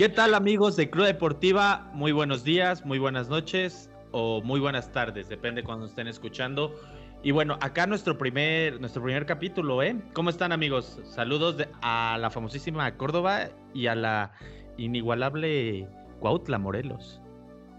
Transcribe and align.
¿Qué 0.00 0.08
tal 0.08 0.34
amigos 0.34 0.76
de 0.76 0.88
Club 0.88 1.04
Deportiva? 1.04 1.90
Muy 1.92 2.10
buenos 2.10 2.42
días, 2.42 2.86
muy 2.86 2.98
buenas 2.98 3.28
noches 3.28 3.90
o 4.12 4.40
muy 4.40 4.58
buenas 4.58 4.90
tardes, 4.92 5.28
depende 5.28 5.62
cuando 5.62 5.84
estén 5.84 6.06
escuchando. 6.06 6.74
Y 7.22 7.32
bueno, 7.32 7.58
acá 7.60 7.86
nuestro 7.86 8.16
primer, 8.16 8.80
nuestro 8.80 9.02
primer 9.02 9.26
capítulo, 9.26 9.82
¿eh? 9.82 10.00
¿Cómo 10.14 10.30
están 10.30 10.52
amigos? 10.52 10.98
Saludos 11.04 11.56
a 11.82 12.16
la 12.18 12.30
famosísima 12.30 12.96
Córdoba 12.96 13.50
y 13.74 13.88
a 13.88 13.94
la 13.94 14.32
inigualable 14.78 15.86
Cuautla 16.18 16.58
Morelos. 16.58 17.20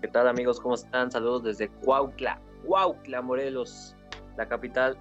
¿Qué 0.04 0.08
tal 0.08 0.28
amigos? 0.28 0.60
¿Cómo 0.60 0.76
están? 0.76 1.10
Saludos 1.10 1.42
desde 1.42 1.70
Cuautla, 1.70 2.40
Cuautla 2.64 3.24
Morelos, 3.24 3.96
la 4.38 4.48
capital 4.48 4.96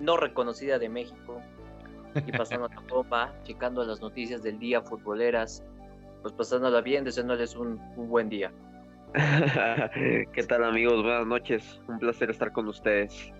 no 0.00 0.16
reconocida 0.16 0.78
de 0.78 0.88
México. 0.88 1.42
Y 2.14 2.32
pasando 2.32 2.68
la 2.68 2.80
bomba, 2.88 3.34
checando 3.42 3.84
las 3.84 4.00
noticias 4.00 4.42
del 4.42 4.58
día 4.58 4.80
futboleras, 4.80 5.62
pues 6.22 6.32
pasándola 6.34 6.80
bien, 6.80 7.04
deseándoles 7.04 7.56
un, 7.56 7.80
un 7.96 8.08
buen 8.08 8.28
día. 8.28 8.52
¿Qué 10.32 10.42
tal 10.48 10.64
amigos? 10.64 11.02
Buenas 11.02 11.26
noches, 11.26 11.80
un 11.88 11.98
placer 11.98 12.30
estar 12.30 12.52
con 12.52 12.68
ustedes. 12.68 13.32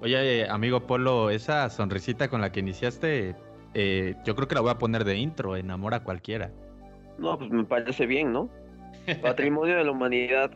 Oye, 0.00 0.48
amigo 0.48 0.80
Polo, 0.86 1.30
esa 1.30 1.70
sonrisita 1.70 2.28
con 2.28 2.40
la 2.40 2.50
que 2.50 2.60
iniciaste, 2.60 3.36
eh, 3.74 4.16
yo 4.24 4.34
creo 4.34 4.48
que 4.48 4.54
la 4.54 4.60
voy 4.60 4.70
a 4.70 4.78
poner 4.78 5.04
de 5.04 5.16
intro, 5.16 5.56
enamora 5.56 5.98
a 5.98 6.02
cualquiera. 6.02 6.50
No, 7.18 7.38
pues 7.38 7.50
me 7.50 7.64
parece 7.64 8.06
bien, 8.06 8.32
¿no? 8.32 8.50
Patrimonio 9.22 9.76
de 9.76 9.84
la 9.84 9.92
humanidad. 9.92 10.50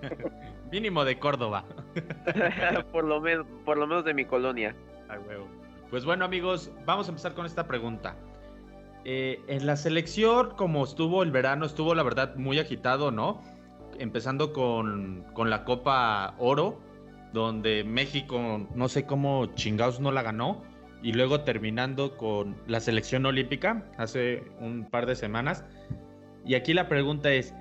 Mínimo 0.72 1.04
de 1.04 1.18
Córdoba. 1.18 1.64
por, 2.90 3.04
lo 3.04 3.20
menos, 3.20 3.46
por 3.64 3.76
lo 3.76 3.86
menos 3.86 4.04
de 4.04 4.14
mi 4.14 4.24
colonia. 4.24 4.74
Ay, 5.08 5.18
Pues 5.90 6.04
bueno 6.04 6.24
amigos, 6.24 6.72
vamos 6.86 7.06
a 7.06 7.10
empezar 7.10 7.34
con 7.34 7.44
esta 7.44 7.66
pregunta. 7.66 8.16
Eh, 9.04 9.42
en 9.48 9.66
la 9.66 9.76
selección, 9.76 10.52
como 10.56 10.84
estuvo 10.84 11.22
el 11.22 11.30
verano, 11.30 11.66
estuvo 11.66 11.94
la 11.94 12.02
verdad 12.02 12.36
muy 12.36 12.58
agitado, 12.58 13.10
¿no? 13.10 13.42
Empezando 13.98 14.52
con, 14.52 15.24
con 15.34 15.50
la 15.50 15.64
Copa 15.64 16.34
Oro, 16.38 16.80
donde 17.32 17.84
México 17.84 18.66
no 18.74 18.88
sé 18.88 19.04
cómo 19.04 19.46
chingados 19.54 20.00
no 20.00 20.10
la 20.10 20.22
ganó, 20.22 20.62
y 21.04 21.12
luego 21.12 21.42
terminando 21.42 22.16
con 22.16 22.56
la 22.66 22.80
selección 22.80 23.26
olímpica 23.26 23.84
hace 23.98 24.42
un 24.58 24.88
par 24.90 25.04
de 25.04 25.14
semanas. 25.14 25.62
Y 26.46 26.54
aquí 26.54 26.72
la 26.72 26.88
pregunta 26.88 27.30
es, 27.30 27.54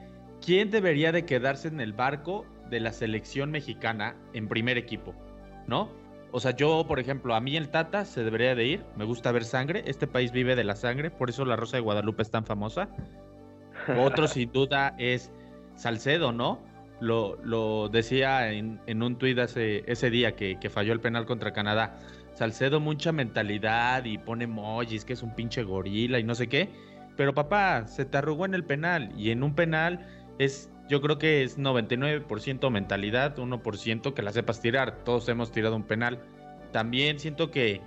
¿quién 0.43 0.71
debería 0.71 1.11
de 1.11 1.25
quedarse 1.25 1.67
en 1.67 1.81
el 1.81 1.91
barco 1.91 2.45
de 2.69 2.79
la 2.79 2.93
selección 2.93 3.51
mexicana 3.51 4.15
en 4.33 4.47
primer 4.47 4.77
equipo? 4.77 5.13
¿No? 5.67 5.89
O 6.35 6.39
sea, 6.39 6.55
yo, 6.55 6.83
por 6.87 6.99
ejemplo, 6.99 7.35
a 7.35 7.39
mí 7.39 7.55
el 7.55 7.69
Tata 7.69 8.05
se 8.05 8.23
debería 8.23 8.55
de 8.55 8.65
ir. 8.65 8.85
Me 8.95 9.05
gusta 9.05 9.31
ver 9.31 9.45
sangre. 9.45 9.83
Este 9.85 10.07
país 10.07 10.31
vive 10.31 10.55
de 10.55 10.63
la 10.63 10.75
sangre, 10.75 11.11
por 11.11 11.29
eso 11.29 11.45
la 11.45 11.55
Rosa 11.55 11.77
de 11.77 11.81
Guadalupe 11.81 12.23
es 12.23 12.31
tan 12.31 12.43
famosa. 12.43 12.89
Otro, 13.99 14.27
sin 14.27 14.51
duda, 14.51 14.95
es 14.97 15.31
Salcedo, 15.75 16.31
¿no? 16.31 16.59
Lo, 16.99 17.37
lo 17.43 17.87
decía 17.87 18.51
en, 18.51 18.79
un 18.87 19.15
tuit 19.19 19.37
ese 19.37 20.09
día 20.09 20.35
que, 20.35 20.57
que, 20.59 20.71
falló 20.71 20.93
el 20.93 20.99
penal 20.99 21.27
contra 21.27 21.53
Canadá. 21.53 21.99
Salcedo, 22.33 22.79
mucha 22.79 23.11
mentalidad 23.11 24.03
y 24.05 24.17
pone 24.17 24.45
emojis, 24.45 25.05
que 25.05 25.13
es 25.13 25.21
un 25.21 25.35
pinche 25.35 25.61
gorila 25.61 26.17
y 26.17 26.23
no 26.23 26.33
sé 26.33 26.49
qué. 26.49 26.67
Pero 27.15 27.35
papá, 27.35 27.85
se 27.85 28.05
te 28.05 28.17
arrugó 28.17 28.45
en 28.45 28.55
el 28.55 28.63
penal. 28.63 29.11
Y 29.15 29.29
en 29.29 29.43
un 29.43 29.53
penal 29.53 30.03
es 30.39 30.71
yo 30.89 31.01
creo 31.01 31.17
que 31.17 31.43
es 31.43 31.57
99% 31.57 32.69
mentalidad, 32.69 33.37
1% 33.37 34.13
que 34.13 34.21
la 34.21 34.31
sepas 34.31 34.61
tirar. 34.61 35.03
Todos 35.03 35.29
hemos 35.29 35.51
tirado 35.51 35.75
un 35.75 35.83
penal. 35.83 36.19
También 36.71 37.19
siento 37.19 37.51
que, 37.51 37.81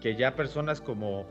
que 0.00 0.16
ya 0.16 0.34
personas 0.34 0.80
como 0.80 1.26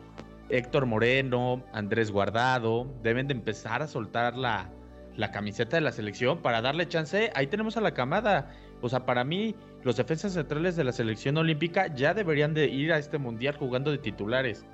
Héctor 0.49 0.85
Moreno, 0.85 1.63
Andrés 1.73 2.11
Guardado, 2.11 2.87
deben 3.01 3.27
de 3.27 3.33
empezar 3.33 3.81
a 3.81 3.87
soltar 3.87 4.37
la, 4.37 4.69
la 5.15 5.31
camiseta 5.31 5.77
de 5.77 5.81
la 5.81 5.91
selección 5.91 6.41
para 6.41 6.61
darle 6.61 6.87
chance. 6.87 7.31
Ahí 7.33 7.47
tenemos 7.47 7.77
a 7.77 7.81
la 7.81 7.93
camada. 7.93 8.51
O 8.81 8.89
sea, 8.89 9.05
para 9.05 9.23
mí, 9.23 9.55
los 9.83 9.97
defensas 9.97 10.33
centrales 10.33 10.75
de 10.75 10.83
la 10.83 10.91
selección 10.91 11.37
olímpica 11.37 11.93
ya 11.93 12.13
deberían 12.13 12.53
de 12.53 12.67
ir 12.67 12.93
a 12.93 12.99
este 12.99 13.17
mundial 13.17 13.57
jugando 13.57 13.89
de 13.89 13.97
titulares. 13.97 14.65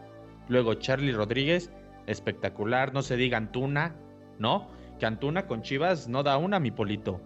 Luego, 0.50 0.74
Charlie 0.74 1.14
Rodríguez, 1.14 1.72
espectacular. 2.06 2.94
No 2.94 3.02
se 3.02 3.16
diga 3.16 3.38
Antuna, 3.38 3.96
¿no? 4.40 4.68
Cantuna 5.04 5.48
con 5.48 5.64
Chivas 5.64 6.08
no 6.08 6.24
da 6.24 6.38
una, 6.38 6.62
mi 6.62 6.72
polito. 6.72 7.20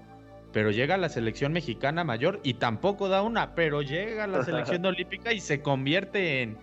Pero 0.52 0.72
llega 0.72 0.96
a 0.96 0.98
la 0.98 1.10
selección 1.10 1.54
mexicana 1.54 2.04
mayor 2.04 2.40
y 2.42 2.56
tampoco 2.56 3.08
da 3.08 3.22
una, 3.22 3.54
pero 3.54 3.84
llega 3.84 4.24
a 4.24 4.28
la 4.28 4.44
selección 4.44 4.84
olímpica 4.88 5.32
y 5.32 5.40
se 5.40 5.62
convierte 5.62 6.42
en, 6.42 6.58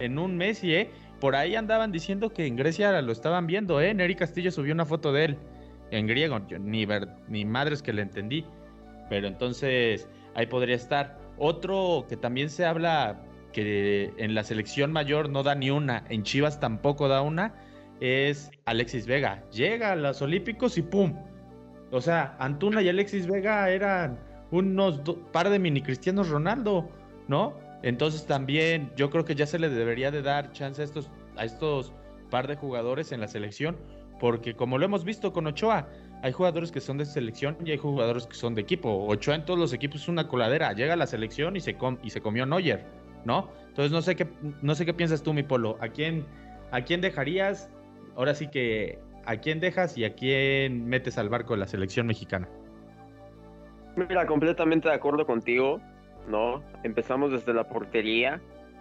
en 0.00 0.18
un 0.18 0.36
Messi, 0.36 0.74
¿eh? 0.74 0.90
Por 1.20 1.36
ahí 1.36 1.54
andaban 1.54 1.92
diciendo 1.92 2.30
que 2.30 2.48
en 2.48 2.56
Grecia 2.56 3.00
lo 3.00 3.12
estaban 3.12 3.46
viendo, 3.46 3.80
¿eh? 3.80 3.94
Neri 3.94 4.16
Castillo 4.16 4.50
subió 4.50 4.74
una 4.74 4.84
foto 4.84 5.12
de 5.12 5.26
él 5.26 5.38
en 5.92 6.08
griego, 6.08 6.40
ni, 6.58 6.84
ver, 6.84 7.10
ni 7.28 7.44
madres 7.44 7.80
que 7.80 7.92
le 7.92 8.02
entendí. 8.02 8.44
Pero 9.08 9.28
entonces 9.28 10.08
ahí 10.34 10.46
podría 10.46 10.74
estar. 10.74 11.16
Otro 11.38 12.06
que 12.08 12.16
también 12.16 12.50
se 12.50 12.66
habla 12.66 13.22
que 13.52 14.12
en 14.16 14.34
la 14.34 14.42
selección 14.42 14.90
mayor 14.90 15.30
no 15.30 15.44
da 15.44 15.54
ni 15.54 15.70
una, 15.70 16.02
en 16.08 16.24
Chivas 16.24 16.58
tampoco 16.58 17.06
da 17.06 17.22
una, 17.22 17.54
es 18.00 18.50
Alexis 18.64 19.06
Vega. 19.06 19.42
Llega 19.50 19.92
a 19.92 19.96
los 19.96 20.20
Olímpicos 20.22 20.78
y 20.78 20.82
¡pum! 20.82 21.14
O 21.90 22.00
sea, 22.00 22.36
Antuna 22.38 22.82
y 22.82 22.88
Alexis 22.88 23.26
Vega 23.26 23.70
eran 23.70 24.18
unos 24.50 25.00
par 25.32 25.50
de 25.50 25.58
mini 25.58 25.82
cristianos 25.82 26.28
Ronaldo, 26.28 26.88
¿no? 27.28 27.54
Entonces 27.82 28.26
también 28.26 28.90
yo 28.96 29.10
creo 29.10 29.24
que 29.24 29.34
ya 29.34 29.46
se 29.46 29.58
le 29.58 29.68
debería 29.68 30.10
de 30.10 30.22
dar 30.22 30.52
chance 30.52 30.82
a 30.82 30.84
estos, 30.84 31.10
a 31.36 31.44
estos 31.44 31.92
par 32.30 32.48
de 32.48 32.56
jugadores 32.56 33.12
en 33.12 33.20
la 33.20 33.28
selección, 33.28 33.76
porque 34.18 34.54
como 34.54 34.78
lo 34.78 34.84
hemos 34.84 35.04
visto 35.04 35.32
con 35.32 35.46
Ochoa, 35.46 35.88
hay 36.22 36.32
jugadores 36.32 36.72
que 36.72 36.80
son 36.80 36.98
de 36.98 37.04
selección 37.04 37.56
y 37.64 37.70
hay 37.70 37.76
jugadores 37.76 38.26
que 38.26 38.34
son 38.34 38.54
de 38.54 38.62
equipo. 38.62 39.06
Ochoa 39.06 39.36
en 39.36 39.44
todos 39.44 39.58
los 39.58 39.72
equipos 39.72 40.02
es 40.02 40.08
una 40.08 40.26
coladera, 40.26 40.72
llega 40.72 40.94
a 40.94 40.96
la 40.96 41.06
selección 41.06 41.56
y 41.56 41.60
se, 41.60 41.76
comió 41.76 42.46
Neuer, 42.46 42.84
¿no? 43.24 43.50
Entonces 43.68 43.92
no 43.92 44.02
sé 44.02 44.16
qué, 44.16 44.26
no 44.62 44.74
sé 44.74 44.86
qué 44.86 44.94
piensas 44.94 45.22
tú, 45.22 45.32
mi 45.32 45.42
polo. 45.42 45.76
¿A 45.80 45.88
quién, 45.88 46.24
a 46.70 46.80
quién 46.80 47.00
dejarías 47.00 47.70
ahora 48.16 48.34
sí 48.34 48.48
que 48.48 48.98
a 49.24 49.36
quién 49.36 49.60
dejas 49.60 49.96
y 49.96 50.04
a 50.04 50.14
quién 50.14 50.86
metes 50.86 51.18
al 51.18 51.28
barco 51.28 51.54
de 51.54 51.60
la 51.60 51.66
selección 51.66 52.06
mexicana. 52.06 52.48
Mira, 53.96 54.26
completamente 54.26 54.88
de 54.88 54.94
acuerdo 54.94 55.26
contigo, 55.26 55.80
¿no? 56.28 56.62
Empezamos 56.82 57.32
desde 57.32 57.54
la 57.54 57.68
portería. 57.68 58.40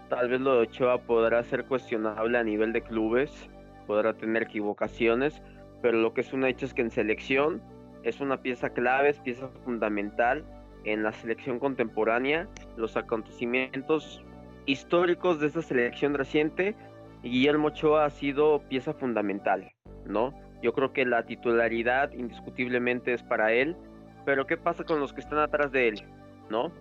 Tal 0.10 0.30
vez 0.30 0.42
lo 0.42 0.56
de 0.56 0.60
Ochoa 0.64 1.02
podrá 1.02 1.44
ser 1.44 1.66
cuestionable 1.66 2.38
a 2.38 2.44
nivel 2.44 2.74
de 2.74 2.82
clubes, 2.82 3.50
podrá 3.88 4.14
tener 4.14 4.44
equivocaciones, 4.44 5.42
pero 5.82 6.00
lo 6.00 6.14
que 6.14 6.22
es 6.22 6.34
un 6.34 6.46
hecho 6.46 6.66
es 6.66 6.74
que 6.74 6.82
en 6.82 6.92
selección 6.92 7.62
es 8.04 8.20
una 8.20 8.42
pieza 8.42 8.70
clave, 8.70 9.10
es 9.10 9.20
pieza 9.20 9.50
fundamental 9.64 10.46
en 10.84 11.02
la 11.02 11.12
selección 11.12 11.60
contemporánea. 11.60 12.48
Los 12.78 12.98
acontecimientos 12.98 14.24
históricos 14.68 15.40
de 15.40 15.48
esta 15.48 15.62
selección 15.62 16.14
reciente 16.14 16.76
Guillermo 17.30 17.68
Ochoa 17.68 18.06
ha 18.06 18.10
sido 18.10 18.62
pieza 18.70 18.94
fundamental, 18.94 19.72
¿no? 20.06 20.34
Yo 20.62 20.74
creo 20.74 20.94
que 20.94 21.06
la 21.06 21.26
titularidad 21.26 22.12
indiscutiblemente 22.14 23.14
es 23.14 23.24
para 23.24 23.52
él, 23.52 23.76
pero 24.26 24.46
¿qué 24.48 24.58
pasa 24.58 24.84
con 24.84 25.00
los 25.00 25.14
que 25.14 25.22
están 25.22 25.40
atrás 25.40 25.72
de 25.72 25.88
él, 25.90 26.04
¿no? 26.50 26.72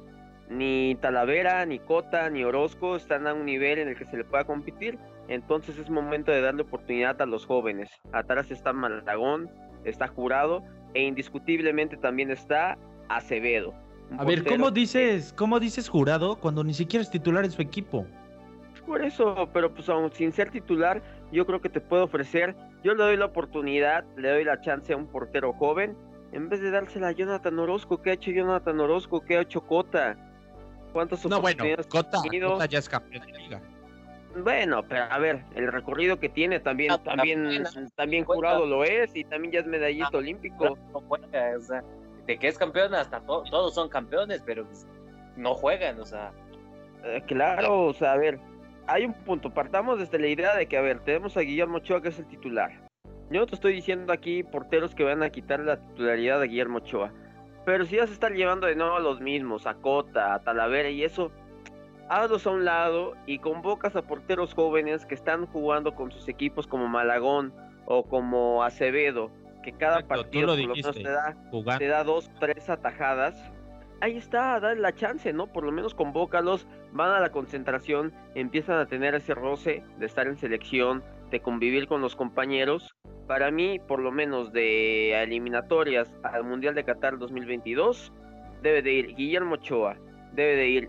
Ni 0.51 0.97
Talavera, 1.01 1.65
ni 1.65 1.79
Cota, 1.79 2.29
ni 2.29 2.45
Orozco 2.45 2.97
están 2.97 3.27
a 3.27 3.35
un 3.35 3.47
nivel 3.47 3.79
en 3.79 3.89
el 3.89 3.97
que 3.97 4.05
se 4.05 4.19
le 4.19 4.25
pueda 4.25 4.45
competir, 4.45 4.99
entonces 5.29 5.79
es 5.79 5.89
momento 5.89 6.31
de 6.31 6.43
darle 6.43 6.63
oportunidad 6.63 7.21
a 7.23 7.27
los 7.27 7.47
jóvenes. 7.47 7.91
Atrás 8.13 8.51
está 8.51 8.73
Malagón, 8.73 9.51
está 9.85 10.09
Jurado 10.09 10.63
e 10.93 11.03
indiscutiblemente 11.03 11.97
también 11.97 12.31
está 12.31 12.77
Acevedo. 13.09 13.75
A 14.19 14.25
ver, 14.25 14.45
¿cómo 14.45 14.71
dices, 14.71 15.33
¿cómo 15.33 15.59
dices 15.59 15.89
Jurado 15.89 16.37
cuando 16.37 16.63
ni 16.63 16.75
siquiera 16.75 17.03
es 17.03 17.11
titular 17.11 17.45
en 17.45 17.51
su 17.51 17.63
equipo? 17.63 18.07
Por 18.85 19.05
eso, 19.05 19.49
pero 19.53 19.73
pues 19.75 19.89
aún 19.89 20.11
sin 20.13 20.33
ser 20.33 20.51
titular, 20.51 21.03
yo 21.33 21.47
creo 21.47 21.61
que 21.61 21.69
te 21.69 21.81
puedo 21.81 22.05
ofrecer, 22.05 22.55
yo 22.83 22.95
le 22.95 23.03
doy 23.03 23.17
la 23.17 23.27
oportunidad, 23.27 24.05
le 24.17 24.31
doy 24.31 24.45
la 24.45 24.61
chance 24.61 24.93
a 24.93 24.97
un 24.97 25.07
portero 25.07 25.53
joven, 25.53 25.97
en 26.33 26.49
vez 26.49 26.61
de 26.61 26.71
dársela 26.71 27.09
a 27.09 27.13
Jonathan 27.13 27.59
Orozco, 27.59 28.03
¿qué 28.03 28.11
ha 28.11 28.13
hecho 28.15 28.31
Jonathan 28.33 28.81
Orozco? 28.81 29.21
¿Qué 29.21 29.39
ha 29.39 29.43
hecho 29.43 29.61
Cota? 29.61 30.17
¿Cuántas 30.93 31.25
no, 31.27 31.41
bueno, 31.41 31.65
Cota, 31.89 32.19
Cota, 32.23 32.67
ya 32.67 32.79
es 32.79 32.89
campeón 32.89 33.27
de 33.27 33.33
liga. 33.33 33.61
Bueno, 34.37 34.83
pero 34.89 35.05
a 35.05 35.19
ver, 35.19 35.45
el 35.55 35.71
recorrido 35.71 36.19
que 36.19 36.29
tiene 36.29 36.59
también, 36.59 36.93
también, 37.05 37.65
también 37.95 38.25
jurado 38.25 38.67
lo 38.67 38.83
es 38.83 39.15
y 39.15 39.23
también 39.25 39.53
ya 39.53 39.61
es 39.61 39.67
medallista 39.67 40.19
olímpico. 40.19 40.77
de 42.27 42.39
que 42.39 42.49
es 42.49 42.59
campeón 42.59 42.95
hasta 42.95 43.21
todos 43.21 43.75
son 43.75 43.89
campeones, 43.89 44.43
pero 44.45 44.65
pues, 44.67 44.87
no 45.37 45.55
juegan, 45.55 46.01
o 46.01 46.05
sea. 46.05 46.33
Eh, 47.05 47.23
claro, 47.27 47.87
o 47.87 47.93
sea, 47.93 48.13
a 48.13 48.17
ver, 48.17 48.41
hay 48.87 49.05
un 49.05 49.15
punto, 49.15 49.51
partamos 49.53 49.99
desde 49.99 50.19
la 50.19 50.29
idea 50.29 50.57
de 50.57 50.67
que, 50.67 50.77
a 50.77 50.83
ver, 50.83 51.01
tenemos 51.01 51.37
a 51.37 51.41
Guillermo 51.41 51.79
Ochoa 51.79 52.03
que 52.03 52.09
es 52.09 52.19
el 52.19 52.27
titular. 52.27 52.73
Yo 53.31 53.41
no 53.41 53.47
te 53.47 53.55
estoy 53.55 53.73
diciendo 53.73 54.13
aquí 54.13 54.43
porteros 54.43 54.95
que 54.95 55.05
van 55.05 55.23
a 55.23 55.31
quitar 55.31 55.61
la 55.61 55.81
titularidad 55.81 56.41
de 56.41 56.49
Guillermo 56.49 56.79
Ochoa. 56.79 57.13
Pero 57.65 57.85
si 57.87 57.97
vas 57.97 58.11
a 58.11 58.13
estar 58.13 58.33
llevando 58.33 58.67
de 58.67 58.77
nuevo 58.77 58.97
a 58.97 59.01
los 59.01 59.21
mismos, 59.21 59.67
a 59.67 59.75
Cota, 59.75 60.35
a 60.35 60.41
Talavera 60.41 60.91
y 60.91 61.03
eso, 61.03 61.33
hazlos 62.11 62.47
a 62.47 62.51
un 62.51 62.65
lado 62.65 63.15
y 63.27 63.39
convocas 63.39 63.97
a 63.97 64.03
porteros 64.03 64.53
jóvenes 64.53 65.07
que 65.07 65.15
están 65.15 65.47
jugando 65.47 65.95
con 65.95 66.13
sus 66.13 66.29
equipos 66.29 66.67
como 66.67 66.87
Malagón, 66.89 67.55
o 67.87 68.05
como 68.05 68.63
Acevedo, 68.63 69.31
que 69.63 69.73
cada 69.73 70.07
partido 70.07 70.49
por 70.49 70.59
lo 70.59 70.75
menos 70.75 70.95
te 70.95 71.03
da, 71.03 71.37
te 71.79 71.87
da 71.87 72.05
dos, 72.05 72.31
tres 72.41 72.69
atajadas, 72.69 73.35
ahí 74.01 74.17
está, 74.17 74.61
dale 74.61 74.81
la 74.81 74.95
chance, 74.95 75.33
¿no? 75.33 75.47
Por 75.47 75.65
lo 75.65 75.73
menos 75.73 75.95
convócalos, 75.95 76.67
van 76.95 77.11
a 77.11 77.21
la 77.21 77.31
concentración, 77.31 78.13
empiezan 78.35 78.79
a 78.79 78.87
tener 78.87 79.15
ese 79.15 79.35
roce 79.35 79.83
de 79.99 80.07
estar 80.07 80.27
en 80.27 80.39
selección, 80.39 81.03
de 81.31 81.41
convivir 81.41 81.89
con 81.89 82.01
los 82.01 82.15
compañeros. 82.17 82.95
Para 83.27 83.51
mí, 83.51 83.81
por 83.81 83.99
lo 83.99 84.13
menos 84.13 84.53
de 84.53 85.21
eliminatorias 85.23 86.15
al 86.23 86.45
Mundial 86.45 86.75
de 86.75 86.85
Qatar 86.85 87.19
2022, 87.19 88.13
debe 88.63 88.81
de 88.81 88.93
ir 88.93 89.15
Guillermo 89.17 89.57
Ochoa, 89.57 89.97
debe 90.33 90.57
de 90.57 90.69
ir 90.69 90.89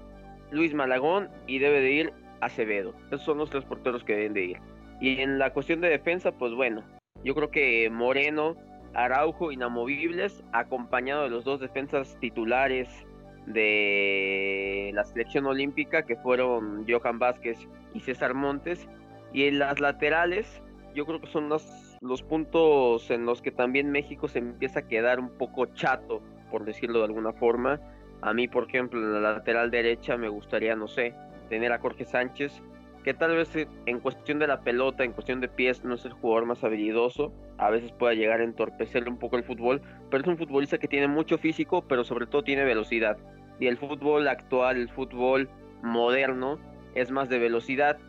Luis 0.51 0.73
Malagón 0.73 1.29
y 1.47 1.57
debe 1.59 1.81
de 1.81 1.91
ir 1.91 2.13
Acevedo. 2.39 2.93
Esos 3.07 3.23
son 3.23 3.39
los 3.39 3.49
tres 3.49 3.65
porteros 3.65 4.03
que 4.03 4.15
deben 4.15 4.33
de 4.33 4.45
ir. 4.45 4.57
Y 5.01 5.21
en 5.21 5.39
la 5.39 5.53
cuestión 5.53 5.81
de 5.81 5.89
defensa, 5.89 6.31
pues 6.31 6.53
bueno, 6.53 6.83
yo 7.23 7.33
creo 7.33 7.49
que 7.49 7.89
Moreno, 7.89 8.55
Araujo, 8.93 9.51
inamovibles, 9.51 10.43
acompañado 10.51 11.23
de 11.23 11.29
los 11.29 11.43
dos 11.43 11.59
defensas 11.59 12.15
titulares 12.19 13.07
de 13.45 14.91
la 14.93 15.03
selección 15.03 15.45
olímpica, 15.45 16.03
que 16.03 16.15
fueron 16.15 16.85
Johan 16.87 17.19
Vázquez 17.19 17.67
y 17.93 17.99
César 17.99 18.33
Montes. 18.33 18.87
Y 19.33 19.43
en 19.43 19.59
las 19.59 19.79
laterales, 19.79 20.61
yo 20.93 21.05
creo 21.05 21.19
que 21.19 21.27
son 21.27 21.49
los, 21.49 21.97
los 22.01 22.23
puntos 22.23 23.09
en 23.11 23.25
los 23.25 23.41
que 23.41 23.51
también 23.51 23.91
México 23.91 24.27
se 24.27 24.39
empieza 24.39 24.79
a 24.79 24.87
quedar 24.87 25.19
un 25.19 25.29
poco 25.29 25.65
chato, 25.67 26.21
por 26.51 26.65
decirlo 26.65 26.99
de 26.99 27.05
alguna 27.05 27.33
forma. 27.33 27.79
A 28.21 28.33
mí, 28.33 28.47
por 28.47 28.67
ejemplo, 28.67 28.99
en 28.99 29.13
la 29.13 29.33
lateral 29.33 29.69
derecha 29.71 30.17
me 30.17 30.29
gustaría, 30.29 30.75
no 30.75 30.87
sé, 30.87 31.13
tener 31.49 31.71
a 31.71 31.79
Jorge 31.79 32.05
Sánchez, 32.05 32.61
que 33.05 33.13
tal 33.13 33.35
vez 33.35 33.55
en 33.85 33.99
cuestión 33.99 34.39
de 34.39 34.47
la 34.47 34.61
pelota, 34.61 35.03
en 35.03 35.11
cuestión 35.11 35.39
de 35.39 35.47
pies, 35.47 35.85
no 35.85 35.93
es 35.93 36.03
el 36.05 36.13
jugador 36.13 36.47
más 36.47 36.63
habilidoso, 36.63 37.31
a 37.59 37.69
veces 37.69 37.91
pueda 37.91 38.15
llegar 38.15 38.41
a 38.41 38.43
entorpecerle 38.43 39.11
un 39.11 39.19
poco 39.19 39.37
el 39.37 39.43
fútbol, 39.43 39.79
pero 40.09 40.23
es 40.23 40.27
un 40.27 40.39
futbolista 40.39 40.79
que 40.79 40.87
tiene 40.87 41.07
mucho 41.07 41.37
físico, 41.37 41.83
pero 41.87 42.03
sobre 42.03 42.25
todo 42.25 42.41
tiene 42.41 42.63
velocidad. 42.63 43.15
Y 43.59 43.67
el 43.67 43.77
fútbol 43.77 44.27
actual, 44.27 44.77
el 44.77 44.89
fútbol 44.89 45.47
moderno, 45.83 46.57
es 46.95 47.11
más 47.11 47.29
de 47.29 47.37
velocidad 47.37 47.99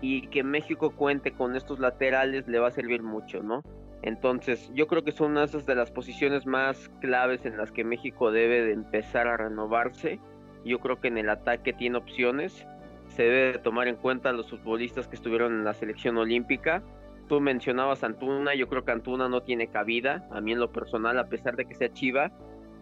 y 0.00 0.28
que 0.28 0.44
México 0.44 0.94
cuente 0.94 1.32
con 1.32 1.56
estos 1.56 1.80
laterales 1.80 2.46
le 2.46 2.60
va 2.60 2.68
a 2.68 2.70
servir 2.70 3.02
mucho, 3.02 3.42
¿no? 3.42 3.64
Entonces, 4.02 4.70
yo 4.72 4.86
creo 4.86 5.02
que 5.02 5.10
son 5.10 5.32
una 5.32 5.46
de 5.46 5.74
las 5.74 5.90
posiciones 5.90 6.46
más 6.46 6.90
claves 7.00 7.44
en 7.44 7.56
las 7.56 7.72
que 7.72 7.82
México 7.82 8.30
debe 8.30 8.62
de 8.62 8.72
empezar 8.72 9.26
a 9.26 9.36
renovarse. 9.36 10.20
Yo 10.64 10.78
creo 10.78 11.00
que 11.00 11.08
en 11.08 11.18
el 11.18 11.28
ataque 11.28 11.72
tiene 11.72 11.98
opciones. 11.98 12.64
Se 13.14 13.22
debe 13.22 13.58
tomar 13.58 13.86
en 13.86 13.96
cuenta 13.96 14.32
los 14.32 14.50
futbolistas 14.50 15.06
que 15.06 15.14
estuvieron 15.14 15.52
en 15.52 15.64
la 15.64 15.72
selección 15.72 16.16
olímpica. 16.16 16.82
Tú 17.28 17.40
mencionabas 17.40 18.02
Antuna, 18.02 18.54
yo 18.54 18.68
creo 18.68 18.84
que 18.84 18.90
Antuna 18.90 19.28
no 19.28 19.40
tiene 19.40 19.68
cabida, 19.68 20.26
a 20.32 20.40
mí 20.40 20.52
en 20.52 20.58
lo 20.58 20.72
personal, 20.72 21.18
a 21.18 21.28
pesar 21.28 21.56
de 21.56 21.64
que 21.64 21.74
sea 21.74 21.92
Chiva, 21.92 22.32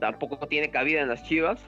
tampoco 0.01 0.49
tiene 0.49 0.71
cabida 0.71 1.03
en 1.03 1.09
las 1.09 1.23
Chivas. 1.25 1.63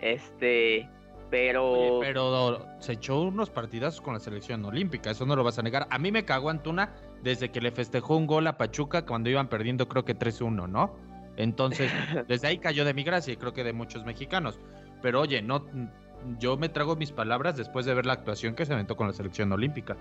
Este, 0.00 0.88
pero... 1.28 1.98
pero 2.00 2.66
se 2.78 2.92
echó 2.92 3.20
unos 3.20 3.50
partidazos 3.50 4.00
con 4.00 4.14
la 4.14 4.20
selección 4.20 4.64
olímpica, 4.64 5.10
eso 5.10 5.26
no 5.26 5.34
lo 5.34 5.42
vas 5.42 5.58
a 5.58 5.62
negar. 5.62 5.86
A 5.90 5.98
mí 5.98 6.12
me 6.12 6.24
cagó 6.24 6.50
Antuna 6.50 6.94
desde 7.22 7.50
que 7.50 7.60
le 7.60 7.72
festejó 7.72 8.16
un 8.16 8.26
gol 8.26 8.46
a 8.46 8.56
Pachuca 8.56 9.04
cuando 9.04 9.28
iban 9.28 9.48
perdiendo 9.48 9.88
creo 9.88 10.04
que 10.04 10.16
3-1, 10.16 10.68
¿no? 10.68 10.96
Entonces, 11.36 11.90
desde 12.28 12.46
ahí 12.46 12.58
cayó 12.58 12.84
de 12.84 12.94
mi 12.94 13.02
gracia 13.02 13.32
y 13.32 13.36
creo 13.36 13.52
que 13.52 13.64
de 13.64 13.72
muchos 13.72 14.04
mexicanos. 14.04 14.60
Pero 15.02 15.20
oye, 15.20 15.42
no, 15.42 15.66
yo 16.38 16.56
me 16.56 16.68
trago 16.68 16.96
mis 16.96 17.12
palabras 17.12 17.56
después 17.56 17.86
de 17.86 17.94
ver 17.94 18.06
la 18.06 18.14
actuación 18.14 18.54
que 18.54 18.66
se 18.66 18.72
aventó 18.72 18.96
con 18.96 19.06
la 19.06 19.12
selección 19.12 19.52
olímpica. 19.52 19.96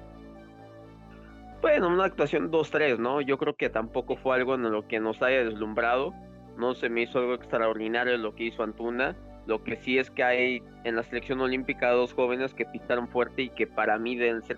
Bueno, 1.62 1.88
una 1.88 2.06
actuación 2.06 2.52
2-3, 2.52 2.98
¿no? 3.00 3.22
Yo 3.22 3.38
creo 3.38 3.56
que 3.56 3.70
tampoco 3.70 4.18
fue 4.18 4.36
algo 4.36 4.56
en 4.56 4.70
lo 4.70 4.86
que 4.88 5.00
nos 5.00 5.22
haya 5.22 5.46
deslumbrado. 5.46 6.14
No 6.58 6.74
se 6.74 6.90
me 6.90 7.04
hizo 7.04 7.20
algo 7.20 7.34
extraordinario 7.34 8.18
lo 8.18 8.36
que 8.36 8.46
hizo 8.46 8.64
Antuna. 8.64 9.16
Lo 9.46 9.64
que 9.64 9.78
sí 9.78 9.98
es 9.98 10.10
que 10.12 10.24
hay 10.24 10.64
en 10.84 10.96
la 10.96 11.04
selección 11.04 11.42
olímpica 11.42 11.92
dos 11.92 12.14
jóvenes 12.14 12.54
que 12.54 12.66
pistaron 12.66 13.08
fuerte 13.08 13.44
y 13.44 13.50
que 13.50 13.68
para 13.68 13.98
mí 13.98 14.16
deben 14.16 14.42
ser 14.44 14.58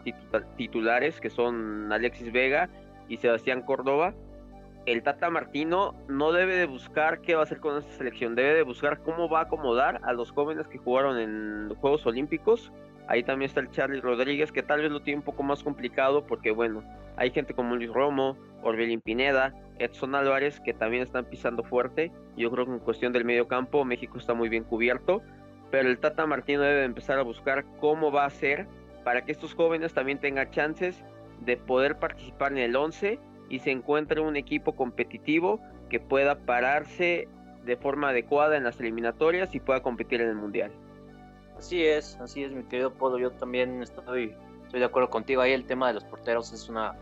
titulares, 0.58 1.20
que 1.20 1.30
son 1.30 1.92
Alexis 1.92 2.32
Vega 2.32 2.70
y 3.08 3.18
Sebastián 3.18 3.62
Córdoba. 3.62 4.14
El 4.86 5.02
Tata 5.02 5.32
Martino 5.32 5.96
no 6.08 6.32
debe 6.32 6.56
de 6.56 6.68
buscar 6.68 7.22
qué 7.22 7.34
va 7.34 7.42
a 7.42 7.44
hacer 7.46 7.60
con 7.60 7.76
esta 7.76 7.92
selección, 7.94 8.36
debe 8.36 8.54
de 8.54 8.62
buscar 8.62 9.00
cómo 9.00 9.28
va 9.28 9.40
a 9.40 9.44
acomodar 9.44 10.00
a 10.04 10.14
los 10.14 10.32
jóvenes 10.32 10.68
que 10.68 10.78
jugaron 10.78 11.18
en 11.18 11.70
los 11.70 11.78
Juegos 11.80 12.06
Olímpicos. 12.06 12.72
Ahí 13.08 13.24
también 13.24 13.50
está 13.50 13.62
el 13.62 13.72
Charlie 13.72 14.00
Rodríguez, 14.00 14.52
que 14.52 14.62
tal 14.62 14.82
vez 14.82 14.92
lo 14.92 15.02
tiene 15.02 15.20
un 15.20 15.26
poco 15.26 15.42
más 15.42 15.64
complicado 15.64 16.28
porque, 16.28 16.52
bueno, 16.52 16.84
hay 17.18 17.32
gente 17.32 17.56
como 17.56 17.76
Luis 17.76 17.92
Romo, 17.92 18.38
Orbelín 18.62 19.02
Pineda, 19.02 19.56
Edson 19.80 20.14
Álvarez, 20.14 20.60
que 20.60 20.74
también 20.74 21.02
están 21.02 21.26
pisando 21.26 21.64
fuerte. 21.64 22.12
Yo 22.38 22.52
creo 22.52 22.66
que 22.66 22.74
en 22.74 22.80
cuestión 22.80 23.12
del 23.12 23.26
medio 23.26 23.48
campo, 23.48 23.86
México 23.86 24.20
está 24.20 24.36
muy 24.36 24.50
bien 24.50 24.64
cubierto. 24.64 25.24
Pero 25.72 25.90
el 25.90 25.98
Tata 25.98 26.28
Martino 26.28 26.62
debe 26.62 26.84
empezar 26.84 27.18
a 27.18 27.24
buscar 27.24 27.66
cómo 27.80 28.12
va 28.12 28.26
a 28.26 28.30
ser 28.30 28.68
para 29.04 29.26
que 29.26 29.32
estos 29.32 29.56
jóvenes 29.56 29.96
también 29.96 30.20
tengan 30.20 30.52
chances 30.52 31.04
de 31.42 31.58
poder 31.58 31.98
participar 31.98 32.52
en 32.52 32.60
el 32.60 32.76
11 32.76 33.20
y 33.50 33.60
se 33.60 33.72
encuentre 33.72 34.22
un 34.22 34.36
equipo 34.36 34.76
competitivo 34.76 35.60
que 35.90 36.00
pueda 36.00 36.40
pararse 36.40 37.28
de 37.64 37.78
forma 37.78 38.10
adecuada 38.10 38.58
en 38.58 38.64
las 38.64 38.80
eliminatorias 38.80 39.54
y 39.56 39.60
pueda 39.60 39.82
competir 39.82 40.22
en 40.22 40.30
el 40.30 40.36
Mundial. 40.36 40.72
Así 41.58 41.86
es, 41.86 42.18
así 42.20 42.44
es, 42.44 42.52
mi 42.52 42.64
querido 42.64 42.94
Polo. 42.94 43.18
Yo 43.18 43.32
también 43.32 43.82
estoy, 43.82 44.36
estoy 44.64 44.80
de 44.80 44.86
acuerdo 44.86 45.10
contigo. 45.10 45.42
Ahí 45.42 45.54
el 45.54 45.66
tema 45.66 45.88
de 45.88 45.96
los 45.96 46.04
porteros 46.04 46.52
es 46.54 46.70
una 46.70 46.96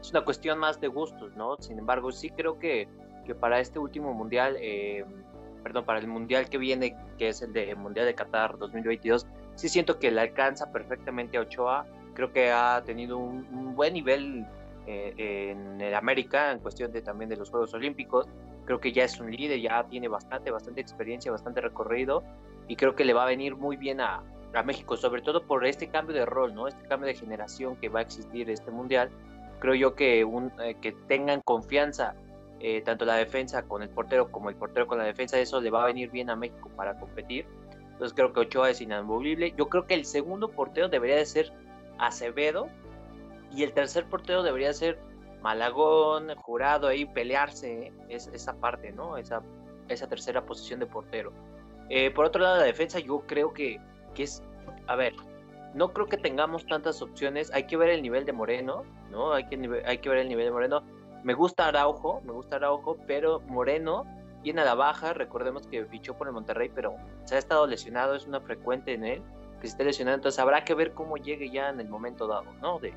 es 0.00 0.10
una 0.10 0.24
cuestión 0.24 0.58
más 0.58 0.80
de 0.80 0.88
gustos, 0.88 1.34
¿no? 1.36 1.56
Sin 1.58 1.78
embargo, 1.78 2.12
sí 2.12 2.30
creo 2.30 2.58
que, 2.58 2.88
que 3.26 3.34
para 3.34 3.60
este 3.60 3.78
último 3.78 4.14
mundial, 4.14 4.56
eh, 4.60 5.04
perdón, 5.62 5.84
para 5.84 5.98
el 5.98 6.06
mundial 6.06 6.48
que 6.48 6.58
viene, 6.58 6.96
que 7.18 7.28
es 7.28 7.42
el 7.42 7.52
de 7.52 7.74
Mundial 7.74 8.06
de 8.06 8.14
Qatar 8.14 8.58
2022, 8.58 9.26
sí 9.54 9.68
siento 9.68 9.98
que 9.98 10.10
le 10.10 10.20
alcanza 10.20 10.70
perfectamente 10.70 11.36
a 11.36 11.42
Ochoa. 11.42 11.86
Creo 12.14 12.32
que 12.32 12.50
ha 12.50 12.82
tenido 12.84 13.18
un, 13.18 13.74
buen 13.74 13.94
nivel 13.94 14.46
eh, 14.88 15.50
en 15.50 15.80
el 15.80 15.94
América 15.94 16.52
en 16.52 16.60
cuestión 16.60 16.92
de 16.92 17.02
también 17.02 17.28
de 17.28 17.36
los 17.36 17.50
Juegos 17.50 17.74
Olímpicos. 17.74 18.26
Creo 18.64 18.80
que 18.80 18.92
ya 18.92 19.04
es 19.04 19.20
un 19.20 19.30
líder, 19.30 19.60
ya 19.60 19.84
tiene 19.84 20.08
bastante, 20.08 20.50
bastante 20.50 20.80
experiencia, 20.80 21.30
bastante 21.30 21.60
recorrido 21.60 22.22
y 22.66 22.76
creo 22.76 22.94
que 22.94 23.04
le 23.04 23.14
va 23.14 23.22
a 23.24 23.26
venir 23.26 23.56
muy 23.56 23.76
bien 23.76 24.00
a, 24.00 24.22
a 24.54 24.62
México, 24.62 24.96
sobre 24.96 25.22
todo 25.22 25.44
por 25.44 25.64
este 25.66 25.88
cambio 25.88 26.14
de 26.14 26.26
rol, 26.26 26.54
¿no? 26.54 26.68
Este 26.68 26.86
cambio 26.86 27.06
de 27.06 27.14
generación 27.14 27.76
que 27.76 27.88
va 27.88 28.00
a 28.00 28.02
existir 28.02 28.50
este 28.50 28.70
mundial 28.70 29.10
creo 29.58 29.74
yo 29.74 29.94
que, 29.94 30.24
un, 30.24 30.52
eh, 30.60 30.76
que 30.80 30.92
tengan 30.92 31.40
confianza 31.42 32.14
eh, 32.60 32.82
tanto 32.82 33.04
la 33.04 33.14
defensa 33.14 33.62
con 33.62 33.82
el 33.82 33.88
portero 33.88 34.30
como 34.32 34.50
el 34.50 34.56
portero 34.56 34.86
con 34.86 34.98
la 34.98 35.04
defensa, 35.04 35.38
eso 35.38 35.60
le 35.60 35.70
va 35.70 35.84
a 35.84 35.86
venir 35.86 36.10
bien 36.10 36.30
a 36.30 36.36
México 36.36 36.70
para 36.76 36.98
competir. 36.98 37.46
Entonces 37.92 38.14
creo 38.14 38.32
que 38.32 38.40
Ochoa 38.40 38.70
es 38.70 38.80
inamovible. 38.80 39.54
Yo 39.56 39.68
creo 39.68 39.86
que 39.86 39.94
el 39.94 40.04
segundo 40.04 40.50
portero 40.50 40.88
debería 40.88 41.16
de 41.16 41.26
ser 41.26 41.52
Acevedo 41.98 42.68
y 43.52 43.62
el 43.62 43.72
tercer 43.72 44.06
portero 44.06 44.42
debería 44.42 44.72
ser 44.72 44.98
Malagón, 45.42 46.34
Jurado, 46.36 46.88
ahí 46.88 47.04
pelearse 47.04 47.86
¿eh? 47.86 47.92
esa 48.08 48.54
parte, 48.60 48.92
¿no? 48.92 49.16
Esa, 49.16 49.42
esa 49.88 50.08
tercera 50.08 50.44
posición 50.44 50.80
de 50.80 50.86
portero. 50.86 51.32
por 52.14 52.24
otro 52.24 52.42
lado, 52.42 52.58
la 52.58 52.64
defensa 52.64 52.98
yo 52.98 53.20
creo 53.26 53.52
que, 53.52 53.80
que 54.14 54.24
es, 54.24 54.42
a 54.86 54.96
ver, 54.96 55.14
no 55.74 55.92
creo 55.92 56.06
que 56.06 56.16
tengamos 56.16 56.66
tantas 56.66 57.02
opciones. 57.02 57.52
Hay 57.52 57.64
que 57.64 57.76
ver 57.76 57.90
el 57.90 58.02
nivel 58.02 58.24
de 58.24 58.32
Moreno, 58.32 58.84
¿no? 59.10 59.32
Hay 59.32 59.46
que, 59.48 59.82
hay 59.86 59.98
que 59.98 60.08
ver 60.08 60.18
el 60.18 60.28
nivel 60.28 60.46
de 60.46 60.50
Moreno. 60.50 60.82
Me 61.22 61.34
gusta 61.34 61.68
Araujo, 61.68 62.20
me 62.22 62.32
gusta 62.32 62.56
Araujo, 62.56 62.96
pero 63.06 63.40
Moreno 63.40 64.04
viene 64.42 64.62
a 64.62 64.64
la 64.64 64.74
baja. 64.74 65.12
Recordemos 65.12 65.66
que 65.66 65.84
fichó 65.86 66.16
por 66.16 66.26
el 66.26 66.32
Monterrey, 66.32 66.70
pero 66.74 66.96
se 67.24 67.36
ha 67.36 67.38
estado 67.38 67.66
lesionado, 67.66 68.14
es 68.14 68.26
una 68.26 68.40
frecuente 68.40 68.94
en 68.94 69.04
él, 69.04 69.22
que 69.60 69.66
se 69.66 69.72
esté 69.72 69.84
lesionando. 69.84 70.16
Entonces 70.16 70.38
habrá 70.38 70.64
que 70.64 70.74
ver 70.74 70.94
cómo 70.94 71.16
llegue 71.16 71.50
ya 71.50 71.68
en 71.68 71.80
el 71.80 71.88
momento 71.88 72.26
dado, 72.26 72.52
¿no? 72.60 72.78
De, 72.78 72.94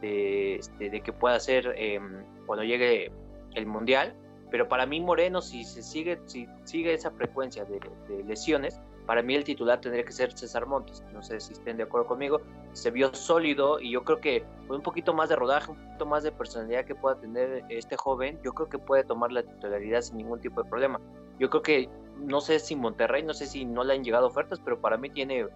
de, 0.00 0.56
este, 0.56 1.00
que 1.00 1.12
pueda 1.12 1.38
ser 1.40 1.74
em, 1.76 2.24
cuando 2.46 2.64
llegue 2.64 3.10
el 3.54 3.66
Mundial. 3.66 4.14
Pero 4.50 4.68
para 4.68 4.86
mí 4.86 5.00
Moreno, 5.00 5.42
si 5.42 5.64
se 5.64 5.82
sigue, 5.82 6.20
si 6.26 6.46
sigue 6.64 6.94
esa 6.94 7.10
frecuencia 7.10 7.64
de, 7.64 7.80
de 8.08 8.22
lesiones, 8.24 8.80
para 9.06 9.22
mí 9.22 9.34
el 9.36 9.44
titular 9.44 9.80
tendría 9.80 10.04
que 10.04 10.12
ser 10.12 10.36
César 10.36 10.66
Montes. 10.66 11.02
No 11.12 11.22
sé 11.22 11.40
si 11.40 11.52
estén 11.52 11.76
de 11.76 11.84
acuerdo 11.84 12.08
conmigo. 12.08 12.40
Se 12.72 12.90
vio 12.90 13.14
sólido 13.14 13.80
y 13.80 13.92
yo 13.92 14.04
creo 14.04 14.20
que 14.20 14.44
con 14.66 14.76
un 14.76 14.82
poquito 14.82 15.14
más 15.14 15.28
de 15.28 15.36
rodaje, 15.36 15.70
un 15.70 15.76
poquito 15.76 16.06
más 16.06 16.24
de 16.24 16.32
personalidad 16.32 16.84
que 16.84 16.94
pueda 16.94 17.18
tener 17.20 17.64
este 17.68 17.96
joven, 17.96 18.38
yo 18.42 18.52
creo 18.52 18.68
que 18.68 18.78
puede 18.78 19.04
tomar 19.04 19.30
la 19.30 19.44
titularidad 19.44 20.00
sin 20.00 20.18
ningún 20.18 20.40
tipo 20.40 20.62
de 20.62 20.68
problema. 20.68 21.00
Yo 21.38 21.48
creo 21.50 21.62
que, 21.62 21.88
no 22.18 22.40
sé 22.40 22.58
si 22.58 22.74
Monterrey, 22.74 23.22
no 23.22 23.32
sé 23.32 23.46
si 23.46 23.64
no 23.64 23.84
le 23.84 23.94
han 23.94 24.02
llegado 24.02 24.26
ofertas, 24.26 24.60
pero 24.60 24.80
para 24.80 24.96
mí 24.96 25.08
tiene 25.10 25.46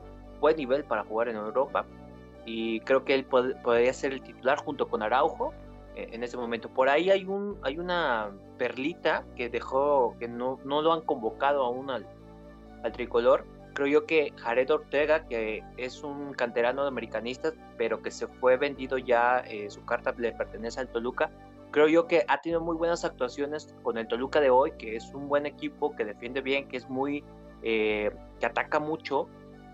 buen 0.41 0.57
nivel 0.57 0.85
para 0.85 1.05
jugar 1.05 1.29
en 1.29 1.37
Europa 1.37 1.85
y 2.45 2.81
creo 2.81 3.05
que 3.05 3.15
él 3.15 3.25
podría 3.25 3.93
ser 3.93 4.13
el 4.13 4.23
titular 4.23 4.59
junto 4.59 4.89
con 4.89 5.03
Araujo 5.03 5.53
eh, 5.95 6.09
en 6.13 6.23
ese 6.23 6.37
momento. 6.37 6.69
Por 6.69 6.89
ahí 6.89 7.11
hay 7.11 7.25
un 7.25 7.59
hay 7.63 7.79
una 7.79 8.31
perlita 8.59 9.25
que 9.37 9.49
dejó 9.49 10.17
que 10.19 10.29
no, 10.29 10.59
no 10.65 10.83
lo 10.83 10.93
han 10.93 11.03
convocado 11.03 11.65
aún 11.65 11.91
al, 11.91 12.07
al 12.83 12.93
tricolor. 12.93 13.47
Creo 13.75 13.87
yo 13.87 14.07
que 14.07 14.33
Jared 14.37 14.71
Ortega, 14.71 15.27
que 15.27 15.63
es 15.77 16.03
un 16.03 16.33
canterano 16.35 16.83
de 16.83 16.89
americanistas, 16.89 17.55
pero 17.79 18.03
que 18.03 18.11
se 18.11 18.27
fue 18.27 18.57
vendido 18.57 18.99
ya, 18.99 19.39
eh, 19.47 19.71
su 19.71 19.85
carta 19.85 20.13
le 20.19 20.33
pertenece 20.33 20.81
al 20.81 20.89
Toluca, 20.89 21.31
creo 21.71 21.89
yo 21.89 22.07
que 22.07 22.25
ha 22.29 22.41
tenido 22.41 22.61
muy 22.61 22.77
buenas 22.77 23.05
actuaciones 23.05 23.75
con 23.83 23.99
el 23.99 24.09
Toluca 24.09 24.41
de 24.41 24.51
hoy, 24.51 24.73
que 24.73 24.97
es 24.97 25.15
un 25.15 25.29
buen 25.29 25.47
equipo, 25.47 25.95
que 25.95 26.05
defiende 26.05 26.41
bien, 26.41 26.69
que 26.69 26.77
es 26.77 26.89
muy, 26.89 27.25
eh, 27.63 28.11
que 28.39 28.47
ataca 28.47 28.81
mucho. 28.81 29.29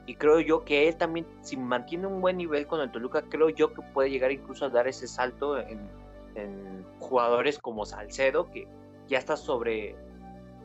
Y 0.07 0.15
creo 0.15 0.39
yo 0.41 0.65
que 0.65 0.89
él 0.89 0.97
también, 0.97 1.27
si 1.43 1.57
mantiene 1.57 2.07
un 2.07 2.21
buen 2.21 2.37
nivel 2.37 2.67
con 2.67 2.81
el 2.81 2.91
Toluca, 2.93 3.23
creo 3.23 3.49
yo 3.49 3.75
que 3.75 3.83
puede 3.83 4.09
llegar 4.09 4.31
incluso 4.31 4.65
a 4.65 4.69
dar 4.69 4.87
ese 4.87 5.09
salto 5.09 5.59
en, 5.59 6.07
jugadores 6.99 7.59
como 7.59 7.87
Salcedo, 7.87 8.51
que 8.51 8.69
ya 9.09 9.19
está 9.19 9.37
sobre, 9.37 9.97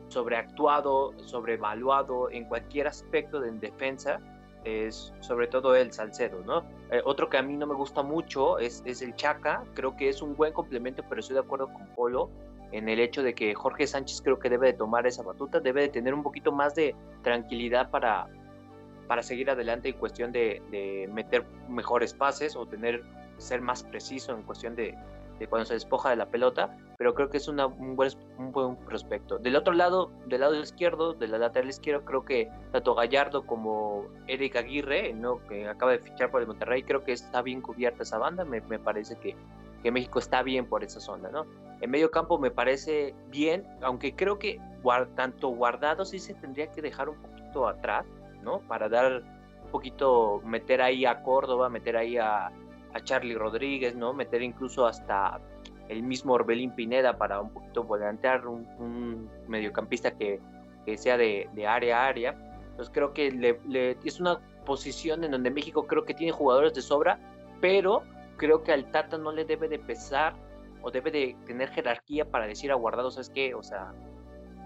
sobreactuado, 0.08 1.14
sobrevaluado 1.24 2.30
en 2.30 2.44
cualquier 2.44 2.88
aspecto 2.88 3.40
de 3.40 3.52
defensa, 3.52 4.20
es 4.64 5.14
sobre 5.20 5.46
todo 5.46 5.74
el 5.74 5.92
Salcedo, 5.92 6.42
¿no? 6.44 6.64
Eh, 6.90 7.00
otro 7.04 7.30
que 7.30 7.38
a 7.38 7.42
mí 7.42 7.56
no 7.56 7.66
me 7.66 7.74
gusta 7.74 8.02
mucho 8.02 8.58
es, 8.58 8.82
es 8.84 9.00
el 9.00 9.14
Chaca, 9.14 9.64
creo 9.72 9.96
que 9.96 10.10
es 10.10 10.20
un 10.20 10.36
buen 10.36 10.52
complemento, 10.52 11.02
pero 11.08 11.20
estoy 11.20 11.34
de 11.34 11.40
acuerdo 11.40 11.72
con 11.72 11.86
Polo 11.94 12.30
en 12.72 12.88
el 12.88 13.00
hecho 13.00 13.22
de 13.22 13.34
que 13.34 13.54
Jorge 13.54 13.86
Sánchez 13.86 14.20
creo 14.22 14.38
que 14.38 14.50
debe 14.50 14.68
de 14.68 14.72
tomar 14.74 15.06
esa 15.06 15.22
batuta, 15.22 15.60
debe 15.60 15.82
de 15.82 15.88
tener 15.88 16.12
un 16.12 16.22
poquito 16.22 16.52
más 16.52 16.74
de 16.74 16.94
tranquilidad 17.22 17.90
para, 17.90 18.28
para 19.12 19.22
seguir 19.22 19.50
adelante 19.50 19.90
en 19.90 19.96
cuestión 19.96 20.32
de, 20.32 20.62
de 20.70 21.06
meter 21.12 21.44
mejores 21.68 22.14
pases 22.14 22.56
o 22.56 22.64
tener 22.64 23.04
ser 23.36 23.60
más 23.60 23.82
preciso 23.82 24.34
en 24.34 24.42
cuestión 24.42 24.74
de, 24.74 24.96
cuando 25.50 25.66
se 25.66 25.74
despoja 25.74 26.08
de 26.08 26.16
la 26.16 26.30
pelota, 26.30 26.74
pero 26.96 27.12
creo 27.12 27.28
que 27.28 27.36
es 27.36 27.46
un, 27.46 27.58
buen, 27.94 28.10
un 28.38 28.52
buen 28.52 28.74
prospecto. 28.76 29.36
Del 29.36 29.54
otro 29.56 29.74
lado, 29.74 30.10
del 30.28 30.40
lado 30.40 30.58
izquierdo, 30.58 31.12
de 31.12 31.28
la 31.28 31.36
lateral 31.36 31.68
izquierdo, 31.68 32.06
creo 32.06 32.24
que 32.24 32.48
tanto 32.70 32.94
Gallardo 32.94 33.44
como 33.44 34.06
Eric 34.28 34.56
Aguirre, 34.56 35.12
¿no? 35.12 35.46
que 35.46 35.68
acaba 35.68 35.92
de 35.92 35.98
fichar 35.98 36.30
por 36.30 36.40
el 36.40 36.46
Monterrey, 36.46 36.82
creo 36.82 37.04
que 37.04 37.12
está 37.12 37.42
bien 37.42 37.60
cubierta 37.60 38.04
esa 38.04 38.16
banda, 38.16 38.46
me, 38.46 38.62
me 38.62 38.78
parece 38.78 39.16
que, 39.16 39.36
que, 39.82 39.90
México 39.90 40.20
está 40.20 40.42
bien 40.42 40.64
por 40.64 40.84
esa 40.84 41.00
zona. 41.00 41.28
¿no? 41.28 41.44
En 41.82 41.90
medio 41.90 42.10
campo 42.10 42.38
me 42.38 42.50
parece 42.50 43.14
bien, 43.28 43.66
aunque 43.82 44.16
creo 44.16 44.38
que 44.38 44.58
tanto 45.16 45.48
guardado 45.50 46.06
sí 46.06 46.18
se 46.18 46.32
tendría 46.32 46.72
que 46.72 46.80
dejar 46.80 47.10
un 47.10 47.20
poquito 47.20 47.68
atrás, 47.68 48.06
¿no? 48.42 48.60
Para 48.60 48.88
dar 48.88 49.22
un 49.64 49.70
poquito, 49.70 50.40
meter 50.44 50.82
ahí 50.82 51.04
a 51.04 51.22
Córdoba, 51.22 51.68
meter 51.68 51.96
ahí 51.96 52.16
a, 52.16 52.46
a 52.46 53.00
Charlie 53.02 53.34
Rodríguez, 53.34 53.94
¿no? 53.94 54.12
Meter 54.12 54.42
incluso 54.42 54.86
hasta 54.86 55.40
el 55.88 56.02
mismo 56.02 56.34
Orbelín 56.34 56.72
Pineda 56.72 57.16
para 57.16 57.40
un 57.40 57.50
poquito 57.50 57.84
volantear 57.84 58.46
un, 58.46 59.28
mediocampista 59.48 60.16
que, 60.16 60.40
que 60.86 60.96
sea 60.96 61.16
de, 61.16 61.48
de, 61.54 61.66
área 61.66 62.02
a 62.02 62.06
área. 62.06 62.30
Entonces 62.70 62.90
creo 62.92 63.12
que 63.12 63.98
es 64.04 64.20
una 64.20 64.40
posición 64.64 65.24
en 65.24 65.32
donde 65.32 65.50
México 65.50 65.86
creo 65.86 66.04
que 66.04 66.14
tiene 66.14 66.32
jugadores 66.32 66.74
de 66.74 66.82
sobra, 66.82 67.18
pero 67.60 68.02
creo 68.36 68.62
que 68.62 68.72
al 68.72 68.90
Tata 68.90 69.18
no 69.18 69.32
le 69.32 69.44
debe 69.44 69.68
de 69.68 69.78
pesar 69.78 70.34
o 70.82 70.90
debe 70.90 71.10
de 71.10 71.36
tener 71.46 71.68
jerarquía 71.70 72.24
para 72.24 72.46
decir 72.46 72.72
a 72.72 72.74
Guardado, 72.74 73.10
¿sabes 73.10 73.30
qué? 73.30 73.54
O 73.54 73.62
sea, 73.62 73.92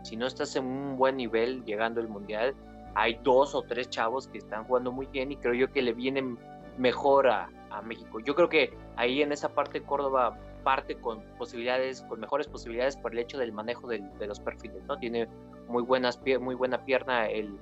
si 0.03 0.17
no 0.17 0.27
estás 0.27 0.55
en 0.57 0.65
un 0.65 0.97
buen 0.97 1.17
nivel 1.17 1.65
llegando 1.65 2.01
al 2.01 2.09
Mundial, 2.09 2.55
hay 2.97 3.21
dos 3.23 3.55
o 3.55 3.63
tres 3.63 3.91
chavos 3.91 4.27
que 4.27 4.39
están 4.39 4.65
jugando 4.65 4.91
muy 4.91 5.07
bien 5.07 5.31
y 5.31 5.37
creo 5.37 5.53
yo 5.53 5.71
que 5.71 5.83
le 5.83 5.93
vienen 5.93 6.39
mejor 6.79 7.29
a, 7.29 7.49
México. 7.85 8.21
Yo 8.21 8.35
creo 8.35 8.49
que 8.49 8.73
ahí 8.97 9.21
en 9.21 9.33
esa 9.33 9.51
parte 9.51 9.83
Córdoba 9.83 10.35
parte 10.65 10.95
con 10.95 11.21
posibilidades, 11.37 12.01
con 12.09 12.19
mejores 12.21 12.49
posibilidades 12.49 12.97
por 12.97 13.13
el 13.13 13.19
hecho 13.19 13.37
del 13.37 13.53
manejo 13.53 13.87
de 13.87 14.27
los 14.27 14.41
perfiles, 14.41 14.83
¿no? 14.85 14.97
Tiene 14.97 15.29
muy 15.69 15.83
buenas 15.83 16.19
muy 16.41 16.55
buena 16.55 16.87
pierna 16.87 17.27
el, 17.27 17.59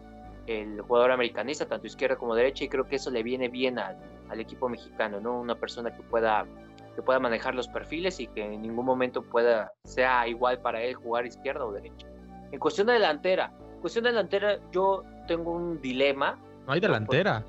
el, 0.47 0.81
jugador 0.83 1.11
americanista, 1.11 1.67
tanto 1.67 1.89
izquierda 1.89 2.15
como 2.15 2.37
derecha, 2.37 2.63
y 2.63 2.69
creo 2.69 2.87
que 2.87 2.95
eso 2.95 3.11
le 3.11 3.25
viene 3.25 3.49
bien 3.49 3.77
al, 3.81 3.97
al, 4.29 4.39
equipo 4.39 4.69
mexicano, 4.69 5.21
¿no? 5.21 5.41
Una 5.41 5.57
persona 5.57 5.93
que 5.93 6.05
pueda 6.05 6.47
que 6.95 7.03
pueda 7.03 7.19
manejar 7.19 7.57
los 7.57 7.67
perfiles 7.67 8.21
y 8.21 8.29
que 8.29 8.45
en 8.45 8.63
ningún 8.63 8.87
momento 8.87 9.21
pueda 9.21 9.73
sea 9.83 10.29
igual 10.29 10.61
para 10.61 10.81
él 10.81 10.95
jugar 10.95 11.27
izquierda 11.27 11.65
o 11.67 11.73
derecha. 11.73 12.07
En 12.53 12.61
cuestión 12.61 12.87
de 12.87 12.93
delantera, 12.93 13.53
cuestión 13.81 14.05
de 14.05 14.11
delantera 14.11 14.61
yo 14.71 15.03
tengo 15.27 15.53
un 15.53 15.81
dilema. 15.81 16.39
No 16.67 16.73
hay 16.73 16.81
delantera. 16.81 17.45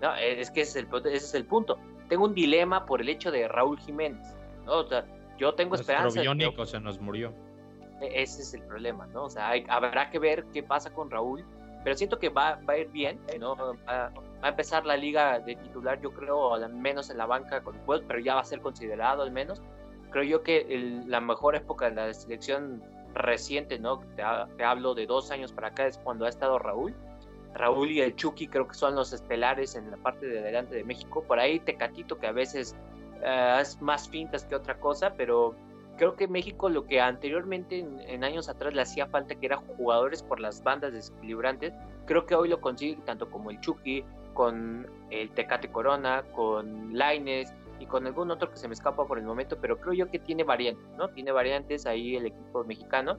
No, 0.00 0.14
es 0.16 0.50
que 0.50 0.62
ese 0.62 0.80
es, 1.12 1.34
el, 1.34 1.44
punto. 1.44 1.78
Tengo 2.08 2.24
un 2.24 2.34
dilema 2.34 2.86
por 2.86 3.00
el 3.00 3.08
hecho 3.08 3.30
de 3.30 3.46
Raúl 3.48 3.78
Jiménez. 3.80 4.34
¿no? 4.64 4.88
yo 5.38 5.54
tengo 5.54 5.70
Nuestro 5.70 5.92
esperanza. 5.92 6.20
biónico 6.20 6.64
se 6.64 6.80
nos 6.80 7.00
murió. 7.00 7.32
E, 8.00 8.22
ese 8.22 8.42
es 8.42 8.54
el 8.54 8.62
problema, 8.62 9.06
¿no? 9.08 9.24
O 9.24 9.30
sea, 9.30 9.52
habrá 9.68 10.10
que 10.10 10.18
ver 10.18 10.44
qué 10.52 10.62
pasa 10.62 10.92
con 10.92 11.10
Raúl, 11.10 11.44
pero 11.84 11.96
siento 11.96 12.18
que 12.18 12.30
va, 12.30 12.58
va 12.68 12.74
a 12.74 12.78
ir 12.78 12.88
bien, 12.90 13.20
¿no? 13.38 13.56
Va, 13.56 14.12
a 14.42 14.48
empezar 14.48 14.86
la 14.86 14.96
liga 14.96 15.38
de 15.38 15.56
titular, 15.56 16.00
yo 16.00 16.12
creo, 16.12 16.54
al 16.54 16.72
menos 16.72 17.10
en 17.10 17.18
la 17.18 17.26
banca 17.26 17.62
con 17.62 17.76
Puebla, 17.80 18.06
pero 18.08 18.20
ya 18.20 18.34
va 18.34 18.40
a 18.40 18.44
ser 18.44 18.60
considerado 18.60 19.22
al 19.22 19.32
menos. 19.32 19.62
Creo 20.10 20.24
yo 20.24 20.42
que 20.42 21.02
la 21.06 21.20
mejor 21.20 21.54
época 21.56 21.90
de 21.90 21.94
la 21.94 22.14
selección 22.14 22.82
reciente, 23.14 23.78
¿no? 23.78 24.00
Te, 24.16 24.62
hablo 24.62 24.94
de 24.94 25.06
dos 25.06 25.30
años 25.30 25.52
para 25.52 25.68
acá, 25.68 25.86
es 25.86 25.98
cuando 25.98 26.26
ha 26.26 26.28
estado 26.28 26.58
Raúl. 26.58 26.94
Raúl 27.54 27.90
y 27.90 28.00
el 28.00 28.14
Chucky 28.14 28.46
creo 28.46 28.68
que 28.68 28.74
son 28.74 28.94
los 28.94 29.12
estelares 29.12 29.74
en 29.74 29.90
la 29.90 29.96
parte 29.96 30.26
de 30.26 30.38
adelante 30.38 30.74
de 30.74 30.84
México. 30.84 31.24
Por 31.26 31.38
ahí 31.38 31.58
Tecatito 31.60 32.18
que 32.18 32.26
a 32.26 32.32
veces 32.32 32.76
uh, 33.22 33.60
es 33.60 33.80
más 33.80 34.08
fintas 34.08 34.44
que 34.44 34.54
otra 34.54 34.78
cosa, 34.78 35.14
pero 35.14 35.56
creo 35.96 36.16
que 36.16 36.28
México 36.28 36.68
lo 36.68 36.86
que 36.86 37.00
anteriormente 37.00 37.80
en, 37.80 38.24
años 38.24 38.48
atrás 38.48 38.72
le 38.72 38.82
hacía 38.82 39.06
falta 39.06 39.34
que 39.34 39.46
eran 39.46 39.60
jugadores 39.76 40.22
por 40.22 40.40
las 40.40 40.62
bandas 40.62 40.92
desequilibrantes, 40.92 41.74
creo 42.06 42.24
que 42.24 42.34
hoy 42.34 42.48
lo 42.48 42.60
consigue 42.60 42.96
tanto 43.04 43.28
como 43.30 43.50
el 43.50 43.60
Chucky, 43.60 44.04
con 44.32 44.88
el 45.10 45.30
Tecate 45.32 45.70
Corona, 45.70 46.22
con 46.34 46.96
Laines 46.96 47.52
y 47.80 47.86
con 47.86 48.06
algún 48.06 48.30
otro 48.30 48.50
que 48.50 48.58
se 48.58 48.68
me 48.68 48.74
escapa 48.74 49.06
por 49.06 49.18
el 49.18 49.24
momento, 49.24 49.58
pero 49.60 49.80
creo 49.80 49.94
yo 49.94 50.10
que 50.10 50.18
tiene 50.18 50.44
variantes, 50.44 50.86
¿no? 50.96 51.08
Tiene 51.08 51.32
variantes 51.32 51.86
ahí 51.86 52.14
el 52.14 52.26
equipo 52.26 52.62
mexicano, 52.64 53.18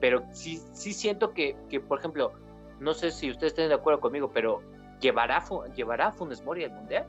pero 0.00 0.24
sí, 0.32 0.60
sí 0.72 0.92
siento 0.92 1.32
que, 1.32 1.56
que 1.68 1.80
por 1.80 2.00
ejemplo, 2.00 2.32
no 2.80 2.92
sé 2.92 3.12
si 3.12 3.30
ustedes 3.30 3.52
estén 3.52 3.68
de 3.68 3.74
acuerdo 3.74 4.00
conmigo, 4.00 4.30
pero 4.32 4.60
¿llevará, 5.00 5.42
¿llevará 5.76 6.10
Funes 6.10 6.44
Mori 6.44 6.64
al 6.64 6.72
Mundial? 6.72 7.06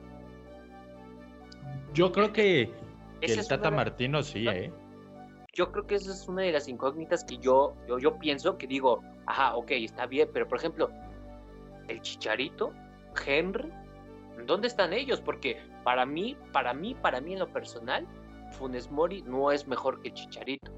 Yo 1.92 2.12
creo 2.12 2.32
que, 2.32 2.70
el 3.20 3.48
Tata 3.48 3.70
Martino 3.70 4.22
sí, 4.22 4.46
¿eh? 4.48 4.72
Yo 5.52 5.70
creo 5.70 5.86
que 5.86 5.96
esa 5.96 6.12
es 6.12 6.28
una 6.28 6.42
de 6.42 6.52
las 6.52 6.66
incógnitas 6.66 7.24
que 7.24 7.36
yo, 7.36 7.74
yo, 7.86 7.98
yo 7.98 8.18
pienso, 8.18 8.56
que 8.56 8.66
digo, 8.66 9.02
ajá, 9.26 9.54
ok, 9.56 9.72
está 9.72 10.06
bien, 10.06 10.30
pero 10.32 10.48
por 10.48 10.56
ejemplo, 10.56 10.90
el 11.88 12.00
Chicharito, 12.00 12.72
Henry, 13.26 13.70
¿dónde 14.46 14.68
están 14.68 14.94
ellos? 14.94 15.20
Porque 15.20 15.60
para 15.84 16.06
mí, 16.06 16.36
para 16.52 16.74
mí, 16.74 16.94
para 16.94 17.20
mí 17.20 17.32
en 17.34 17.40
lo 17.40 17.48
personal, 17.48 18.06
Funes 18.52 18.90
Mori 18.90 19.22
no 19.22 19.50
es 19.50 19.66
mejor 19.66 20.00
que 20.00 20.12
Chicharito, 20.12 20.70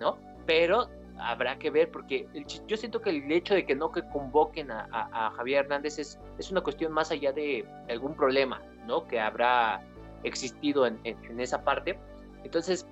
¿no? 0.00 0.18
Pero 0.46 0.88
habrá 1.18 1.58
que 1.58 1.70
ver, 1.70 1.90
porque 1.90 2.26
yo 2.66 2.76
siento 2.76 3.00
que 3.00 3.10
el 3.10 3.30
hecho 3.30 3.54
de 3.54 3.64
que 3.64 3.74
no 3.74 3.92
que 3.92 4.02
convoquen 4.08 4.70
a, 4.70 5.32
Javier 5.36 5.64
Hernández 5.64 5.98
es, 5.98 6.18
es, 6.38 6.50
una 6.50 6.60
cuestión 6.62 6.92
más 6.92 7.10
allá 7.10 7.32
de 7.32 7.66
algún 7.88 8.14
problema, 8.14 8.60
¿no? 8.86 9.06
Que 9.06 9.20
habrá 9.20 9.82
existido 10.22 10.86
en, 10.86 10.98
en, 11.04 11.40
esa 11.40 11.62
parte. 11.62 11.98
Entonces, 12.44 12.86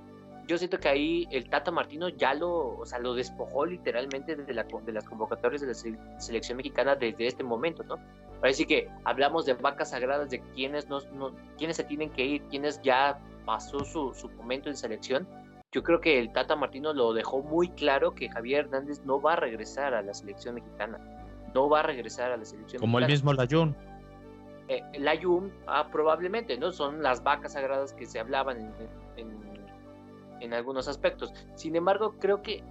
yo 0.49 0.57
siento 0.57 0.81
que 0.81 0.89
ahí 0.89 1.29
el 1.31 1.49
Tata 1.51 1.71
Martino 1.71 2.09
ya 2.09 2.33
lo, 2.33 2.79
o 2.79 2.87
sea, 2.87 2.99
lo 2.99 3.13
despojó 3.15 3.67
literalmente 3.67 4.35
de, 4.35 4.55
la, 4.55 4.65
de 4.65 4.93
las 4.93 5.05
convocatorias 5.05 5.61
de 5.61 5.69
la 5.69 6.19
selección 6.19 6.57
mexicana 6.57 6.97
desde 6.97 7.27
este 7.27 7.45
momento, 7.45 7.85
¿no? 7.85 7.99
Parece 8.41 8.67
que 8.67 8.89
hablamos 9.05 9.45
de 9.45 9.53
vacas 9.53 9.91
sagradas, 9.91 10.31
de 10.31 10.41
quienes, 10.55 10.89
no, 10.89 11.01
no, 11.13 11.33
quienes 11.59 11.77
se 11.77 11.85
tienen 11.85 12.11
que 12.11 12.25
ir, 12.25 12.43
quienes 12.45 12.81
ya 12.81 13.21
pasó 13.45 13.85
su, 13.85 14.15
su 14.15 14.31
momento 14.31 14.71
en 14.71 14.77
selección, 14.77 15.29
yo 15.71 15.83
creo 15.83 16.01
que 16.01 16.19
el 16.19 16.33
Tata 16.33 16.57
Martino 16.57 16.95
lo 16.95 17.13
dejó 17.13 17.43
muy 17.43 17.69
claro 17.69 18.15
que 18.15 18.31
Javier 18.31 18.65
Hernández 18.65 19.03
no 19.05 19.21
va 19.21 19.35
a 19.35 19.37
regresar 19.37 19.93
a 19.93 20.01
la 20.01 20.15
selección 20.15 20.55
mexicana. 20.55 20.99
No 21.55 21.69
va 21.69 21.81
a 21.81 21.83
regresar 21.83 22.33
a 22.33 22.39
la 22.39 22.45
selección 22.45 22.81
Como 22.81 22.99
el 22.99 23.07
mismo 23.07 23.35
Layun. 23.35 23.77
Eh, 24.69 24.83
Layun, 24.99 25.53
ah, 25.67 25.89
probablemente, 25.91 26.57
¿no? 26.57 26.73
Son 26.73 27.03
las 27.03 27.23
vacas 27.23 27.53
sagradas 27.53 27.93
que 27.93 28.07
se 28.07 28.19
hablaban 28.19 28.59
en, 28.59 28.73
en, 29.17 29.48
algunos 30.53 30.89
aspectos. 30.89 31.33
Sin 31.55 31.77
embargo, 31.77 32.15
creo 32.19 32.43
que 32.43 32.63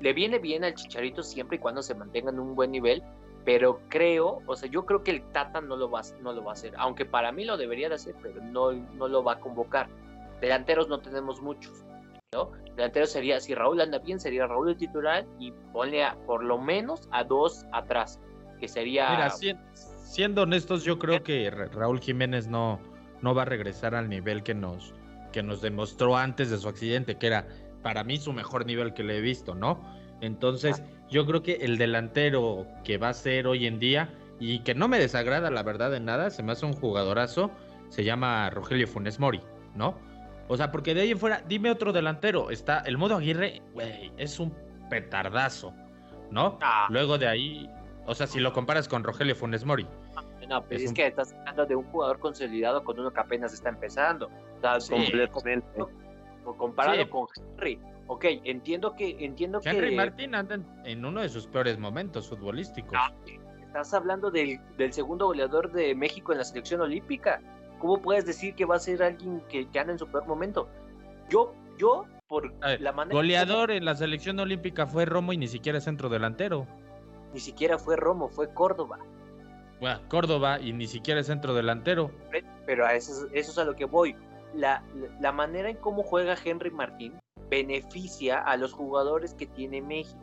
le 0.00 0.12
viene 0.12 0.38
bien 0.38 0.64
al 0.64 0.74
Chicharito 0.74 1.22
siempre 1.22 1.56
y 1.56 1.60
cuando 1.60 1.82
se 1.82 1.94
mantenga 1.94 2.30
en 2.30 2.38
un 2.38 2.54
buen 2.54 2.70
nivel, 2.70 3.02
pero 3.44 3.80
creo, 3.88 4.42
o 4.46 4.56
sea, 4.56 4.68
yo 4.68 4.84
creo 4.84 5.02
que 5.02 5.12
el 5.12 5.22
Tata 5.32 5.60
no 5.60 5.76
lo 5.76 5.90
va, 5.90 6.02
no 6.20 6.32
lo 6.32 6.42
va 6.44 6.50
a 6.50 6.54
hacer, 6.54 6.74
aunque 6.76 7.04
para 7.04 7.30
mí 7.32 7.44
lo 7.44 7.56
debería 7.56 7.88
de 7.88 7.94
hacer, 7.94 8.14
pero 8.20 8.42
no, 8.42 8.72
no 8.72 9.08
lo 9.08 9.22
va 9.22 9.34
a 9.34 9.40
convocar. 9.40 9.88
Delanteros 10.40 10.88
no 10.88 10.98
tenemos 10.98 11.40
muchos. 11.40 11.84
¿no? 12.32 12.50
Delantero 12.74 13.06
sería, 13.06 13.40
si 13.40 13.54
Raúl 13.54 13.80
anda 13.80 13.98
bien, 14.00 14.18
sería 14.18 14.46
Raúl 14.46 14.70
el 14.70 14.76
titular 14.76 15.24
y 15.38 15.52
ponle 15.72 16.04
por 16.26 16.42
lo 16.42 16.58
menos 16.58 17.08
a 17.12 17.24
dos 17.24 17.64
atrás, 17.72 18.20
que 18.58 18.68
sería... 18.68 19.10
Mira, 19.10 19.30
siendo 19.30 20.42
honestos, 20.42 20.84
yo 20.84 20.98
creo 20.98 21.22
que 21.22 21.48
Raúl 21.50 22.00
Jiménez 22.00 22.48
no, 22.48 22.80
no 23.22 23.34
va 23.34 23.42
a 23.42 23.44
regresar 23.44 23.94
al 23.94 24.08
nivel 24.08 24.42
que 24.42 24.54
nos, 24.54 24.92
que 25.36 25.42
nos 25.42 25.60
demostró 25.60 26.16
antes 26.16 26.48
de 26.50 26.56
su 26.56 26.66
accidente, 26.66 27.18
que 27.18 27.26
era 27.26 27.46
para 27.82 28.04
mí 28.04 28.16
su 28.16 28.32
mejor 28.32 28.64
nivel 28.64 28.94
que 28.94 29.04
le 29.04 29.18
he 29.18 29.20
visto, 29.20 29.54
¿no? 29.54 29.84
Entonces, 30.22 30.82
yo 31.10 31.26
creo 31.26 31.42
que 31.42 31.56
el 31.56 31.76
delantero 31.76 32.66
que 32.84 32.96
va 32.96 33.10
a 33.10 33.12
ser 33.12 33.46
hoy 33.46 33.66
en 33.66 33.78
día, 33.78 34.08
y 34.40 34.60
que 34.60 34.74
no 34.74 34.88
me 34.88 34.98
desagrada 34.98 35.50
la 35.50 35.62
verdad 35.62 35.90
de 35.90 36.00
nada, 36.00 36.30
se 36.30 36.42
me 36.42 36.52
hace 36.52 36.64
un 36.64 36.72
jugadorazo, 36.72 37.50
se 37.90 38.02
llama 38.02 38.48
Rogelio 38.48 38.88
Funes 38.88 39.20
Mori, 39.20 39.42
¿no? 39.74 39.98
O 40.48 40.56
sea, 40.56 40.70
porque 40.72 40.94
de 40.94 41.02
ahí 41.02 41.10
en 41.10 41.18
fuera, 41.18 41.42
dime 41.46 41.70
otro 41.70 41.92
delantero. 41.92 42.50
Está 42.50 42.78
el 42.86 42.96
modo 42.96 43.16
Aguirre, 43.16 43.60
güey, 43.74 44.12
es 44.16 44.40
un 44.40 44.54
petardazo, 44.88 45.74
¿no? 46.30 46.58
Ah. 46.62 46.86
Luego 46.88 47.18
de 47.18 47.28
ahí, 47.28 47.68
o 48.06 48.14
sea, 48.14 48.26
si 48.26 48.40
lo 48.40 48.54
comparas 48.54 48.88
con 48.88 49.04
Rogelio 49.04 49.36
Funes 49.36 49.66
Mori. 49.66 49.86
No, 50.48 50.62
pero 50.62 50.76
Es 50.76 50.82
es, 50.84 50.88
un- 50.90 50.94
que 50.94 51.06
estás 51.08 51.34
hablando 51.40 51.66
de 51.66 51.74
un 51.74 51.84
jugador 51.90 52.20
consolidado 52.20 52.84
con 52.84 52.98
uno 52.98 53.12
que 53.12 53.20
apenas 53.20 53.52
está 53.52 53.68
empezando. 53.68 54.30
Sea, 54.66 54.80
Sí. 54.80 55.04
Completamente. 55.04 55.66
co- 56.44 56.56
comparado 56.56 57.02
Sí. 57.02 57.08
con 57.08 57.26
Henry. 57.56 57.78
Ok, 58.08 58.24
entiendo 58.44 58.94
que 58.94 59.16
entiendo 59.24 59.60
Henry 59.64 59.90
que 59.90 59.96
Martín 59.96 60.34
anda 60.34 60.58
en, 60.84 61.04
uno 61.04 61.20
de 61.22 61.28
sus 61.28 61.46
peores 61.48 61.78
momentos 61.78 62.28
futbolísticos. 62.28 62.92
Ah, 62.94 63.12
estás 63.64 63.92
hablando 63.94 64.30
del, 64.30 64.60
del 64.76 64.92
segundo 64.92 65.26
goleador 65.26 65.72
de 65.72 65.94
México 65.94 66.30
en 66.32 66.38
la 66.38 66.44
selección 66.44 66.80
olímpica. 66.80 67.40
¿Cómo 67.80 68.00
puedes 68.00 68.24
decir 68.24 68.54
que 68.54 68.64
va 68.64 68.76
a 68.76 68.78
ser 68.78 69.02
alguien 69.02 69.42
que, 69.48 69.68
que 69.68 69.78
anda 69.80 69.92
en 69.92 69.98
su 69.98 70.06
peor 70.06 70.26
momento? 70.26 70.68
Yo, 71.28 71.52
yo, 71.78 72.06
por 72.28 72.52
ver, 72.60 72.80
la 72.80 72.92
manera 72.92 73.14
Goleador 73.16 73.70
en 73.72 73.84
la 73.84 73.94
selección 73.96 74.38
olímpica 74.38 74.86
fue 74.86 75.04
Romo 75.04 75.32
y 75.32 75.36
ni 75.36 75.48
siquiera 75.48 75.78
es 75.78 75.84
centro 75.84 76.08
delantero. 76.08 76.66
ni 77.34 77.40
siquiera 77.40 77.76
fue 77.78 77.96
Romo, 77.96 78.28
fue 78.28 78.54
Córdoba. 78.54 78.98
Bueno, 79.80 80.00
Córdoba 80.08 80.58
y 80.60 80.72
ni 80.72 80.86
siquiera 80.86 81.20
es 81.20 81.26
centro 81.26 81.52
delantero. 81.54 82.10
Pero 82.64 82.86
a 82.86 82.94
eso, 82.94 83.26
es- 83.26 83.30
eso 83.34 83.50
es 83.50 83.58
a 83.58 83.64
lo 83.64 83.74
que 83.76 83.84
voy. 83.84 84.16
La, 84.54 84.82
la- 85.20 85.32
manera 85.32 85.68
en 85.68 85.76
cómo 85.76 86.02
juega 86.02 86.36
Henry 86.42 86.70
Martín 86.70 87.14
beneficia 87.50 88.38
a 88.38 88.56
los 88.56 88.72
jugadores 88.72 89.34
que 89.34 89.46
tiene 89.46 89.82
México, 89.82 90.20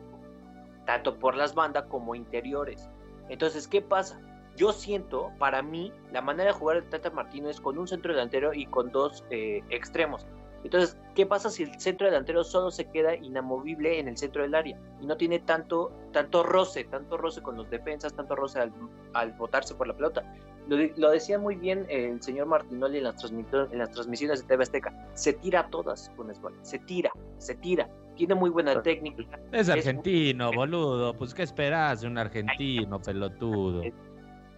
tanto 0.86 1.18
por 1.18 1.34
las 1.36 1.54
bandas 1.54 1.84
como 1.88 2.14
interiores. 2.14 2.88
Entonces, 3.28 3.66
¿qué 3.68 3.80
pasa? 3.80 4.20
Yo 4.56 4.72
siento, 4.72 5.32
para 5.38 5.62
mí, 5.62 5.92
la 6.12 6.20
manera 6.20 6.52
de 6.52 6.58
jugar 6.58 6.76
el 6.76 6.88
Tata 6.88 7.10
Martino 7.10 7.48
es 7.48 7.60
con 7.60 7.78
un 7.78 7.88
centro 7.88 8.12
delantero 8.12 8.52
y 8.54 8.66
con 8.66 8.90
dos 8.92 9.24
eh, 9.30 9.62
extremos. 9.70 10.26
Entonces, 10.62 10.96
¿qué 11.14 11.26
pasa 11.26 11.50
si 11.50 11.64
el 11.64 11.78
centro 11.80 12.06
delantero 12.06 12.42
solo 12.44 12.70
se 12.70 12.88
queda 12.88 13.14
inamovible 13.14 13.98
en 13.98 14.08
el 14.08 14.16
centro 14.16 14.42
del 14.42 14.54
área 14.54 14.78
y 15.00 15.06
no 15.06 15.16
tiene 15.16 15.38
tanto, 15.40 15.92
tanto 16.12 16.42
roce, 16.42 16.84
tanto 16.84 17.16
roce 17.18 17.42
con 17.42 17.56
los 17.56 17.68
defensas, 17.68 18.14
tanto 18.14 18.34
roce 18.34 18.60
al, 18.60 18.72
al 19.12 19.32
botarse 19.32 19.74
por 19.74 19.86
la 19.88 19.94
pelota? 19.94 20.22
Lo, 20.68 20.76
de- 20.76 20.94
lo 20.96 21.10
decía 21.10 21.38
muy 21.38 21.56
bien 21.56 21.86
el 21.90 22.22
señor 22.22 22.46
Martinoli 22.46 22.98
en 22.98 23.04
las, 23.04 23.16
transmito- 23.16 23.68
en 23.70 23.78
las 23.78 23.90
transmisiones 23.90 24.40
de 24.40 24.46
TV 24.48 24.62
Azteca. 24.62 25.08
Se 25.14 25.32
tira 25.34 25.60
a 25.60 25.66
todas, 25.68 26.10
Funes 26.16 26.40
Mori, 26.40 26.54
Se 26.62 26.78
tira, 26.78 27.10
se 27.38 27.54
tira. 27.54 27.88
Tiene 28.16 28.34
muy 28.36 28.48
buena 28.48 28.80
técnica. 28.82 29.38
Es 29.52 29.68
argentino, 29.68 30.52
boludo. 30.52 31.14
Pues, 31.14 31.34
¿qué 31.34 31.42
esperas 31.42 32.00
de 32.00 32.06
un 32.06 32.16
argentino, 32.16 33.00
pelotudo? 33.02 33.82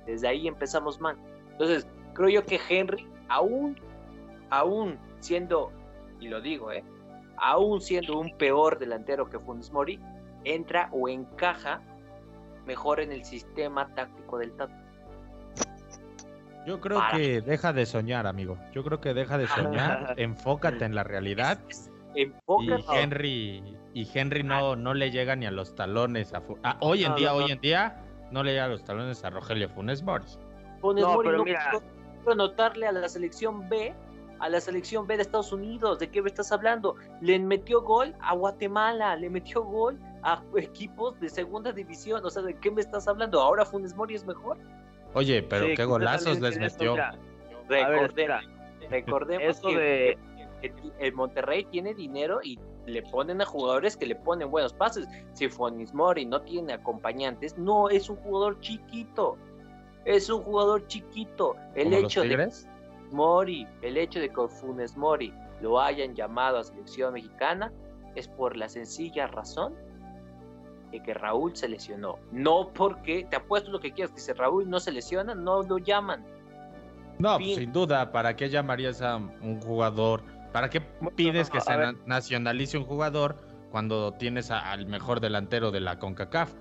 Desde 0.06 0.28
ahí 0.28 0.46
empezamos 0.46 1.00
mal. 1.00 1.16
Entonces, 1.52 1.88
creo 2.12 2.28
yo 2.28 2.44
que 2.44 2.60
Henry, 2.68 3.08
aún, 3.28 3.80
aún 4.50 4.98
siendo, 5.20 5.72
y 6.20 6.28
lo 6.28 6.40
digo, 6.42 6.70
eh, 6.70 6.84
aún 7.38 7.80
siendo 7.80 8.18
un 8.20 8.36
peor 8.36 8.78
delantero 8.78 9.28
que 9.28 9.38
Funes 9.38 9.72
Mori, 9.72 9.98
entra 10.44 10.88
o 10.92 11.08
encaja 11.08 11.80
mejor 12.66 13.00
en 13.00 13.10
el 13.10 13.24
sistema 13.24 13.88
táctico 13.94 14.38
del 14.38 14.52
Tata. 14.52 14.82
Yo 16.66 16.80
creo 16.80 16.98
Para. 16.98 17.16
que 17.16 17.40
deja 17.40 17.72
de 17.72 17.86
soñar, 17.86 18.26
amigo. 18.26 18.58
Yo 18.72 18.82
creo 18.82 19.00
que 19.00 19.14
deja 19.14 19.38
de 19.38 19.46
soñar. 19.46 20.14
Enfócate 20.18 20.84
en 20.84 20.94
la 20.94 21.04
realidad. 21.04 21.58
Y 22.14 22.22
Enfócate. 22.22 22.84
Henry, 22.92 23.78
y 23.94 24.08
Henry 24.12 24.42
no, 24.42 24.74
no 24.74 24.92
le 24.94 25.10
llega 25.10 25.36
ni 25.36 25.46
a 25.46 25.50
los 25.50 25.74
talones. 25.74 26.34
A 26.34 26.42
ah, 26.64 26.76
hoy 26.80 27.04
en 27.04 27.10
No, 27.10 27.16
día, 27.16 27.28
no, 27.28 27.38
no. 27.38 27.44
hoy 27.44 27.52
en 27.52 27.60
día, 27.60 28.02
no 28.30 28.42
le 28.42 28.52
llega 28.52 28.64
a 28.64 28.68
los 28.68 28.84
talones 28.84 29.24
a 29.24 29.30
Rogelio 29.30 29.68
Funes 29.68 30.02
Mori. 30.02 30.24
Funes 30.80 31.04
No, 31.04 31.14
Mori 31.14 31.26
pero 31.28 31.38
no 31.38 31.44
mira. 31.44 31.70
pudo 31.70 32.32
anotarle 32.32 32.86
a 32.88 32.92
la 32.92 33.08
selección 33.08 33.68
B, 33.68 33.94
a 34.40 34.48
la 34.48 34.60
selección 34.60 35.06
B 35.06 35.16
de 35.16 35.22
Estados 35.22 35.52
Unidos. 35.52 36.00
¿De 36.00 36.10
qué 36.10 36.20
me 36.20 36.28
estás 36.28 36.50
hablando? 36.50 36.96
Le 37.20 37.38
metió 37.38 37.80
gol 37.82 38.14
a 38.20 38.34
Guatemala, 38.34 39.14
le 39.16 39.30
metió 39.30 39.62
gol 39.62 39.98
a 40.24 40.42
equipos 40.56 41.18
de 41.20 41.28
segunda 41.28 41.70
división. 41.70 42.24
O 42.24 42.30
sea, 42.30 42.42
¿de 42.42 42.54
qué 42.58 42.70
me 42.72 42.80
estás 42.80 43.06
hablando? 43.06 43.40
¿Ahora 43.40 43.64
Funes 43.64 43.94
Mori 43.94 44.16
es 44.16 44.26
mejor? 44.26 44.58
Oye, 45.14 45.42
pero 45.42 45.66
Sí, 45.66 45.74
qué 45.74 45.84
golazos 45.84 46.40
les 46.40 46.58
metió. 46.58 46.92
mira, 46.92 47.14
A 47.84 47.88
ver, 47.88 48.12
Recordemos, 48.90 49.56
Eso 49.58 49.68
que, 49.68 49.76
de- 49.76 50.18
que- 50.62 50.70
que 50.72 50.92
el 51.00 51.12
Monterrey 51.14 51.64
tiene 51.64 51.92
dinero 51.94 52.40
y 52.42 52.58
le 52.86 53.02
ponen 53.02 53.40
a 53.40 53.44
jugadores 53.44 53.96
que 53.96 54.06
le 54.06 54.14
ponen 54.14 54.50
buenos 54.50 54.72
pases. 54.72 55.08
Si 55.32 55.48
Funes 55.48 55.92
Mori 55.92 56.24
no 56.24 56.40
tiene 56.42 56.72
acompañantes, 56.74 57.58
no 57.58 57.88
es 57.88 58.08
un 58.08 58.16
jugador 58.16 58.60
chiquito. 58.60 59.36
Es 60.04 60.30
un 60.30 60.42
jugador 60.42 60.86
chiquito. 60.86 61.56
El 61.74 61.92
hecho 61.92 62.22
de. 62.22 62.28
Mori, 63.10 63.66
el 63.82 63.96
hecho 63.96 64.20
de 64.20 64.28
que 64.28 64.48
Funes 64.48 64.96
Mori 64.96 65.32
lo 65.60 65.80
hayan 65.80 66.14
llamado 66.14 66.58
a 66.58 66.64
selección 66.64 67.14
mexicana 67.14 67.72
es 68.14 68.28
por 68.28 68.56
la 68.56 68.68
sencilla 68.68 69.26
razón 69.26 69.74
de 70.90 71.02
que 71.02 71.14
Raúl 71.14 71.56
se 71.56 71.68
lesionó. 71.68 72.18
No 72.32 72.70
porque, 72.72 73.26
te 73.28 73.36
apuesto 73.36 73.70
lo 73.70 73.80
que 73.80 73.92
quieras, 73.92 74.12
que 74.14 74.20
si 74.20 74.32
Raúl 74.32 74.68
no 74.68 74.80
se 74.80 74.92
lesiona, 74.92 75.34
no 75.34 75.62
lo 75.62 75.78
llaman. 75.78 76.24
No, 77.18 77.36
pues, 77.36 77.46
Fin. 77.48 77.58
sin 77.58 77.72
duda. 77.72 78.12
¿Para 78.12 78.36
qué 78.36 78.48
llamarías 78.48 79.02
a 79.02 79.16
un 79.16 79.60
jugador? 79.60 80.22
¿Para 80.52 80.68
qué 80.70 80.80
pides 81.16 81.50
que 81.50 81.58
a 81.58 81.60
se 81.60 81.72
nacionalice 82.06 82.78
un 82.78 82.84
jugador 82.84 83.36
cuando 83.70 84.12
tienes 84.12 84.50
a- 84.50 84.70
al 84.70 84.86
mejor 84.86 85.20
delantero 85.20 85.70
de 85.70 85.80
la 85.80 85.98
CONCACAF? 85.98 86.52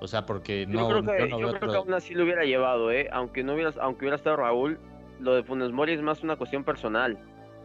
O 0.00 0.08
sea, 0.08 0.26
porque 0.26 0.66
Yo 0.68 0.80
no, 0.80 0.88
creo 0.88 1.02
que, 1.02 1.18
yo 1.20 1.26
no 1.28 1.40
yo 1.40 1.58
creo 1.58 1.70
que 1.70 1.76
aún 1.78 1.94
así 1.94 2.14
lo 2.14 2.24
hubiera 2.24 2.44
llevado, 2.44 2.90
¿eh? 2.90 3.08
Aunque 3.12 3.44
no 3.44 3.54
hubiera, 3.54 3.72
aunque 3.80 4.00
hubiera 4.04 4.16
estado 4.16 4.36
Raúl, 4.36 4.78
lo 5.20 5.34
de 5.34 5.44
Funes 5.44 5.70
Mori 5.70 5.92
es 5.92 6.02
más 6.02 6.22
una 6.24 6.36
cuestión 6.36 6.64
personal. 6.64 7.18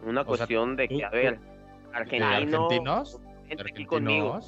Una 0.04 0.24
cuestión 0.24 0.76
de 0.76 0.86
que, 0.88 1.04
a 1.04 1.10
ver, 1.10 1.40
¿De 1.40 1.96
argentino, 1.96 2.26
argentinos? 2.64 3.20
gente 3.48 3.64
aquí 3.68 3.84
conmigo. 3.84 4.38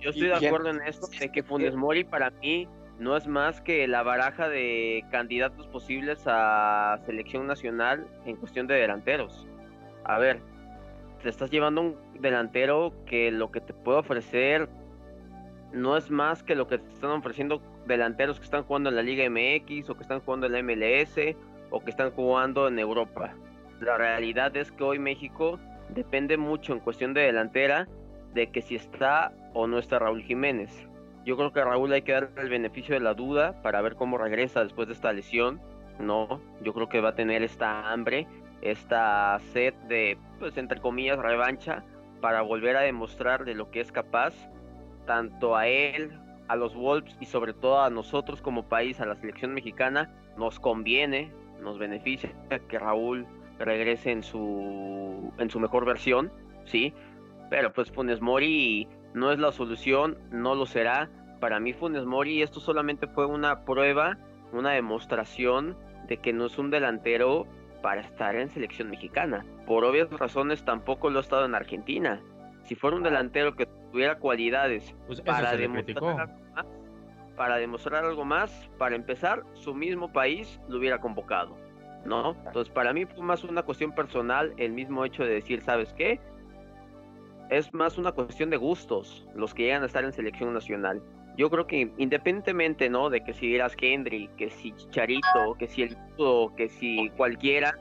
Yo 0.00 0.10
estoy 0.10 0.28
de 0.28 0.34
acuerdo 0.34 0.70
en 0.70 0.82
esto, 0.82 1.06
de 1.18 1.30
que 1.30 1.42
Funes 1.42 1.74
Mori 1.74 2.04
para 2.04 2.30
mí 2.30 2.68
no 2.98 3.16
es 3.16 3.26
más 3.26 3.60
que 3.60 3.86
la 3.86 4.02
baraja 4.02 4.48
de 4.48 5.04
candidatos 5.10 5.66
posibles 5.68 6.22
a 6.26 6.98
selección 7.04 7.46
nacional 7.46 8.06
en 8.24 8.36
cuestión 8.36 8.66
de 8.66 8.74
delanteros. 8.74 9.46
A 10.04 10.18
ver, 10.18 10.40
te 11.22 11.28
estás 11.28 11.50
llevando 11.50 11.80
un 11.80 11.96
delantero 12.20 12.92
que 13.06 13.30
lo 13.30 13.50
que 13.50 13.60
te 13.60 13.74
puede 13.74 13.98
ofrecer 13.98 14.68
no 15.72 15.96
es 15.96 16.10
más 16.10 16.42
que 16.42 16.54
lo 16.54 16.68
que 16.68 16.78
te 16.78 16.92
están 16.92 17.10
ofreciendo 17.10 17.60
delanteros 17.86 18.38
que 18.38 18.44
están 18.44 18.64
jugando 18.64 18.90
en 18.90 18.96
la 18.96 19.02
Liga 19.02 19.28
MX 19.28 19.90
o 19.90 19.94
que 19.94 20.02
están 20.02 20.20
jugando 20.20 20.46
en 20.46 20.52
la 20.52 20.62
MLS 20.62 21.18
o 21.70 21.80
que 21.80 21.90
están 21.90 22.10
jugando 22.12 22.68
en 22.68 22.78
Europa. 22.78 23.34
La 23.80 23.98
realidad 23.98 24.56
es 24.56 24.72
que 24.72 24.84
hoy 24.84 24.98
México 24.98 25.58
depende 25.90 26.36
mucho 26.36 26.72
en 26.72 26.80
cuestión 26.80 27.12
de 27.12 27.22
delantera 27.22 27.86
de 28.36 28.50
que 28.50 28.62
si 28.62 28.76
está 28.76 29.32
o 29.54 29.66
no 29.66 29.78
está 29.78 29.98
Raúl 29.98 30.22
Jiménez. 30.22 30.86
Yo 31.24 31.36
creo 31.36 31.52
que 31.52 31.64
Raúl 31.64 31.92
hay 31.92 32.02
que 32.02 32.12
darle 32.12 32.42
el 32.42 32.50
beneficio 32.50 32.94
de 32.94 33.00
la 33.00 33.14
duda 33.14 33.60
para 33.62 33.80
ver 33.80 33.96
cómo 33.96 34.18
regresa 34.18 34.62
después 34.62 34.86
de 34.86 34.94
esta 34.94 35.12
lesión. 35.12 35.60
No, 35.98 36.40
yo 36.62 36.74
creo 36.74 36.88
que 36.88 37.00
va 37.00 37.08
a 37.08 37.14
tener 37.14 37.42
esta 37.42 37.90
hambre, 37.90 38.28
esta 38.60 39.40
sed 39.52 39.72
de, 39.88 40.18
pues 40.38 40.56
entre 40.58 40.80
comillas, 40.80 41.18
revancha 41.18 41.82
para 42.20 42.42
volver 42.42 42.76
a 42.76 42.82
demostrar 42.82 43.46
de 43.46 43.54
lo 43.54 43.70
que 43.70 43.80
es 43.80 43.90
capaz, 43.90 44.34
tanto 45.06 45.56
a 45.56 45.66
él, 45.66 46.12
a 46.48 46.56
los 46.56 46.74
Wolves 46.74 47.16
y 47.20 47.24
sobre 47.24 47.54
todo 47.54 47.80
a 47.80 47.90
nosotros 47.90 48.42
como 48.42 48.68
país, 48.68 49.00
a 49.00 49.06
la 49.06 49.16
selección 49.16 49.54
mexicana, 49.54 50.10
nos 50.36 50.60
conviene, 50.60 51.32
nos 51.62 51.78
beneficia 51.78 52.30
que 52.68 52.78
Raúl 52.78 53.26
regrese 53.58 54.12
en 54.12 54.22
su, 54.22 55.32
en 55.38 55.48
su 55.48 55.58
mejor 55.58 55.86
versión, 55.86 56.30
¿sí? 56.66 56.92
Pero 57.50 57.72
pues 57.72 57.90
Funes 57.90 58.20
Mori 58.20 58.88
no 59.14 59.32
es 59.32 59.38
la 59.38 59.52
solución, 59.52 60.18
no 60.30 60.54
lo 60.54 60.66
será. 60.66 61.10
Para 61.40 61.60
mí 61.60 61.72
Funes 61.72 62.04
Mori 62.04 62.42
esto 62.42 62.60
solamente 62.60 63.06
fue 63.06 63.26
una 63.26 63.64
prueba, 63.64 64.18
una 64.52 64.72
demostración 64.72 65.76
de 66.08 66.18
que 66.18 66.32
no 66.32 66.46
es 66.46 66.58
un 66.58 66.70
delantero 66.70 67.46
para 67.82 68.00
estar 68.00 68.34
en 68.36 68.48
selección 68.48 68.90
mexicana. 68.90 69.44
Por 69.66 69.84
obvias 69.84 70.10
razones 70.10 70.64
tampoco 70.64 71.10
lo 71.10 71.18
ha 71.18 71.22
estado 71.22 71.44
en 71.44 71.54
Argentina. 71.54 72.20
Si 72.64 72.74
fuera 72.74 72.96
un 72.96 73.02
delantero 73.02 73.54
que 73.54 73.66
tuviera 73.92 74.18
cualidades 74.18 74.94
Pues 75.06 75.20
para 75.20 75.56
demostrar 75.56 76.04
algo 76.04 76.34
más, 76.54 76.66
para 77.36 77.56
demostrar 77.56 78.04
algo 78.04 78.24
más, 78.24 78.70
para 78.78 78.96
empezar, 78.96 79.44
su 79.52 79.74
mismo 79.74 80.12
país 80.12 80.60
lo 80.68 80.78
hubiera 80.78 81.00
convocado, 81.00 81.56
¿no? 82.04 82.34
Entonces, 82.46 82.72
para 82.72 82.92
mí 82.92 83.04
fue 83.04 83.22
más 83.22 83.44
una 83.44 83.62
cuestión 83.62 83.92
personal 83.92 84.52
el 84.56 84.72
mismo 84.72 85.04
hecho 85.04 85.22
de 85.22 85.34
decir, 85.34 85.60
¿sabes 85.60 85.92
qué? 85.92 86.18
Es 87.50 87.72
más 87.72 87.96
una 87.98 88.12
cuestión 88.12 88.50
de 88.50 88.56
gustos 88.56 89.26
los 89.34 89.54
que 89.54 89.64
llegan 89.64 89.82
a 89.82 89.86
estar 89.86 90.04
en 90.04 90.12
selección 90.12 90.52
nacional. 90.52 91.00
Yo 91.36 91.50
creo 91.50 91.66
que 91.66 91.92
independientemente, 91.98 92.88
¿no? 92.88 93.10
De 93.10 93.22
que 93.22 93.34
si 93.34 93.54
eras 93.54 93.76
Kendry, 93.76 94.28
que 94.36 94.50
si 94.50 94.72
Chicharito, 94.72 95.54
que 95.58 95.68
si 95.68 95.82
el 95.82 95.96
que 96.56 96.68
si 96.68 97.10
cualquiera, 97.10 97.74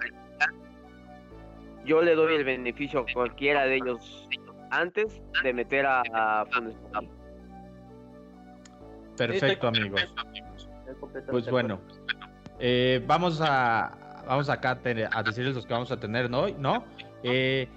yo 1.86 2.02
le 2.02 2.16
doy 2.16 2.36
el 2.36 2.44
beneficio 2.44 3.00
a 3.02 3.06
cualquiera 3.14 3.66
de 3.66 3.78
ellos 3.78 4.28
antes 4.72 5.22
de 5.44 5.54
meter 5.54 5.86
a, 5.86 6.02
a 6.14 6.46
Funes 6.48 6.76
Mori. 6.94 7.10
Perfecto, 9.18 9.68
amigos. 9.68 10.02
Pues 11.32 11.50
bueno, 11.50 11.80
eh, 12.60 13.02
vamos 13.08 13.40
a 13.42 13.98
vamos 14.28 14.50
acá 14.50 14.72
a, 14.72 14.80
tener- 14.82 15.10
a 15.14 15.24
decirles 15.24 15.56
los 15.56 15.66
que 15.66 15.74
vamos 15.74 15.92
a 15.92 15.98
tener 16.00 16.30
¿no? 16.30 16.42
hoy, 16.42 16.56
¿no? 16.60 16.84
Eh, 17.24 17.68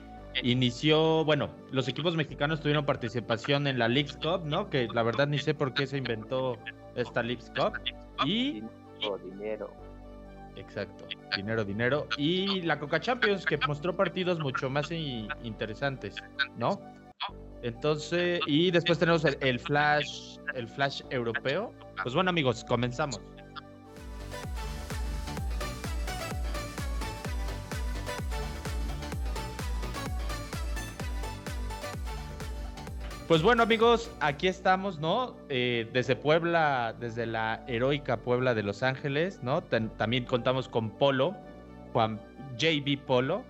inició, 0.42 1.24
bueno, 1.24 1.50
los 1.70 1.88
equipos 1.88 2.16
mexicanos 2.16 2.60
tuvieron 2.60 2.84
participación 2.86 3.66
en 3.66 3.78
la 3.78 3.88
Leagues 3.88 4.16
Cup, 4.16 4.42
¿no? 4.44 4.70
Que 4.70 4.88
la 4.88 5.02
verdad 5.02 5.26
ni 5.26 5.38
sé 5.38 5.54
por 5.54 5.74
qué 5.74 5.86
se 5.86 5.98
inventó 5.98 6.58
esta 6.94 7.22
Leagues 7.22 7.50
Cup. 7.56 7.72
Y... 8.24 8.62
Dinero, 9.24 9.70
Exacto, 10.58 11.06
dinero, 11.36 11.64
dinero. 11.64 12.08
Y 12.16 12.62
la 12.62 12.78
Coca 12.80 12.98
Champions, 12.98 13.46
que 13.46 13.58
mostró 13.68 13.96
partidos 13.96 14.40
mucho 14.40 14.68
más 14.68 14.90
interesantes, 14.90 16.16
¿no? 16.56 16.80
Entonces, 17.62 18.40
y 18.46 18.70
después 18.70 18.98
tenemos 18.98 19.24
el, 19.24 19.60
Flash, 19.60 20.38
el 20.54 20.68
Flash 20.68 21.02
europeo. 21.10 21.72
Pues 22.02 22.14
bueno, 22.14 22.30
amigos, 22.30 22.64
comenzamos. 22.64 23.20
Pues 33.28 33.42
bueno, 33.42 33.62
amigos, 33.62 34.10
aquí 34.20 34.48
estamos, 34.48 35.00
¿no? 35.00 35.36
Eh, 35.50 35.86
desde 35.92 36.16
Puebla, 36.16 36.94
desde 36.98 37.26
la 37.26 37.62
heroica 37.66 38.22
Puebla 38.22 38.54
de 38.54 38.62
Los 38.62 38.82
Ángeles, 38.82 39.42
¿no? 39.42 39.62
también 39.62 40.24
contamos 40.24 40.66
con 40.66 40.88
Polo, 40.88 41.36
Juan 41.92 42.18
JB 42.56 42.98
Polo, 43.04 43.44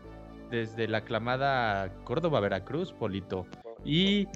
desde 0.51 0.89
la 0.89 0.99
aclamada 0.99 1.95
Córdoba, 2.03 2.41
Veracruz, 2.41 2.93
Polito. 2.93 3.47
Y, 3.85 4.27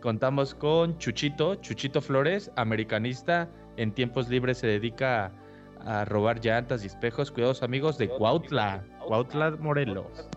contamos 0.00 0.52
con 0.52 0.98
Chuchito, 0.98 1.54
Chuchito 1.54 2.00
Flores, 2.00 2.50
americanista, 2.56 3.48
en 3.76 3.92
tiempos 3.92 4.28
libres 4.28 4.58
se 4.58 4.66
dedica 4.66 5.30
a, 5.86 6.04
robar 6.06 6.40
llantas 6.40 6.82
y 6.82 6.88
espejos. 6.88 7.30
Cuidados, 7.30 7.62
amigos, 7.62 7.98
de 7.98 8.08
Cuautla, 8.08 8.82
Cuautla, 9.06 9.52
Morelos. 9.60 10.28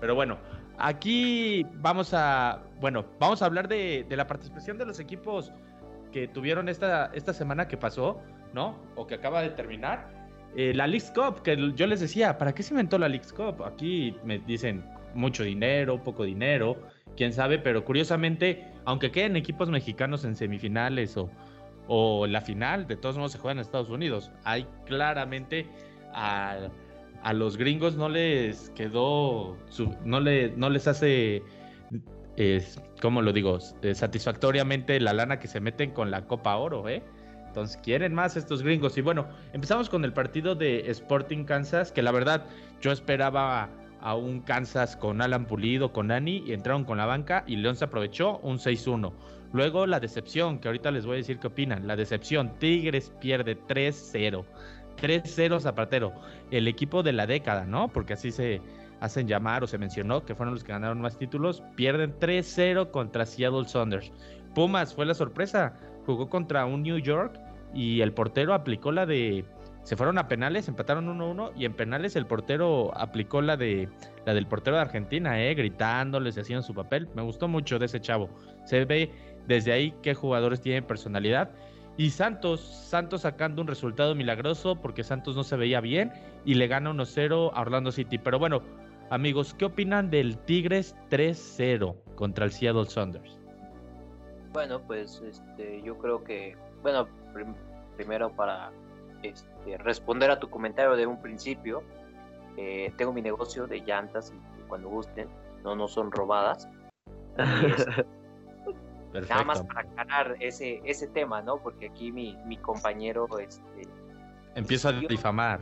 Pero 0.00 0.16
bueno, 0.16 0.38
Aquí 0.78 1.66
vamos 1.74 2.12
a, 2.12 2.62
bueno, 2.80 3.04
vamos 3.18 3.42
a 3.42 3.46
hablar 3.46 3.68
de, 3.68 4.06
la 4.10 4.26
participación 4.26 4.78
de 4.78 4.86
los 4.86 5.00
equipos 5.00 5.52
que 6.12 6.28
tuvieron 6.28 6.68
esta, 6.68 7.10
esta 7.14 7.32
semana 7.32 7.68
que 7.68 7.76
pasó, 7.76 8.20
¿no? 8.52 8.78
O 8.94 9.06
que 9.06 9.14
acaba 9.14 9.42
de 9.42 9.50
terminar. 9.50 10.08
Eh, 10.54 10.72
la 10.74 10.86
Leagues 10.86 11.12
Cup, 11.14 11.42
que 11.42 11.72
yo 11.74 11.86
les 11.86 12.00
decía, 12.00 12.38
¿para 12.38 12.54
qué 12.54 12.62
se 12.62 12.72
inventó 12.72 12.98
la 12.98 13.08
Leagues 13.08 13.32
Cup? 13.32 13.62
Aquí 13.64 14.16
me 14.24 14.38
dicen 14.38 14.84
mucho 15.14 15.42
dinero, 15.42 16.02
poco 16.02 16.24
dinero, 16.24 16.76
quién 17.16 17.32
sabe, 17.32 17.58
pero 17.58 17.84
curiosamente, 17.84 18.66
aunque 18.84 19.10
queden 19.10 19.36
equipos 19.36 19.70
mexicanos 19.70 20.24
en 20.24 20.36
semifinales 20.36 21.16
o, 21.16 21.30
o 21.88 22.26
la 22.26 22.40
final, 22.40 22.86
de 22.86 22.96
todos 22.96 23.16
modos 23.16 23.32
se 23.32 23.38
juega 23.38 23.52
en 23.52 23.58
Estados 23.60 23.90
Unidos. 23.90 24.30
Hay 24.44 24.66
claramente 24.84 25.66
a 26.12 26.68
a 27.22 27.32
los 27.32 27.56
gringos 27.56 27.96
no 27.96 28.08
les 28.08 28.70
quedó, 28.70 29.56
no, 30.04 30.20
le, 30.20 30.50
no 30.56 30.70
les 30.70 30.86
hace, 30.86 31.42
¿cómo 33.00 33.22
lo 33.22 33.32
digo? 33.32 33.58
Satisfactoriamente 33.60 35.00
la 35.00 35.12
lana 35.12 35.38
que 35.38 35.48
se 35.48 35.60
meten 35.60 35.90
con 35.90 36.10
la 36.10 36.26
Copa 36.26 36.56
Oro, 36.56 36.88
¿eh? 36.88 37.02
Entonces 37.48 37.78
quieren 37.82 38.12
más 38.12 38.36
estos 38.36 38.62
gringos. 38.62 38.98
Y 38.98 39.00
bueno, 39.00 39.26
empezamos 39.54 39.88
con 39.88 40.04
el 40.04 40.12
partido 40.12 40.54
de 40.54 40.90
Sporting 40.90 41.44
Kansas, 41.44 41.90
que 41.90 42.02
la 42.02 42.12
verdad 42.12 42.44
yo 42.82 42.92
esperaba 42.92 43.70
a 44.00 44.14
un 44.14 44.40
Kansas 44.40 44.94
con 44.94 45.22
Alan 45.22 45.46
Pulido, 45.46 45.92
con 45.92 46.10
Ani, 46.10 46.44
y 46.46 46.52
entraron 46.52 46.84
con 46.84 46.98
la 46.98 47.06
banca 47.06 47.44
y 47.46 47.56
León 47.56 47.76
se 47.76 47.86
aprovechó 47.86 48.38
un 48.38 48.58
6-1. 48.58 49.12
Luego 49.52 49.86
la 49.86 50.00
decepción, 50.00 50.58
que 50.58 50.68
ahorita 50.68 50.90
les 50.90 51.06
voy 51.06 51.14
a 51.14 51.16
decir 51.16 51.38
qué 51.38 51.46
opinan. 51.46 51.86
La 51.86 51.96
decepción, 51.96 52.58
Tigres 52.58 53.12
pierde 53.20 53.56
3-0. 53.56 54.44
3-0 54.96 55.60
Zapatero, 55.60 56.12
el 56.50 56.68
equipo 56.68 57.02
de 57.02 57.12
la 57.12 57.26
década, 57.26 57.64
¿no? 57.66 57.88
Porque 57.88 58.14
así 58.14 58.30
se 58.30 58.60
hacen 59.00 59.28
llamar 59.28 59.62
o 59.62 59.66
se 59.66 59.78
mencionó 59.78 60.24
que 60.24 60.34
fueron 60.34 60.54
los 60.54 60.64
que 60.64 60.72
ganaron 60.72 61.00
más 61.00 61.18
títulos. 61.18 61.62
Pierden 61.74 62.18
3-0 62.18 62.90
contra 62.90 63.26
Seattle 63.26 63.66
Saunders. 63.66 64.12
Pumas 64.54 64.94
fue 64.94 65.06
la 65.06 65.14
sorpresa, 65.14 65.74
jugó 66.06 66.28
contra 66.28 66.64
un 66.64 66.82
New 66.82 66.98
York 66.98 67.38
y 67.74 68.00
el 68.00 68.12
portero 68.12 68.54
aplicó 68.54 68.92
la 68.92 69.06
de 69.06 69.44
se 69.86 69.94
fueron 69.94 70.18
a 70.18 70.26
penales, 70.26 70.66
empataron 70.66 71.06
1-1 71.16 71.52
y 71.54 71.64
en 71.64 71.72
penales 71.72 72.16
el 72.16 72.26
portero 72.26 72.90
aplicó 72.98 73.40
la 73.40 73.56
de 73.56 73.88
la 74.24 74.34
del 74.34 74.48
portero 74.48 74.74
de 74.74 74.82
Argentina, 74.82 75.40
eh, 75.40 75.54
gritándoles, 75.54 76.36
hacían 76.36 76.64
su 76.64 76.74
papel. 76.74 77.08
Me 77.14 77.22
gustó 77.22 77.46
mucho 77.46 77.78
de 77.78 77.86
ese 77.86 78.00
chavo. 78.00 78.28
Se 78.64 78.84
ve 78.84 79.12
desde 79.46 79.70
ahí 79.70 79.94
qué 80.02 80.12
jugadores 80.12 80.60
tienen 80.60 80.82
personalidad 80.82 81.52
y 81.96 82.10
Santos, 82.10 82.60
Santos 82.60 83.22
sacando 83.22 83.62
un 83.62 83.68
resultado 83.68 84.14
milagroso 84.14 84.76
porque 84.76 85.02
Santos 85.02 85.34
no 85.34 85.44
se 85.44 85.56
veía 85.56 85.80
bien 85.80 86.12
y 86.44 86.54
le 86.54 86.66
gana 86.66 86.90
1-0 86.90 87.52
a 87.54 87.60
Orlando 87.60 87.90
City. 87.90 88.18
Pero 88.18 88.38
bueno, 88.38 88.62
amigos, 89.10 89.54
¿qué 89.54 89.64
opinan 89.64 90.10
del 90.10 90.36
Tigres 90.38 90.94
3-0 91.10 91.96
contra 92.14 92.44
el 92.44 92.52
Seattle 92.52 92.86
Saunders? 92.86 93.38
Bueno, 94.52 94.80
pues 94.86 95.22
este, 95.26 95.82
yo 95.82 95.98
creo 95.98 96.22
que, 96.22 96.56
bueno, 96.82 97.08
primero 97.96 98.30
para 98.30 98.72
este, 99.22 99.78
responder 99.78 100.30
a 100.30 100.38
tu 100.38 100.50
comentario 100.50 100.96
de 100.96 101.06
un 101.06 101.20
principio, 101.20 101.82
eh, 102.56 102.92
tengo 102.96 103.12
mi 103.12 103.22
negocio 103.22 103.66
de 103.66 103.80
llantas 103.80 104.32
y 104.32 104.62
cuando 104.68 104.88
gusten, 104.88 105.28
no, 105.62 105.74
no 105.76 105.88
son 105.88 106.10
robadas. 106.10 106.68
Nada 109.22 109.44
más 109.44 109.62
para 109.62 109.80
aclarar 109.80 110.36
ese, 110.40 110.80
ese 110.84 111.06
tema, 111.08 111.42
¿no? 111.42 111.58
Porque 111.58 111.86
aquí 111.86 112.12
mi, 112.12 112.36
mi 112.46 112.56
compañero... 112.56 113.26
Este, 113.38 113.88
Empieza 114.54 114.90
a 114.90 114.92
difamar. 114.92 115.60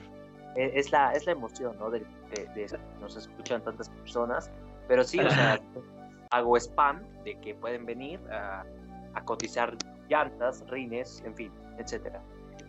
E, 0.56 0.78
es 0.78 0.92
la, 0.92 1.12
es 1.12 1.26
la 1.26 1.32
emoción, 1.32 1.76
¿no? 1.78 1.90
De, 1.90 2.00
de, 2.30 2.78
nos 3.00 3.16
escuchan 3.16 3.62
tantas 3.62 3.88
personas. 3.88 4.50
Pero 4.88 5.04
sí, 5.04 5.20
o 5.20 5.30
sea, 5.30 5.60
hago 6.30 6.56
spam 6.56 7.02
de 7.24 7.38
que 7.40 7.54
pueden 7.54 7.86
venir 7.86 8.20
a, 8.30 8.64
a 9.14 9.24
cotizar 9.24 9.76
llantas, 10.08 10.64
rines, 10.68 11.22
en 11.24 11.34
fin, 11.34 11.52
etcétera. 11.78 12.20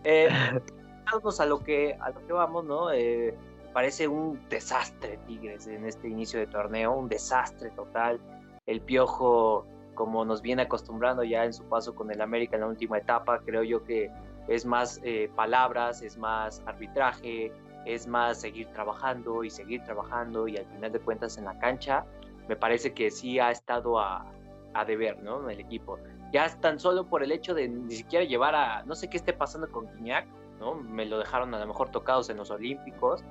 Eh, 0.03 0.29
a 0.29 1.45
lo 1.45 1.59
que 1.59 1.97
a 1.99 2.09
lo 2.09 2.25
que 2.25 2.33
vamos, 2.33 2.65
¿no? 2.65 2.91
Eh, 2.91 3.35
parece 3.73 4.07
un 4.07 4.39
desastre 4.49 5.17
Tigres 5.27 5.67
en 5.67 5.85
este 5.85 6.07
inicio 6.07 6.39
de 6.39 6.47
torneo, 6.47 6.93
un 6.93 7.09
desastre 7.09 7.69
total. 7.71 8.19
El 8.65 8.81
piojo 8.81 9.65
como 9.95 10.25
nos 10.25 10.41
viene 10.41 10.63
acostumbrando 10.63 11.23
ya 11.23 11.45
en 11.45 11.53
su 11.53 11.63
paso 11.63 11.95
con 11.95 12.11
el 12.11 12.21
América 12.21 12.55
en 12.55 12.61
la 12.61 12.67
última 12.67 12.97
etapa. 12.97 13.39
Creo 13.39 13.63
yo 13.63 13.83
que 13.83 14.11
es 14.47 14.65
más 14.65 15.01
eh, 15.03 15.29
palabras, 15.35 16.01
es 16.01 16.17
más 16.17 16.61
arbitraje, 16.65 17.51
es 17.85 18.07
más 18.07 18.41
seguir 18.41 18.67
trabajando 18.73 19.43
y 19.43 19.49
seguir 19.49 19.83
trabajando 19.83 20.47
y 20.47 20.57
al 20.57 20.65
final 20.65 20.91
de 20.91 20.99
cuentas 20.99 21.37
en 21.37 21.45
la 21.45 21.57
cancha 21.59 22.05
me 22.47 22.55
parece 22.55 22.93
que 22.93 23.09
sí 23.09 23.39
ha 23.39 23.51
estado 23.51 23.99
a, 23.99 24.25
a 24.73 24.85
deber, 24.85 25.21
¿no? 25.23 25.49
El 25.49 25.59
equipo. 25.59 25.97
Ya 26.31 26.47
tan 26.59 26.79
solo 26.79 27.07
por 27.07 27.23
el 27.23 27.31
hecho 27.31 27.53
de 27.53 27.67
ni 27.67 27.95
siquiera 27.95 28.25
llevar 28.25 28.55
a, 28.55 28.83
no 28.83 28.95
sé 28.95 29.09
qué 29.09 29.17
esté 29.17 29.33
pasando 29.33 29.69
con 29.71 29.87
Guiñac, 29.95 30.27
¿no? 30.59 30.75
Me 30.75 31.05
lo 31.05 31.17
dejaron 31.17 31.53
a 31.53 31.59
lo 31.59 31.67
mejor 31.67 31.89
tocados 31.89 32.29
en 32.29 32.37
los 32.37 32.51
Olímpicos, 32.51 33.23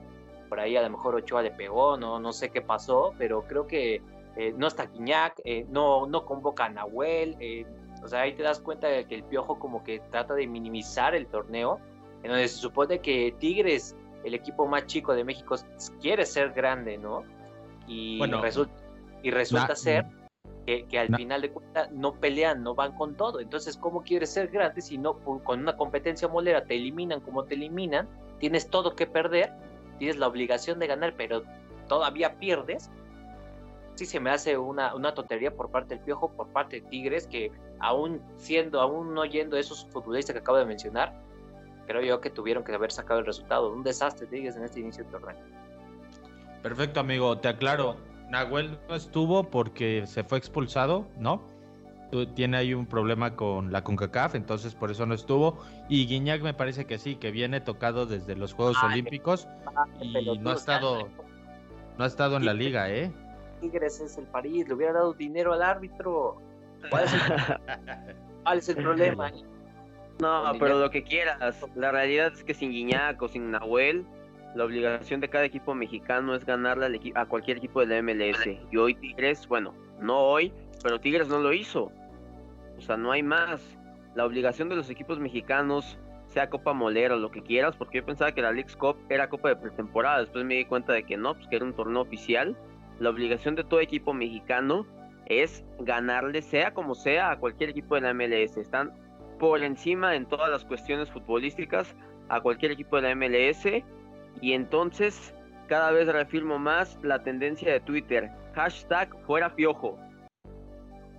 por 0.48 0.61
ahí 0.61 0.77
a 0.77 0.83
lo 0.83 0.90
mejor 0.90 1.14
Ochoa 1.14 1.42
le 1.42 1.50
pegó, 1.50 1.96
no, 1.96 2.18
no 2.18 2.33
sé 2.33 2.50
qué 2.50 2.62
pasó, 2.62 3.14
pero 3.18 3.42
creo 3.42 3.66
que 3.66 4.03
eh, 4.36 4.52
no 4.56 4.66
está 4.66 4.90
Quiñac, 4.90 5.40
eh, 5.44 5.66
no, 5.68 6.06
no 6.06 6.24
convoca 6.24 6.64
a 6.64 6.68
Nahuel, 6.68 7.36
eh, 7.38 7.66
o 8.02 8.08
sea, 8.08 8.22
ahí 8.22 8.34
te 8.34 8.42
das 8.42 8.58
cuenta 8.60 8.88
de 8.88 9.06
que 9.06 9.14
el 9.14 9.24
Piojo 9.24 9.58
como 9.58 9.84
que 9.84 10.00
trata 10.10 10.34
de 10.34 10.46
minimizar 10.46 11.14
el 11.14 11.26
torneo, 11.28 11.78
en 12.22 12.30
donde 12.30 12.48
se 12.48 12.56
supone 12.56 12.98
que 12.98 13.34
Tigres, 13.38 13.96
el 14.24 14.34
equipo 14.34 14.66
más 14.66 14.86
chico 14.86 15.14
de 15.14 15.24
México, 15.24 15.56
quiere 16.00 16.26
ser 16.26 16.52
grande, 16.52 16.98
¿no? 16.98 17.22
Y 17.86 18.20
resulta, 18.40 18.74
y 19.22 19.30
resulta 19.30 19.76
ser 19.76 20.06
que, 20.66 20.98
al 20.98 21.14
final 21.14 21.42
de 21.42 21.50
cuentas 21.50 21.92
no 21.92 22.14
pelean, 22.14 22.62
no 22.62 22.74
van 22.74 22.96
con 22.96 23.14
todo. 23.16 23.40
Entonces, 23.40 23.76
¿cómo 23.76 24.02
quieres 24.02 24.30
ser 24.30 24.48
grande 24.48 24.80
si 24.80 24.98
no 24.98 25.18
con 25.18 25.60
una 25.60 25.76
competencia 25.76 26.26
molera 26.26 26.64
te 26.64 26.76
eliminan 26.76 27.20
como 27.20 27.44
te 27.44 27.54
eliminan? 27.54 28.08
Tienes 28.38 28.68
todo 28.68 28.96
que 28.96 29.06
perder, 29.06 29.52
tienes 29.98 30.16
la 30.16 30.26
obligación 30.26 30.78
de 30.78 30.86
ganar, 30.86 31.14
pero 31.16 31.42
todavía 31.88 32.38
pierdes 32.38 32.90
sí 33.94 34.07
se 34.07 34.20
me 34.20 34.30
hace 34.30 34.59
una, 34.59 34.94
una 34.94 35.14
tontería 35.14 35.54
por 35.54 35.70
parte 35.70 35.94
del 35.94 36.04
Piojo, 36.04 36.33
por 36.33 36.48
parte 36.48 36.80
de 36.80 36.88
Tigres, 36.88 37.26
que 37.26 37.50
aún 37.80 38.20
siendo, 38.37 38.80
aún 38.80 39.14
no 39.14 39.24
yendo 39.24 39.57
esos 39.57 39.87
futbolistas 39.90 40.35
que 40.35 40.40
acabo 40.40 40.59
de 40.59 40.66
mencionar, 40.66 41.14
creo 41.87 42.02
yo 42.02 42.20
que 42.20 42.30
tuvieron 42.30 42.64
que 42.64 42.74
haber 42.74 42.92
sacado 42.92 43.20
el 43.20 43.26
resultado. 43.26 43.72
Un 43.72 43.83
desastre 43.83 44.26
Tigres 44.26 44.57
en 44.57 44.64
este 44.64 44.80
inicio 44.80 45.04
de 45.04 45.11
torneo. 45.11 45.37
Perfecto, 46.62 47.00
amigo, 47.00 47.38
te 47.38 47.48
aclaro. 47.48 47.96
Nahuel 48.30 48.78
no 48.88 48.94
estuvo 48.94 49.44
porque 49.44 50.07
se 50.07 50.24
fue 50.24 50.38
expulsado, 50.38 51.07
¿no? 51.18 51.42
Tiene 52.35 52.57
ahí 52.57 52.74
un 52.74 52.87
problema 52.87 53.35
con 53.35 53.72
la 53.72 53.83
CONCACAF, 53.83 54.37
entonces 54.37 54.74
por 54.74 54.90
eso 54.90 55.04
no 55.04 55.14
estuvo. 55.14 55.59
Y 55.88 56.07
Guiñac 56.07 56.42
me 56.42 56.54
parece 56.54 56.87
que 56.87 56.98
sí, 56.98 57.16
que 57.16 57.33
viene 57.33 57.61
tocado 57.61 58.07
desde 58.07 58.37
los 58.37 58.54
Juegos 58.54 58.83
Olímpicos 58.83 59.48
y 60.00 60.12
no 60.38 60.50
ha 60.50 60.54
estado, 60.54 61.09
no 61.98 62.04
ha 62.04 62.07
estado 62.07 62.37
en 62.37 62.44
la 62.44 62.54
liga, 62.54 62.88
¿eh? 62.88 63.12
Tigres 63.64 63.98
es 64.00 64.18
el 64.18 64.27
París, 64.27 64.68
le 64.68 64.74
hubiera 64.74 64.92
dado 64.92 65.14
dinero 65.14 65.55
al 65.55 65.62
árbitro. 65.62 66.37
¿Cuál 66.90 67.05
es 68.59 68.68
el, 68.68 68.77
problema? 68.83 69.33
No, 70.20 70.53
pero 70.59 70.79
lo 70.79 70.90
que 70.90 71.03
quieras. 71.03 71.64
La 71.74 71.90
realidad 71.90 72.33
es 72.35 72.44
que 72.44 72.53
sin 72.53 72.70
Guiñac 72.72 73.20
o 73.22 73.29
sin 73.29 73.50
Nahuel, 73.50 74.05
la 74.55 74.64
obligación 74.64 75.20
de 75.20 75.31
cada 75.31 75.46
equipo 75.46 75.74
mexicano 75.74 76.35
es 76.35 76.44
ganarle 76.44 77.00
a 77.14 77.27
cualquier 77.27 77.57
equipo 77.57 77.81
de 77.81 77.87
la 77.87 78.03
MLS. 78.03 78.46
Y 78.70 78.77
hoy 78.77 78.94
Tigres, 78.96 79.48
bueno, 79.48 79.74
no 79.98 80.18
hoy, 80.18 80.53
pero 80.83 81.00
Tigres 81.00 81.29
no 81.29 81.38
lo 81.38 81.55
hizo. 81.55 81.90
O 82.77 82.81
sea, 82.83 82.98
no 82.98 83.12
hay 83.12 83.22
más. 83.22 83.79
La 84.14 84.27
obligación 84.27 84.68
de 84.68 84.77
los 84.77 84.90
equipos 84.90 85.18
mexicanos, 85.18 85.98
sea 86.27 86.50
Copa 86.50 86.74
Molera 86.74 87.14
o 87.14 87.18
lo 87.18 87.31
que 87.31 87.42
quieras, 87.42 87.77
porque 87.77 87.98
yo 87.98 88.05
pensaba 88.05 88.33
que 88.33 88.42
la 88.42 88.53
League's 88.53 88.77
Cup 88.77 88.98
era 89.09 89.31
Copa 89.31 89.48
de 89.48 89.57
pretemporada. 89.57 90.20
Después 90.20 90.44
me 90.44 90.55
di 90.55 90.66
cuenta 90.66 90.92
de 90.92 91.05
que 91.05 91.16
no, 91.16 91.35
pues 91.35 91.48
que 91.48 91.57
era 91.57 91.64
un 91.64 91.74
torneo 91.74 92.03
oficial. 92.03 92.55
La 93.00 93.11
obligación 93.11 93.54
de 93.54 93.64
todo 93.64 93.80
equipo 93.80 94.14
mexicano 94.14 94.87
es 95.26 95.64
ganarle, 95.80 96.42
sea 96.42 96.72
como 96.74 96.94
sea, 96.94 97.30
a 97.30 97.38
cualquier 97.38 97.70
equipo 97.70 97.94
de 97.94 98.02
la 98.02 98.14
MLS. 98.14 98.57
Están 98.57 98.92
por 99.38 99.62
encima 99.62 100.14
en 100.14 100.26
todas 100.26 100.50
las 100.50 100.64
cuestiones 100.64 101.11
futbolísticas 101.11 101.94
a 102.28 102.40
cualquier 102.40 102.72
equipo 102.72 102.96
de 102.96 103.02
la 103.02 103.14
MLS. 103.14 103.66
Y 104.40 104.52
entonces 104.52 105.35
cada 105.68 105.90
vez 105.90 106.07
reafirmo 106.07 106.59
más 106.59 106.98
la 107.02 107.22
tendencia 107.22 107.72
de 107.72 107.80
Twitter. 107.80 108.30
Hashtag 108.54 109.16
fuera 109.26 109.54
piojo. 109.54 109.98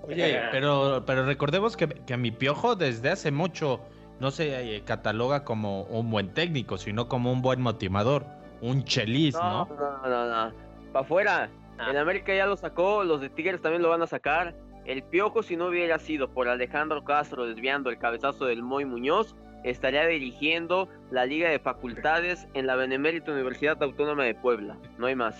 Oye, 0.04 0.40
pero, 0.52 1.04
pero 1.06 1.26
recordemos 1.26 1.76
que, 1.76 1.88
que 1.88 2.18
mi 2.18 2.32
piojo 2.32 2.76
desde 2.76 3.10
hace 3.10 3.32
mucho 3.32 3.82
no 4.20 4.32
se 4.32 4.76
eh, 4.76 4.84
cataloga 4.84 5.44
como 5.44 5.84
un 5.84 6.10
buen 6.10 6.34
técnico, 6.34 6.78
sino 6.78 7.08
como 7.08 7.32
un 7.32 7.42
buen 7.42 7.62
motivador, 7.62 8.26
un 8.62 8.84
chelis, 8.84 9.36
¿no? 9.36 9.66
no, 9.66 10.08
no, 10.08 10.50
no. 10.50 10.54
Pa' 10.94 11.02
afuera. 11.02 11.50
Ah. 11.78 11.92
En 11.92 11.98
América 11.98 12.34
ya 12.34 12.46
lo 12.46 12.58
sacó, 12.58 13.04
los 13.04 13.22
de 13.22 13.30
Tigres 13.30 13.62
también 13.62 13.82
lo 13.82 13.90
van 13.90 14.02
a 14.02 14.08
sacar. 14.08 14.56
El 14.86 15.04
piojo, 15.04 15.42
si 15.42 15.58
no 15.58 15.68
hubiera 15.68 15.98
sido 16.00 16.30
por 16.30 16.48
Alejandro 16.48 17.04
Castro 17.04 17.48
desviando 17.48 17.90
el 17.90 17.98
cabezazo 17.98 18.46
del 18.46 18.62
Moy 18.62 18.86
Muñoz, 18.86 19.36
estaría 19.64 20.06
dirigiendo 20.06 20.88
la 21.10 21.26
Liga 21.26 21.50
de 21.50 21.60
Facultades 21.60 22.48
en 22.54 22.68
la 22.68 22.76
Benemérita 22.76 23.32
Universidad 23.32 23.82
Autónoma 23.82 24.24
de 24.24 24.36
Puebla. 24.36 24.78
No 24.98 25.08
hay 25.08 25.16
más. 25.16 25.36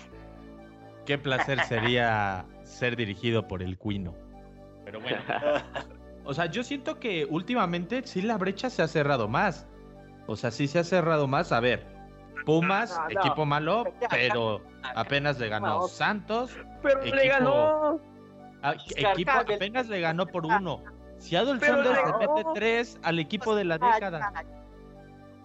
Qué 1.06 1.16
placer 1.16 1.60
sería 1.64 2.44
ser 2.64 2.96
dirigido 2.96 3.46
por 3.46 3.62
el 3.62 3.78
Cuino. 3.78 4.14
Pero 4.84 5.00
bueno, 5.00 5.18
o 6.24 6.34
sea, 6.34 6.46
yo 6.46 6.64
siento 6.64 6.98
que 6.98 7.24
últimamente 7.30 8.02
sí 8.04 8.22
la 8.22 8.36
brecha 8.36 8.68
se 8.68 8.82
ha 8.82 8.88
cerrado 8.88 9.28
más. 9.28 9.68
O 10.26 10.34
sea, 10.34 10.50
sí 10.50 10.66
se 10.66 10.80
ha 10.80 10.84
cerrado 10.84 11.28
más. 11.28 11.52
A 11.52 11.60
ver, 11.60 11.86
Pumas, 12.46 12.96
No, 12.96 13.02
no. 13.08 13.20
equipo 13.20 13.44
malo, 13.44 13.84
pero 14.08 14.62
apenas 14.94 15.38
le 15.38 15.48
ganó. 15.48 15.82
Santos. 15.88 16.56
Pero 16.82 17.00
Equipo- 17.02 17.16
le 17.16 17.28
ganó. 17.28 18.00
a- 18.62 18.72
equipo 18.96 19.32
apenas 19.32 19.88
le 19.88 20.00
ganó 20.00 20.26
por 20.26 20.46
uno. 20.46 20.82
Seattle 21.18 21.56
Pero 21.60 21.82
Sounders 21.82 21.98
le 22.20 22.28
mete 22.28 22.44
tres 22.54 22.98
al 23.02 23.18
equipo 23.18 23.54
de 23.56 23.64
la 23.64 23.78
década. 23.78 24.32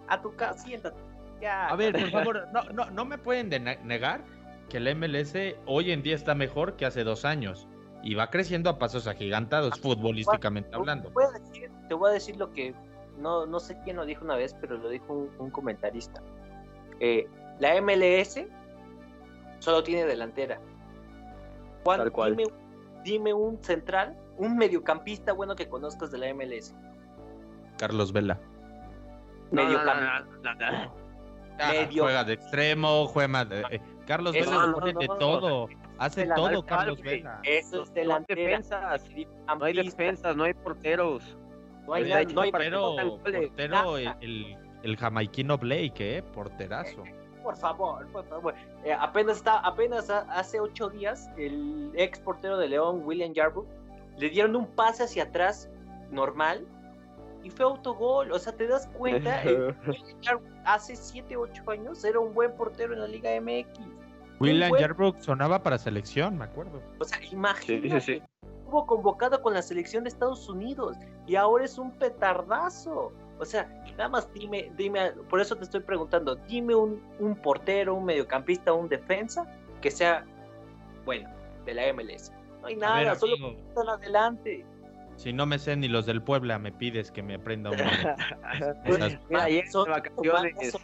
A 0.08 0.20
tu 0.22 0.34
casa, 0.36 0.58
siéntate. 0.58 0.96
Ya. 1.40 1.66
A 1.68 1.74
ver, 1.76 1.92
por 1.92 2.10
favor, 2.10 2.48
no, 2.52 2.62
no, 2.72 2.90
no 2.90 3.04
me 3.04 3.18
pueden 3.18 3.50
de- 3.50 3.58
negar 3.82 4.20
que 4.68 4.76
el 4.76 4.86
MLS 4.94 5.56
hoy 5.66 5.90
en 5.90 6.02
día 6.02 6.14
está 6.14 6.34
mejor 6.36 6.76
que 6.76 6.86
hace 6.86 7.02
dos 7.04 7.24
años. 7.24 7.66
Y 8.04 8.14
va 8.14 8.30
creciendo 8.30 8.68
a 8.70 8.78
pasos 8.78 9.06
agigantados, 9.08 9.78
futbolísticamente 9.80 10.74
hablando. 10.74 11.08
Te 11.08 11.14
voy 11.14 11.24
a 11.24 11.30
decir, 11.38 11.70
te 11.88 11.94
voy 11.94 12.10
a 12.10 12.12
decir 12.14 12.36
lo 12.36 12.52
que 12.52 12.74
no, 13.18 13.46
no 13.46 13.60
sé 13.60 13.76
quién 13.84 13.96
lo 13.96 14.04
dijo 14.04 14.24
una 14.24 14.34
vez, 14.36 14.54
pero 14.60 14.76
lo 14.76 14.88
dijo 14.88 15.12
un, 15.12 15.30
un 15.38 15.50
comentarista. 15.50 16.20
Eh, 17.04 17.26
la 17.58 17.80
MLS 17.82 18.46
solo 19.58 19.82
tiene 19.82 20.04
delantera. 20.04 20.60
Juan, 21.84 21.98
Tal 21.98 22.12
cual. 22.12 22.36
Dime, 22.36 22.50
dime 23.02 23.34
un 23.34 23.62
central, 23.62 24.16
un 24.38 24.56
mediocampista 24.56 25.32
bueno 25.32 25.56
que 25.56 25.68
conozcas 25.68 26.12
de 26.12 26.18
la 26.18 26.32
MLS. 26.32 26.74
Carlos 27.76 28.12
Vela. 28.12 28.38
No, 29.50 29.64
no, 29.64 29.68
no, 29.68 29.78
Mediocamp- 29.80 30.26
no, 30.42 30.54
no, 30.54 30.54
no. 30.84 30.94
Ah, 31.58 31.72
Medio- 31.72 32.04
Juega 32.04 32.24
de 32.24 32.32
extremo, 32.34 33.06
juega 33.08 33.44
de... 33.44 33.60
eh, 33.70 33.80
Carlos 34.06 34.34
Eso, 34.34 34.50
Vela 34.50 34.66
no, 34.68 34.74
pone 34.74 34.92
no, 34.92 35.00
de 35.00 35.06
no, 35.08 35.18
todo. 35.18 35.68
Hace 35.98 36.26
todo 36.26 36.64
Carlos. 36.64 37.02
Vela. 37.02 37.40
Eso 37.42 37.82
es 37.82 37.88
No 37.90 37.94
hay 37.96 38.02
delantera. 38.02 38.40
defensas, 38.42 39.04
no 39.58 39.64
hay 39.64 39.72
mediocampista, 39.74 39.90
defensas, 39.96 40.36
no 40.36 40.44
hay 40.44 40.54
porteros. 40.54 41.36
No 41.86 41.94
hay, 41.94 42.04
Portero, 42.04 42.94
portero 43.42 43.98
el, 43.98 44.14
el, 44.20 44.56
el 44.82 44.96
jamaiquino 44.96 45.58
Blake, 45.58 46.18
¿eh? 46.18 46.22
Porterazo. 46.22 47.04
por 47.42 47.56
favor, 47.56 48.06
por 48.12 48.24
favor. 48.28 48.54
Eh, 48.84 48.92
apenas 48.92 49.38
está, 49.38 49.58
apenas 49.60 50.08
ha- 50.10 50.20
hace 50.30 50.60
ocho 50.60 50.88
días, 50.88 51.28
el 51.36 51.90
ex 51.94 52.20
portero 52.20 52.56
de 52.56 52.68
León, 52.68 53.02
William 53.04 53.32
Yarbrough, 53.32 53.66
le 54.16 54.28
dieron 54.30 54.54
un 54.54 54.66
pase 54.66 55.02
hacia 55.04 55.24
atrás 55.24 55.68
normal 56.10 56.64
y 57.42 57.50
fue 57.50 57.64
autogol. 57.64 58.30
O 58.30 58.38
sea, 58.38 58.52
te 58.54 58.68
das 58.68 58.86
cuenta, 58.96 59.42
Eh, 59.44 59.74
William 59.86 60.20
Yarbrough 60.20 60.52
hace 60.64 60.94
siete, 60.94 61.36
ocho 61.36 61.62
años 61.70 62.04
era 62.04 62.20
un 62.20 62.32
buen 62.32 62.54
portero 62.54 62.92
en 62.94 63.00
la 63.00 63.08
Liga 63.08 63.30
MX. 63.40 63.80
William 64.38 64.70
buen- 64.70 64.80
Yarbrough 64.80 65.18
sonaba 65.20 65.62
para 65.62 65.78
selección, 65.78 66.38
me 66.38 66.44
acuerdo. 66.44 66.80
O 67.00 67.04
sea, 67.04 67.18
imagínate. 67.30 67.88
Sí, 67.88 68.00
sí, 68.00 68.18
sí. 68.18 68.22
Estuvo 68.64 68.86
convocado 68.86 69.42
con 69.42 69.52
la 69.52 69.62
selección 69.62 70.04
de 70.04 70.08
Estados 70.10 70.48
Unidos 70.48 70.96
y 71.26 71.34
ahora 71.36 71.64
es 71.64 71.76
un 71.76 71.90
petardazo. 71.92 73.12
O 73.42 73.44
sea, 73.44 73.68
nada 73.98 74.08
más 74.08 74.32
dime, 74.32 74.70
dime, 74.76 75.10
por 75.28 75.40
eso 75.40 75.56
te 75.56 75.64
estoy 75.64 75.80
preguntando, 75.80 76.36
dime 76.36 76.76
un, 76.76 77.02
un 77.18 77.34
portero, 77.34 77.94
un 77.96 78.04
mediocampista, 78.04 78.72
un 78.72 78.88
defensa 78.88 79.44
que 79.80 79.90
sea, 79.90 80.24
bueno, 81.04 81.28
de 81.66 81.74
la 81.74 81.92
MLS. 81.92 82.32
No 82.60 82.68
hay 82.68 82.76
nada, 82.76 82.96
ver, 83.00 83.16
solo 83.16 83.34
están 83.68 83.88
adelante. 83.88 84.64
si 85.16 85.32
no 85.32 85.44
me 85.46 85.58
sé 85.58 85.74
ni 85.74 85.88
los 85.88 86.06
del 86.06 86.22
Puebla, 86.22 86.60
me 86.60 86.70
pides 86.70 87.10
que 87.10 87.20
me 87.20 87.34
aprenda 87.34 87.70
uno. 87.70 87.82
Esas- 88.84 89.18
Mira, 89.28 89.48
vacaciones. 89.88 90.14
con 90.14 90.26
más 90.28 90.44
razón- 90.54 90.80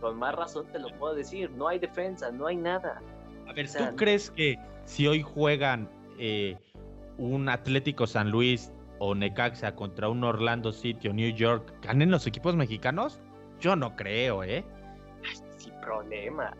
Con 0.00 0.16
más 0.18 0.34
razón 0.36 0.66
te 0.72 0.78
lo 0.78 0.88
puedo 0.96 1.14
decir, 1.16 1.50
no 1.50 1.66
hay 1.66 1.80
defensa, 1.80 2.30
no 2.30 2.46
hay 2.46 2.56
nada. 2.56 3.02
A 3.48 3.52
ver, 3.52 3.66
O 3.66 3.68
sea, 3.68 3.90
¿tú 3.90 3.96
crees 3.96 4.30
que 4.30 4.56
si 4.84 5.08
hoy 5.08 5.22
juegan 5.22 5.88
eh, 6.20 6.56
un 7.18 7.48
Atlético 7.48 8.06
San 8.06 8.30
Luis 8.30 8.70
o 8.98 9.14
Necaxa 9.14 9.74
contra 9.74 10.08
un 10.08 10.22
Orlando 10.24 10.72
City 10.72 11.08
o 11.08 11.12
New 11.12 11.30
York, 11.34 11.72
ganen 11.82 12.10
los 12.10 12.26
equipos 12.26 12.54
mexicanos? 12.56 13.20
Yo 13.60 13.76
no 13.76 13.94
creo, 13.96 14.42
¿eh? 14.44 14.64
Sin 15.56 15.72
problema, 15.80 16.52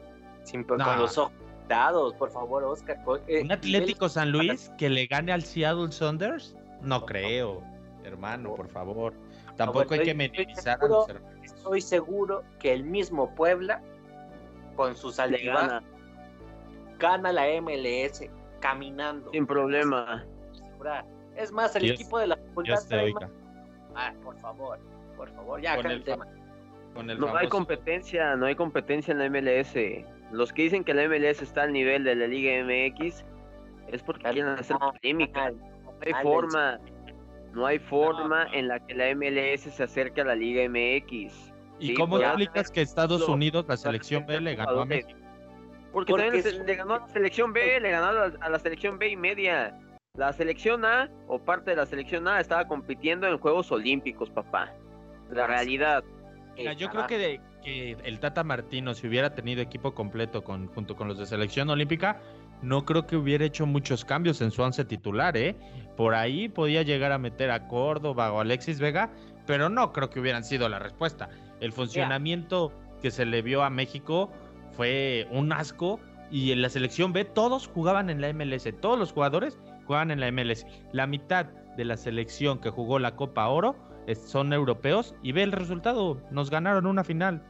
sin 0.44 0.64
pro- 0.64 0.76
No. 0.78 0.84
con 0.84 0.98
los 1.00 1.18
ojos 1.18 1.32
dados, 1.68 2.14
por 2.14 2.30
favor, 2.30 2.64
Oscar. 2.64 3.02
co- 3.04 3.16
eh, 3.26 3.42
¿Un 3.42 3.52
Atlético 3.52 4.08
San 4.08 4.30
Luis 4.32 4.70
que 4.78 4.88
le 4.90 5.06
gane 5.06 5.32
al 5.32 5.42
Seattle 5.42 5.90
Saunders? 5.92 6.56
No 6.82 7.04
creo, 7.06 7.62
hermano, 8.04 8.54
por 8.54 8.68
favor. 8.68 9.14
Tampoco 9.56 9.94
hay 9.94 10.00
que 10.02 10.14
minimizar 10.14 10.76
a 10.76 10.80
seguro- 10.80 11.00
los 11.00 11.08
hermanos. 11.08 11.40
estoy 11.44 11.80
seguro 11.80 12.42
que 12.58 12.72
el 12.72 12.84
mismo 12.84 13.34
Puebla, 13.34 13.80
con 14.76 14.96
sus 14.96 15.18
altibajos, 15.20 15.68
gana, 15.68 15.82
gana 16.98 17.32
la 17.32 17.46
MLS 17.48 18.28
caminando. 18.60 19.30
sin 19.30 19.46
problema. 19.46 20.24
asegurar. 20.52 21.04
Es 21.36 21.52
más, 21.52 21.74
el 21.76 21.82
Dios- 21.82 22.00
equipo 22.00 22.18
de 22.18 22.26
la 22.28 22.36
facultad 22.36 22.64
Dios 22.74 22.82
te 22.84 22.88
trae 22.88 23.04
oiga. 23.06 23.20
más- 23.20 23.30
Ah, 23.96 24.12
por 24.24 24.38
favor, 24.40 24.78
por 25.16 25.30
favor, 25.34 25.60
ya 25.60 25.76
Con 25.76 25.86
acá 25.86 25.92
el 25.92 25.98
el 25.98 26.04
tema. 26.04 26.26
Con 26.94 27.10
el 27.10 27.18
No 27.18 27.36
hay 27.36 27.48
competencia, 27.48 28.36
no 28.36 28.46
hay 28.46 28.54
competencia 28.54 29.12
en 29.12 29.18
la 29.18 29.24
MLS. 29.26 30.04
Los 30.32 30.52
que 30.52 30.62
dicen 30.62 30.84
que 30.84 30.94
la 30.94 31.02
MLS 31.04 31.42
está 31.42 31.62
al 31.62 31.72
nivel 31.72 32.04
de 32.04 32.14
la 32.14 32.26
Liga 32.26 32.52
MX 32.64 33.24
es 33.88 34.02
porque 34.02 34.24
quieren 34.30 34.46
hacer 34.52 34.76
polémica. 34.78 35.50
No 35.50 35.96
hay 36.02 36.12
forma, 36.22 36.78
no 37.52 37.66
hay 37.66 37.78
forma 37.78 38.44
No. 38.46 38.52
en 38.54 38.68
la 38.68 38.80
que 38.84 38.94
la 38.94 39.08
MLS 39.10 39.70
se 39.70 39.82
acerque 39.82 40.20
a 40.20 40.24
la 40.24 40.34
Liga 40.34 40.62
MX. 40.64 41.52
¿Y 41.80 41.88
Sí, 41.88 41.94
cómo 41.94 42.18
explicas 42.18 42.70
que 42.70 42.82
Estados 42.82 43.28
Unidos, 43.28 43.64
la 43.68 43.76
selección 43.76 44.26
B, 44.26 44.40
le 44.40 44.54
ganó 44.54 44.80
a. 44.82 44.84
México? 44.86 45.18
Porque, 45.92 46.10
Porque 46.10 46.24
también 46.24 46.46
es- 46.46 46.52
se- 46.56 46.64
le 46.64 46.74
ganó 46.74 46.94
a 46.94 46.98
la 47.00 47.08
selección 47.08 47.52
B, 47.52 47.80
le 47.80 47.90
ganó 47.90 48.06
a 48.06 48.12
la, 48.28 48.36
a 48.40 48.48
la 48.48 48.58
selección 48.58 48.98
B 48.98 49.08
y 49.10 49.16
media. 49.16 49.76
La 50.16 50.32
selección 50.32 50.84
A 50.84 51.10
o 51.26 51.40
parte 51.40 51.70
de 51.72 51.76
la 51.76 51.86
selección 51.86 52.28
A 52.28 52.38
estaba 52.38 52.68
compitiendo 52.68 53.26
en 53.26 53.36
Juegos 53.36 53.72
Olímpicos, 53.72 54.30
papá. 54.30 54.72
La 55.32 55.48
realidad. 55.48 56.04
Mira, 56.56 56.72
yo 56.74 56.88
creo 56.88 57.08
que, 57.08 57.18
de- 57.18 57.40
que 57.64 57.96
el 58.04 58.20
Tata 58.20 58.44
Martino, 58.44 58.94
si 58.94 59.08
hubiera 59.08 59.34
tenido 59.34 59.60
equipo 59.60 59.92
completo 59.92 60.44
con, 60.44 60.68
junto 60.68 60.94
con 60.94 61.08
los 61.08 61.18
de 61.18 61.26
selección 61.26 61.68
olímpica, 61.68 62.20
no 62.62 62.84
creo 62.84 63.08
que 63.08 63.16
hubiera 63.16 63.44
hecho 63.44 63.66
muchos 63.66 64.04
cambios 64.04 64.40
en 64.40 64.52
su 64.52 64.62
once 64.62 64.84
titular, 64.84 65.36
¿eh? 65.36 65.56
Por 65.96 66.14
ahí 66.14 66.48
podía 66.48 66.82
llegar 66.82 67.10
a 67.10 67.18
meter 67.18 67.50
a 67.50 67.66
Córdoba 67.66 68.32
o 68.32 68.38
Alexis 68.38 68.78
Vega, 68.78 69.10
pero 69.48 69.68
no 69.68 69.92
creo 69.92 70.10
que 70.10 70.20
hubieran 70.20 70.44
sido 70.44 70.68
la 70.68 70.78
respuesta. 70.78 71.28
El 71.58 71.72
funcionamiento 71.72 72.72
que 73.02 73.10
se 73.10 73.26
le 73.26 73.42
vio 73.42 73.64
a 73.64 73.70
México 73.70 74.30
fue 74.76 75.26
un 75.32 75.52
asco 75.52 75.98
y 76.30 76.52
en 76.52 76.62
la 76.62 76.68
selección 76.68 77.12
B 77.12 77.24
todos 77.24 77.66
jugaban 77.66 78.10
en 78.10 78.20
la 78.20 78.28
MLS, 78.32 78.68
todos 78.80 78.96
los 78.96 79.12
jugadores 79.12 79.58
jugaban 79.86 80.10
en 80.10 80.20
la 80.20 80.30
MLS. 80.30 80.66
La 80.92 81.06
mitad 81.06 81.46
de 81.76 81.84
la 81.84 81.96
selección 81.96 82.60
que 82.60 82.70
jugó 82.70 82.98
la 82.98 83.16
Copa 83.16 83.48
Oro 83.48 83.76
son 84.14 84.52
europeos 84.52 85.14
y 85.22 85.32
ve 85.32 85.42
el 85.42 85.52
resultado, 85.52 86.20
nos 86.30 86.50
ganaron 86.50 86.86
una 86.86 87.04
final. 87.04 87.42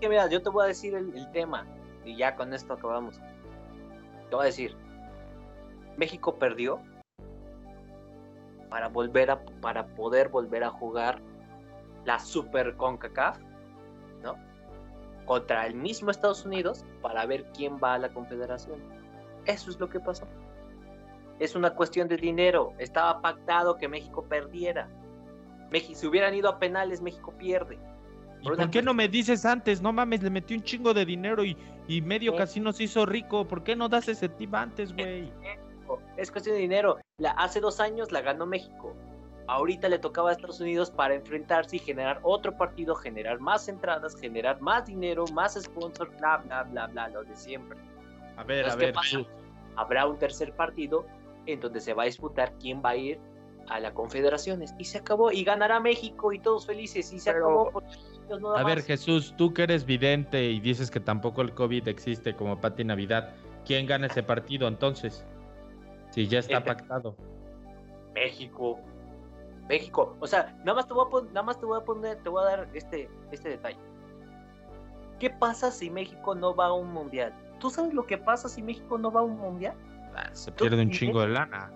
que 0.00 0.08
mira, 0.08 0.28
yo 0.28 0.42
te 0.42 0.48
voy 0.48 0.64
a 0.64 0.68
decir 0.68 0.94
el, 0.94 1.14
el 1.14 1.30
tema 1.32 1.66
y 2.04 2.16
ya 2.16 2.34
con 2.34 2.54
esto 2.54 2.72
acabamos. 2.72 3.20
Te 4.30 4.36
voy 4.36 4.44
a 4.44 4.46
decir, 4.46 4.74
México 5.96 6.38
perdió 6.38 6.80
para 8.70 8.88
volver 8.88 9.30
a 9.30 9.44
para 9.60 9.86
poder 9.86 10.28
volver 10.28 10.64
a 10.64 10.70
jugar 10.70 11.20
la 12.04 12.18
Super 12.18 12.76
CONCACAF, 12.76 13.38
¿no? 14.22 14.36
contra 15.26 15.66
el 15.66 15.74
mismo 15.74 16.10
Estados 16.10 16.46
Unidos 16.46 16.84
para 17.02 17.26
ver 17.26 17.44
quién 17.52 17.78
va 17.82 17.94
a 17.94 17.98
la 17.98 18.08
Confederación. 18.08 18.80
Eso 19.44 19.70
es 19.70 19.78
lo 19.78 19.88
que 19.88 20.00
pasó. 20.00 20.26
Es 21.38 21.54
una 21.54 21.74
cuestión 21.74 22.08
de 22.08 22.16
dinero. 22.16 22.72
Estaba 22.78 23.20
pactado 23.20 23.76
que 23.76 23.88
México 23.88 24.24
perdiera. 24.28 24.88
México, 25.70 25.98
si 25.98 26.06
hubieran 26.06 26.34
ido 26.34 26.48
a 26.48 26.58
penales, 26.58 27.00
México 27.00 27.32
pierde. 27.38 27.78
¿Y 28.40 28.48
por, 28.48 28.70
qué 28.70 28.82
no 28.82 28.94
me 28.94 29.08
dices 29.08 29.44
antes? 29.44 29.82
No 29.82 29.92
mames, 29.92 30.22
le 30.22 30.30
metí 30.30 30.54
un 30.54 30.62
chingo 30.62 30.94
de 30.94 31.04
dinero 31.04 31.44
y, 31.44 31.56
y 31.88 32.00
medio 32.00 32.36
casino 32.36 32.72
se 32.72 32.84
hizo 32.84 33.04
rico. 33.04 33.46
¿Por 33.46 33.64
qué 33.64 33.74
no 33.74 33.88
das 33.88 34.08
ese 34.08 34.28
tip 34.28 34.54
antes, 34.54 34.92
güey? 34.92 35.32
Es 36.16 36.30
cuestión 36.30 36.56
de 36.56 36.62
dinero. 36.62 36.98
La, 37.18 37.30
hace 37.32 37.60
dos 37.60 37.80
años 37.80 38.12
la 38.12 38.20
ganó 38.20 38.46
México. 38.46 38.94
Ahorita 39.46 39.88
le 39.88 39.98
tocaba 39.98 40.28
a 40.28 40.32
Estados 40.32 40.60
Unidos 40.60 40.90
para 40.90 41.14
enfrentarse 41.14 41.76
y 41.76 41.78
generar 41.78 42.20
otro 42.22 42.56
partido, 42.56 42.94
generar 42.94 43.40
más 43.40 43.66
entradas, 43.68 44.14
generar 44.20 44.60
más 44.60 44.84
dinero, 44.84 45.24
más 45.32 45.54
sponsors, 45.54 46.14
bla, 46.18 46.36
bla, 46.38 46.64
bla, 46.64 46.86
bla, 46.88 47.08
lo 47.08 47.24
de 47.24 47.34
siempre. 47.34 47.78
A 48.36 48.44
ver, 48.44 48.68
a 48.68 48.76
ver. 48.76 48.94
Habrá 49.76 50.06
un 50.06 50.18
tercer 50.18 50.52
partido 50.52 51.06
en 51.52 51.60
donde 51.60 51.80
se 51.80 51.94
va 51.94 52.04
a 52.04 52.06
disputar 52.06 52.52
quién 52.58 52.82
va 52.84 52.90
a 52.90 52.96
ir 52.96 53.18
a 53.68 53.80
las 53.80 53.92
confederaciones 53.92 54.74
y 54.78 54.84
se 54.84 54.98
acabó 54.98 55.30
y 55.32 55.44
ganará 55.44 55.80
México 55.80 56.32
y 56.32 56.38
todos 56.38 56.66
felices 56.66 57.12
y 57.12 57.18
se 57.18 57.30
acabó. 57.30 57.82
a 58.56 58.62
ver 58.64 58.82
Jesús, 58.82 59.34
tú 59.36 59.52
que 59.52 59.62
eres 59.64 59.84
vidente 59.84 60.44
y 60.44 60.60
dices 60.60 60.90
que 60.90 61.00
tampoco 61.00 61.42
el 61.42 61.54
COVID 61.54 61.88
existe 61.88 62.34
como 62.34 62.60
Pati 62.60 62.84
Navidad, 62.84 63.34
¿quién 63.64 63.86
gana 63.86 64.06
ese 64.06 64.22
partido 64.22 64.68
entonces? 64.68 65.24
Si 66.10 66.26
ya 66.26 66.38
está 66.38 66.64
pactado. 66.64 67.14
México. 68.14 68.78
México. 69.68 70.16
O 70.20 70.26
sea, 70.26 70.56
nada 70.60 70.74
más 70.74 70.88
te 70.88 70.94
voy 70.94 71.06
a 71.06 71.10
poner, 71.10 71.32
nada 71.32 71.42
más 71.44 71.60
te 71.60 71.66
voy 71.66 71.78
a 71.78 71.84
poner, 71.84 72.22
te 72.22 72.28
voy 72.28 72.42
a 72.42 72.46
dar 72.46 72.68
este, 72.72 73.10
este 73.30 73.50
detalle. 73.50 73.78
¿Qué 75.18 75.30
pasa 75.30 75.70
si 75.70 75.90
México 75.90 76.34
no 76.34 76.54
va 76.54 76.66
a 76.66 76.72
un 76.72 76.92
mundial? 76.92 77.34
¿Tú 77.58 77.70
sabes 77.70 77.92
lo 77.92 78.06
que 78.06 78.16
pasa 78.16 78.48
si 78.48 78.62
México 78.62 78.96
no 78.96 79.10
va 79.10 79.20
a 79.20 79.24
un 79.24 79.36
mundial? 79.36 79.74
Se 80.32 80.52
pierde 80.52 80.82
un 80.82 80.90
chingo 80.90 81.20
de 81.20 81.28
lana. 81.28 81.72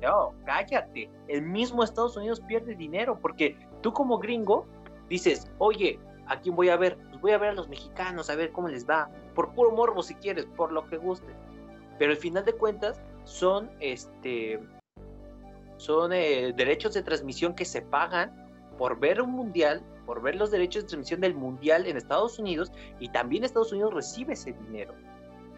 No, 0.00 0.34
cállate. 0.44 1.10
El 1.28 1.42
mismo 1.42 1.82
Estados 1.82 2.16
Unidos 2.16 2.40
pierde 2.40 2.74
dinero 2.74 3.18
porque 3.20 3.56
tú 3.82 3.92
como 3.92 4.18
gringo 4.18 4.66
dices, 5.08 5.50
oye, 5.58 5.98
¿a 6.26 6.40
quién 6.40 6.56
voy 6.56 6.68
a 6.68 6.76
ver? 6.76 6.98
Pues 7.10 7.20
voy 7.20 7.32
a 7.32 7.38
ver 7.38 7.50
a 7.50 7.54
los 7.54 7.68
mexicanos, 7.68 8.30
a 8.30 8.36
ver 8.36 8.52
cómo 8.52 8.68
les 8.68 8.88
va. 8.88 9.10
Por 9.34 9.54
puro 9.54 9.72
morbo 9.72 10.02
si 10.02 10.14
quieres, 10.14 10.46
por 10.56 10.72
lo 10.72 10.86
que 10.86 10.96
guste. 10.96 11.32
Pero 11.98 12.12
al 12.12 12.18
final 12.18 12.44
de 12.44 12.52
cuentas 12.52 13.00
son 13.24 13.70
este 13.80 14.60
son 15.78 16.12
eh, 16.12 16.52
derechos 16.56 16.94
de 16.94 17.02
transmisión 17.02 17.54
que 17.54 17.64
se 17.64 17.82
pagan 17.82 18.32
por 18.78 18.98
ver 18.98 19.20
un 19.20 19.30
mundial, 19.30 19.82
por 20.06 20.22
ver 20.22 20.36
los 20.36 20.50
derechos 20.50 20.84
de 20.84 20.88
transmisión 20.88 21.20
del 21.20 21.34
mundial 21.34 21.86
en 21.86 21.96
Estados 21.96 22.38
Unidos 22.38 22.72
y 22.98 23.08
también 23.08 23.44
Estados 23.44 23.72
Unidos 23.72 23.92
recibe 23.94 24.34
ese 24.34 24.52
dinero. 24.52 24.94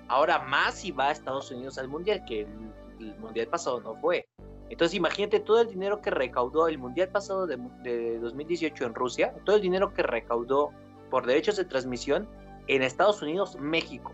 Ahora 0.09 0.41
más 0.41 0.75
si 0.75 0.91
va 0.91 1.09
a 1.09 1.13
Estados 1.13 1.51
Unidos 1.51 1.79
al 1.79 1.89
mundial, 1.89 2.25
que 2.27 2.43
el, 2.43 3.17
mundial 3.19 3.47
pasado 3.49 3.81
no 3.81 3.95
fue. 3.97 4.27
Entonces 4.71 4.97
imagínate 4.97 5.41
todo 5.41 5.61
el 5.61 5.69
dinero 5.69 6.03
que 6.03 6.11
recaudó 6.11 6.69
el 6.69 6.79
mundial 6.79 7.09
pasado 7.09 7.47
de, 7.47 7.57
de 7.83 8.19
2018 8.19 8.85
en 8.87 8.95
Rusia, 8.95 9.35
todo 9.45 9.57
el 9.57 9.63
dinero 9.63 9.95
que 9.95 10.03
recaudó 10.03 10.71
por 11.11 11.27
derechos 11.27 11.57
de 11.57 11.65
transmisión 11.65 12.29
en 12.67 12.83
Estados 12.83 13.23
Unidos, 13.23 13.57
México. 13.61 14.13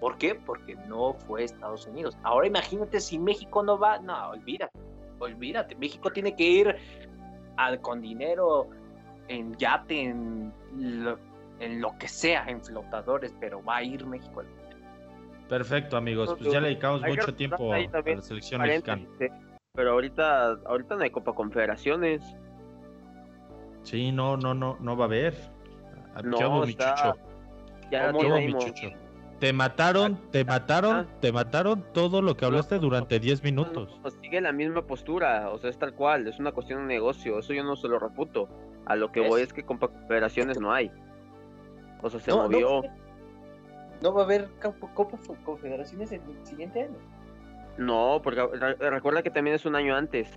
¿Por 0.00 0.18
qué? 0.18 0.34
Porque 0.34 0.74
no 0.88 1.14
fue 1.14 1.44
Estados 1.44 1.86
Unidos. 1.86 2.18
Ahora 2.22 2.46
imagínate 2.46 3.00
si 3.00 3.18
México 3.18 3.62
no 3.62 3.78
va, 3.78 3.98
no, 4.00 4.30
olvídate 4.30 4.72
olvídate, 5.18 5.74
México 5.76 6.10
tiene 6.12 6.34
que 6.34 6.44
ir 6.44 6.76
con 7.82 8.00
dinero 8.00 8.68
en 9.28 9.54
yate, 9.56 10.02
en 10.02 10.52
lo, 10.72 11.18
en 11.60 11.80
lo 11.80 11.96
que 11.98 12.08
sea, 12.08 12.44
en 12.48 12.62
flotadores, 12.62 13.34
pero 13.40 13.62
va 13.64 13.76
a 13.76 13.82
ir 13.82 14.04
México 14.06 14.42
Perfecto, 15.48 15.96
amigos. 15.96 16.34
Pues 16.38 16.52
ya 16.52 16.60
le 16.60 16.68
dedicamos 16.68 17.02
mucho 17.02 17.34
tiempo 17.34 17.72
a 17.72 17.78
la 17.78 18.22
selección 18.22 18.62
mexicana. 18.62 19.04
Pero 19.74 19.92
ahorita, 19.92 20.58
ahorita 20.66 20.96
no 20.96 21.02
hay 21.02 21.10
Copa 21.10 21.34
Confederaciones. 21.34 22.22
Sí, 23.82 24.12
no, 24.12 24.36
no, 24.36 24.54
no, 24.54 24.76
no 24.80 24.96
va 24.96 25.04
a 25.04 25.08
haber. 25.08 25.34
No, 26.22 26.64
está... 26.64 27.16
Ya 27.90 28.12
te 29.40 29.52
mataron, 29.52 30.18
te 30.30 30.44
mataron, 30.44 31.08
te 31.20 31.32
mataron 31.32 31.84
todo 31.92 32.22
lo 32.22 32.36
que 32.36 32.44
hablaste 32.44 32.78
durante 32.78 33.18
10 33.18 33.42
minutos. 33.42 34.00
sigue 34.22 34.40
la 34.40 34.52
misma 34.52 34.82
postura, 34.82 35.50
o 35.50 35.58
sea, 35.58 35.70
es 35.70 35.78
tal 35.78 35.92
cual, 35.92 36.28
es 36.28 36.38
una 36.38 36.52
cuestión 36.52 36.80
de 36.80 36.94
negocio, 36.94 37.38
eso 37.38 37.52
yo 37.52 37.64
no 37.64 37.76
se 37.76 37.88
lo 37.88 37.98
reputo. 37.98 38.48
A 38.86 38.96
lo 38.96 39.12
que 39.12 39.20
voy 39.20 39.42
es 39.42 39.52
que 39.52 39.64
con 39.64 39.78
confederaciones 39.78 40.60
no 40.60 40.72
hay. 40.72 40.90
O 42.00 42.10
sea, 42.10 42.20
se 42.20 42.32
movió. 42.32 42.82
No, 42.82 43.03
va 44.12 44.22
a 44.22 44.24
haber 44.24 44.48
Copa 44.94 45.18
Confederaciones 45.44 46.12
el 46.12 46.20
siguiente 46.42 46.82
año. 46.82 46.98
No, 47.78 48.20
porque 48.22 48.46
recuerda 48.78 49.22
que 49.22 49.30
también 49.30 49.56
es 49.56 49.64
un 49.64 49.76
año 49.76 49.96
antes. 49.96 50.30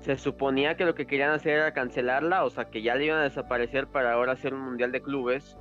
Se 0.00 0.16
suponía 0.16 0.76
que 0.76 0.84
lo 0.84 0.94
que 0.94 1.06
querían 1.06 1.30
hacer 1.30 1.54
era 1.54 1.72
cancelarla, 1.72 2.44
o 2.44 2.50
sea, 2.50 2.66
que 2.66 2.82
ya 2.82 2.94
le 2.94 3.06
iban 3.06 3.18
a 3.18 3.22
desaparecer 3.24 3.88
para 3.88 4.12
ahora 4.12 4.32
hacer 4.32 4.54
un 4.54 4.60
mundial 4.60 4.92
de 4.92 5.02
clubes 5.02 5.56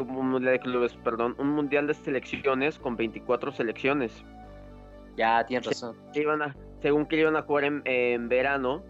un 0.00 0.30
mundial 0.30 0.54
de 0.54 0.60
clubes, 0.60 0.94
perdón, 1.04 1.34
un 1.38 1.50
mundial 1.50 1.86
de 1.86 1.94
selecciones 1.94 2.78
con 2.78 2.96
24 2.96 3.52
selecciones. 3.52 4.24
Ya, 5.16 5.44
tienes 5.46 5.66
razón. 5.66 5.96
iban 6.14 6.42
a, 6.42 6.56
según 6.82 7.06
que 7.06 7.16
iban 7.16 7.36
a 7.36 7.42
jugar 7.42 7.64
en, 7.64 8.28
verano, 8.28 8.82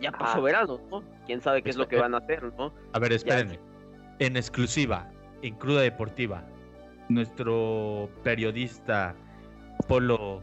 ya 0.00 0.12
pasó 0.12 0.40
verano, 0.42 0.80
¿no? 0.90 1.02
Quién 1.26 1.40
sabe 1.40 1.62
qué 1.62 1.70
es 1.70 1.76
lo 1.76 1.88
que 1.88 1.96
van 1.96 2.14
a 2.14 2.18
hacer, 2.18 2.42
¿no? 2.56 2.72
A 2.92 2.98
ver, 2.98 3.12
espérenme. 3.12 3.58
En 4.18 4.36
exclusiva, 4.36 5.10
en 5.42 5.54
Cruda 5.56 5.82
Deportiva, 5.82 6.44
nuestro 7.08 8.08
periodista 8.22 9.14
Polo, 9.88 10.42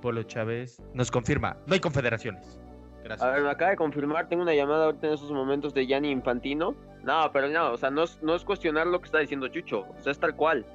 Polo 0.00 0.22
Chávez 0.22 0.82
nos 0.94 1.10
confirma, 1.10 1.56
no 1.66 1.74
hay 1.74 1.80
confederaciones. 1.80 2.60
Gracias. 3.04 3.26
A 3.26 3.32
ver, 3.32 3.42
me 3.42 3.50
acaba 3.50 3.70
de 3.70 3.76
confirmar, 3.76 4.28
tengo 4.28 4.42
una 4.42 4.54
llamada 4.54 4.86
ahorita 4.86 5.06
en 5.06 5.14
esos 5.14 5.32
momentos 5.32 5.72
de 5.72 5.86
Gianni 5.86 6.10
Infantino 6.10 6.74
no, 7.02 7.30
pero 7.32 7.48
no, 7.48 7.72
o 7.72 7.76
sea, 7.76 7.90
no 7.90 8.02
es, 8.02 8.22
no 8.22 8.34
es 8.34 8.44
cuestionar 8.44 8.86
lo 8.86 9.00
que 9.00 9.06
está 9.06 9.18
diciendo 9.18 9.48
Chucho, 9.48 9.86
o 9.98 10.02
sea, 10.02 10.12
es 10.12 10.18
tal 10.18 10.34
cual. 10.34 10.66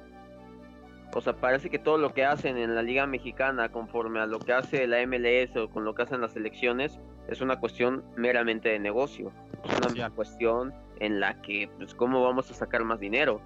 O 1.14 1.20
sea, 1.20 1.34
parece 1.34 1.70
que 1.70 1.78
todo 1.78 1.96
lo 1.96 2.12
que 2.12 2.24
hacen 2.24 2.56
en 2.56 2.74
la 2.74 2.82
Liga 2.82 3.06
Mexicana, 3.06 3.68
conforme 3.68 4.18
a 4.20 4.26
lo 4.26 4.40
que 4.40 4.52
hace 4.52 4.86
la 4.86 5.06
MLS 5.06 5.56
o 5.56 5.70
con 5.70 5.84
lo 5.84 5.94
que 5.94 6.02
hacen 6.02 6.20
las 6.20 6.34
elecciones, 6.34 6.98
es 7.28 7.40
una 7.40 7.58
cuestión 7.58 8.04
meramente 8.16 8.68
de 8.68 8.78
negocio. 8.78 9.32
Es 9.64 9.94
una 9.94 10.10
cuestión 10.10 10.74
en 11.00 11.20
la 11.20 11.40
que, 11.40 11.68
pues, 11.78 11.94
¿cómo 11.94 12.22
vamos 12.22 12.50
a 12.50 12.54
sacar 12.54 12.84
más 12.84 13.00
dinero? 13.00 13.40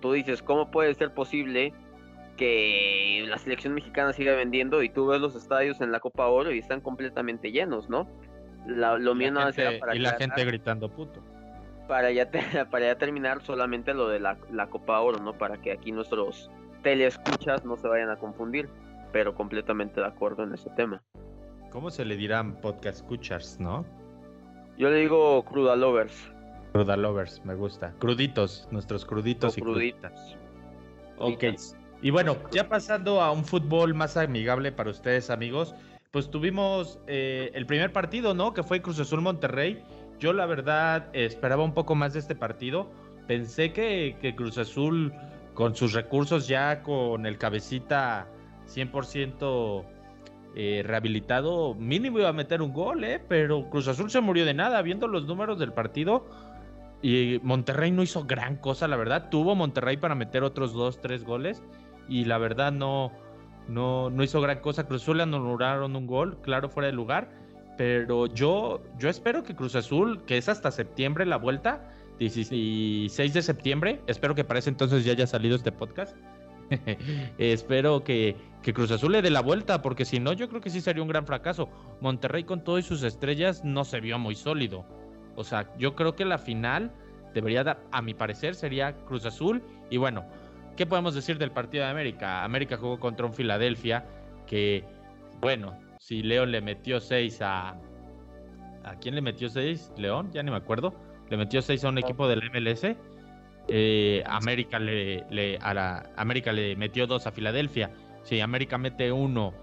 Tú 0.00 0.12
dices, 0.12 0.42
¿cómo 0.42 0.70
puede 0.70 0.94
ser 0.94 1.12
posible 1.12 1.72
que 2.36 3.24
la 3.28 3.38
selección 3.38 3.74
mexicana 3.74 4.12
siga 4.12 4.34
vendiendo 4.34 4.82
y 4.82 4.88
tú 4.88 5.06
ves 5.06 5.20
los 5.20 5.34
estadios 5.34 5.80
en 5.80 5.92
la 5.92 6.00
Copa 6.00 6.26
Oro 6.26 6.52
y 6.52 6.58
están 6.58 6.80
completamente 6.80 7.52
llenos, 7.52 7.88
¿no? 7.88 8.08
lo 8.66 9.14
mío 9.14 9.30
no 9.30 9.40
para 9.78 9.94
Y 9.94 9.98
la 9.98 10.12
gente 10.12 10.42
gritando 10.42 10.88
puto 10.88 11.22
para 11.86 12.10
ya, 12.10 12.30
para 12.70 12.86
ya 12.86 12.98
terminar 12.98 13.42
solamente 13.42 13.94
lo 13.94 14.08
de 14.08 14.20
la, 14.20 14.36
Copa 14.70 15.00
Oro, 15.00 15.18
¿no? 15.20 15.36
Para 15.36 15.58
que 15.58 15.72
aquí 15.72 15.92
nuestros 15.92 16.50
teleescuchas 16.82 17.64
no 17.64 17.76
se 17.76 17.88
vayan 17.88 18.10
a 18.10 18.16
confundir, 18.16 18.68
pero 19.12 19.34
completamente 19.34 20.00
de 20.00 20.06
acuerdo 20.06 20.44
en 20.44 20.54
ese 20.54 20.70
tema. 20.70 21.02
¿Cómo 21.74 21.90
se 21.90 22.06
le 22.06 22.16
dirán 22.16 22.58
podcast 22.62 23.00
escuchas, 23.00 23.60
no? 23.60 23.84
Yo 24.78 24.88
le 24.88 25.00
digo 25.00 25.44
cruda 25.44 25.76
lovers. 25.76 26.32
Cruda 26.72 26.96
lovers, 26.96 27.44
me 27.44 27.54
gusta. 27.54 27.92
Cruditos, 27.98 28.66
nuestros 28.70 29.04
cruditos 29.04 29.58
y 29.58 29.60
cruditas. 29.60 30.38
Ok. 31.18 31.44
Y 32.00 32.10
bueno, 32.10 32.38
ya 32.50 32.66
pasando 32.66 33.20
a 33.20 33.30
un 33.30 33.44
fútbol 33.44 33.92
más 33.92 34.16
amigable 34.16 34.72
para 34.72 34.88
ustedes, 34.88 35.28
amigos, 35.28 35.74
pues 36.10 36.30
tuvimos 36.30 36.98
eh, 37.06 37.50
el 37.52 37.66
primer 37.66 37.92
partido, 37.92 38.32
¿no? 38.32 38.54
Que 38.54 38.62
fue 38.62 38.80
Cruz 38.80 38.98
Azul 38.98 39.20
Monterrey 39.20 39.82
yo 40.18 40.32
la 40.32 40.46
verdad 40.46 41.08
esperaba 41.12 41.64
un 41.64 41.74
poco 41.74 41.94
más 41.94 42.12
de 42.12 42.20
este 42.20 42.34
partido. 42.34 42.90
Pensé 43.26 43.72
que, 43.72 44.34
Cruz 44.36 44.58
Azul, 44.58 45.12
con 45.54 45.74
sus 45.74 45.92
recursos 45.92 46.46
ya, 46.46 46.82
con 46.82 47.26
el 47.26 47.38
cabecita 47.38 48.26
100% 48.68 49.84
eh, 50.56 50.82
rehabilitado, 50.84 51.74
mínimo 51.74 52.20
iba 52.20 52.28
a 52.28 52.32
meter 52.32 52.62
un 52.62 52.72
gol, 52.72 53.02
¿eh? 53.04 53.20
Pero 53.28 53.68
Cruz 53.70 53.88
Azul 53.88 54.10
se 54.10 54.20
murió 54.20 54.44
de 54.44 54.54
nada. 54.54 54.80
Viendo 54.82 55.08
los 55.08 55.26
números 55.26 55.58
del 55.58 55.72
partido, 55.72 56.26
y 57.02 57.38
Monterrey 57.42 57.90
no 57.90 58.02
hizo 58.02 58.24
gran 58.24 58.56
cosa, 58.56 58.88
la 58.88 58.96
verdad. 58.96 59.28
Tuvo 59.30 59.54
Monterrey 59.54 59.96
para 59.96 60.14
meter 60.14 60.42
otros 60.42 60.72
dos, 60.72 61.00
tres 61.00 61.24
goles. 61.24 61.62
Y 62.08 62.24
la 62.24 62.38
verdad 62.38 62.72
no, 62.72 63.12
no, 63.68 64.10
no 64.10 64.22
hizo 64.22 64.40
gran 64.40 64.60
cosa. 64.60 64.86
Cruz 64.86 65.02
Azul 65.02 65.18
le 65.18 65.24
anularon 65.24 65.96
un 65.96 66.06
gol, 66.06 66.38
claro, 66.40 66.68
fuera 66.68 66.86
de 66.86 66.94
lugar. 66.94 67.30
Pero 67.76 68.26
yo, 68.26 68.80
yo 68.98 69.08
espero 69.08 69.42
que 69.42 69.54
Cruz 69.54 69.74
Azul, 69.74 70.22
que 70.24 70.38
es 70.38 70.48
hasta 70.48 70.70
septiembre 70.70 71.26
la 71.26 71.36
vuelta, 71.36 71.90
16 72.18 73.34
de 73.34 73.42
septiembre, 73.42 74.00
espero 74.06 74.34
que 74.34 74.44
para 74.44 74.60
ese 74.60 74.70
entonces 74.70 75.04
ya 75.04 75.12
haya 75.12 75.26
salido 75.26 75.56
este 75.56 75.72
podcast. 75.72 76.16
espero 77.38 78.04
que, 78.04 78.36
que, 78.62 78.72
Cruz 78.72 78.90
Azul 78.90 79.12
le 79.12 79.22
dé 79.22 79.30
la 79.30 79.40
vuelta, 79.40 79.82
porque 79.82 80.04
si 80.04 80.20
no, 80.20 80.32
yo 80.32 80.48
creo 80.48 80.60
que 80.60 80.70
sí 80.70 80.80
sería 80.80 81.02
un 81.02 81.08
gran 81.08 81.26
fracaso. 81.26 81.68
Monterrey 82.00 82.44
con 82.44 82.64
todas 82.64 82.84
sus 82.84 83.02
estrellas 83.02 83.64
no 83.64 83.84
se 83.84 84.00
vio 84.00 84.18
muy 84.18 84.34
sólido. 84.34 84.84
O 85.36 85.44
sea, 85.44 85.68
yo 85.78 85.94
creo 85.94 86.14
que 86.14 86.24
la 86.24 86.38
final 86.38 86.92
debería 87.34 87.64
dar, 87.64 87.80
a 87.90 88.00
mi 88.02 88.14
parecer, 88.14 88.54
sería 88.54 88.94
Cruz 89.06 89.26
Azul. 89.26 89.62
Y 89.90 89.96
bueno, 89.96 90.24
¿qué 90.76 90.86
podemos 90.86 91.14
decir 91.14 91.38
del 91.38 91.50
partido 91.50 91.84
de 91.84 91.90
América? 91.90 92.44
América 92.44 92.76
jugó 92.76 92.98
contra 92.98 93.26
un 93.26 93.34
Filadelfia 93.34 94.06
que, 94.46 94.84
bueno, 95.40 95.76
si 95.98 96.22
León 96.22 96.52
le 96.52 96.60
metió 96.60 97.00
6 97.00 97.42
a... 97.42 97.76
¿A 98.84 98.96
quién 99.00 99.14
le 99.14 99.22
metió 99.22 99.48
6? 99.48 99.92
León, 99.96 100.30
ya 100.32 100.42
ni 100.42 100.50
me 100.50 100.58
acuerdo. 100.58 100.94
Le 101.30 101.38
metió 101.38 101.62
6 101.62 101.84
a 101.84 101.88
un 101.88 101.98
equipo 101.98 102.28
del 102.28 102.42
MLS. 102.50 102.94
Eh, 103.68 104.22
América, 104.26 104.78
le, 104.78 105.24
le, 105.30 105.58
a 105.58 105.72
la, 105.74 106.10
América 106.16 106.52
le 106.52 106.76
metió 106.76 107.06
2 107.06 107.26
a 107.26 107.32
Filadelfia. 107.32 107.90
Si 108.22 108.40
América 108.40 108.78
mete 108.78 109.10
1 109.12 109.54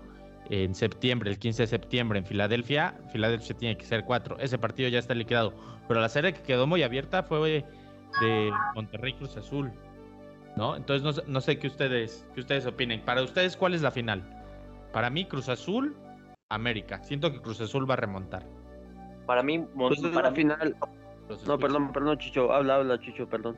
en 0.50 0.76
septiembre, 0.76 1.30
el 1.30 1.40
15 1.40 1.64
de 1.64 1.68
septiembre 1.68 2.20
en 2.20 2.26
Filadelfia, 2.26 2.96
Filadelfia 3.12 3.56
tiene 3.56 3.78
que 3.78 3.86
ser 3.86 4.04
4. 4.04 4.38
Ese 4.40 4.58
partido 4.58 4.90
ya 4.90 5.00
está 5.00 5.14
liquidado. 5.14 5.54
Pero 5.88 6.02
la 6.02 6.10
serie 6.10 6.34
que 6.34 6.42
quedó 6.42 6.68
muy 6.68 6.84
abierta 6.84 7.24
fue 7.24 7.66
de 8.20 8.54
Monterrey 8.76 9.14
Cruz 9.14 9.38
Azul. 9.38 9.72
¿No? 10.58 10.76
Entonces 10.76 11.04
no, 11.04 11.24
no 11.32 11.40
sé 11.40 11.60
qué 11.60 11.68
ustedes, 11.68 12.28
qué 12.34 12.42
ustedes 12.42 12.66
opinen. 12.66 13.02
Para 13.02 13.22
ustedes, 13.22 13.56
¿cuál 13.56 13.74
es 13.74 13.82
la 13.82 13.92
final? 13.92 14.22
Para 14.92 15.10
mí, 15.10 15.26
Cruz 15.26 15.48
Azul, 15.48 15.96
América. 16.50 17.02
Siento 17.04 17.32
que 17.32 17.42
Cruz 17.42 17.62
Azul 17.62 17.90
va 17.90 17.94
a 17.94 17.98
remontar. 17.98 18.46
Para 19.26 19.44
mí, 19.44 19.60
Pues 19.76 20.04
es 20.04 20.10
para 20.10 20.30
la 20.30 20.36
final. 20.36 20.76
No, 21.48 21.58
perdón, 21.58 21.94
perdón, 21.94 22.18
Chicho. 22.18 22.52
Habla, 22.52 22.76
habla, 22.76 23.00
Chicho, 23.00 23.28
perdón. 23.28 23.58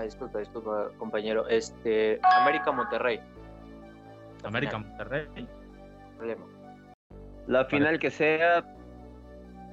Ah, 0.00 0.04
disculpa, 0.04 0.38
disculpa, 0.38 0.90
compañero. 0.96 1.46
Este, 1.46 2.18
América 2.22 2.72
Monterrey. 2.72 3.20
La 4.42 4.48
América 4.48 4.78
final, 4.78 4.88
Monterrey. 4.88 5.46
problema. 6.16 6.46
La 7.46 7.66
final 7.66 7.98
que 7.98 8.10
sea, 8.10 8.64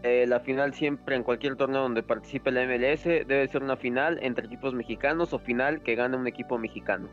eh, 0.03 0.25
la 0.27 0.41
final 0.41 0.73
siempre 0.73 1.15
en 1.15 1.23
cualquier 1.23 1.55
torneo 1.55 1.83
donde 1.83 2.03
participe 2.03 2.51
la 2.51 2.65
MLS 2.65 3.05
debe 3.05 3.47
ser 3.47 3.63
una 3.63 3.77
final 3.77 4.19
entre 4.21 4.47
equipos 4.47 4.73
mexicanos 4.73 5.31
o 5.31 5.39
final 5.39 5.81
que 5.81 5.95
gane 5.95 6.17
un 6.17 6.27
equipo 6.27 6.57
mexicano. 6.57 7.07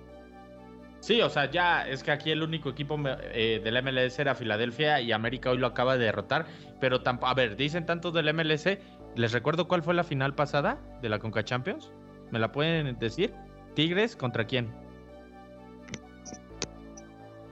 Sí, 0.99 1.21
o 1.21 1.29
sea, 1.29 1.49
ya 1.49 1.87
es 1.87 2.03
que 2.03 2.11
aquí 2.11 2.33
el 2.33 2.43
único 2.43 2.71
equipo 2.71 2.99
eh, 3.07 3.61
del 3.63 3.81
MLS 3.81 4.19
era 4.19 4.35
Filadelfia 4.35 5.01
y 5.01 5.13
América 5.13 5.51
hoy 5.51 5.59
lo 5.59 5.69
acaba 5.69 5.97
de 5.97 6.07
derrotar. 6.07 6.47
Pero 6.81 7.01
a 7.05 7.35
ver, 7.35 7.55
dicen 7.55 7.87
tanto 7.87 8.11
del 8.11 8.35
MLS. 8.35 8.77
Les 9.15 9.31
recuerdo 9.31 9.69
cuál 9.69 9.85
fue 9.85 9.95
la 9.95 10.03
final 10.03 10.35
pasada 10.35 10.81
de 11.01 11.09
la 11.09 11.21
Conca 11.21 11.45
Champions. 11.45 11.93
¿Me 12.35 12.41
la 12.41 12.51
pueden 12.51 12.99
decir? 12.99 13.33
Tigres 13.75 14.17
contra 14.17 14.45
quién? 14.45 14.69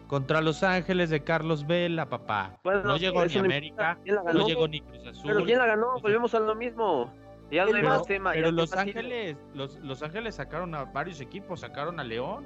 Contra 0.08 0.40
Los 0.40 0.64
Ángeles 0.64 1.08
de 1.08 1.22
Carlos 1.22 1.64
Vela, 1.68 2.08
papá. 2.08 2.58
Bueno, 2.64 2.82
no 2.82 2.96
llegó 2.96 3.24
ni 3.24 3.36
América, 3.38 3.96
importa. 3.96 3.98
¿Quién 4.02 4.14
la 4.16 4.32
no 4.32 4.46
llegó 4.48 4.66
ni 4.66 4.80
Cruz 4.80 5.06
Azul. 5.06 5.22
Pero 5.26 5.44
¿quién 5.44 5.58
la 5.58 5.66
ganó? 5.66 6.00
Volvemos 6.00 6.34
a 6.34 6.40
lo 6.40 6.56
mismo. 6.56 7.14
Ya 7.52 7.62
no 7.62 7.68
hay 7.68 7.74
Pero, 7.74 7.88
más 7.90 8.06
tema. 8.06 8.32
pero 8.32 8.46
ya 8.48 8.52
Los 8.52 8.72
Ángeles, 8.72 9.36
los, 9.54 9.76
Los 9.78 10.02
Ángeles 10.02 10.34
sacaron 10.34 10.74
a 10.74 10.86
varios 10.86 11.20
equipos, 11.20 11.60
sacaron 11.60 12.00
a 12.00 12.04
León. 12.04 12.44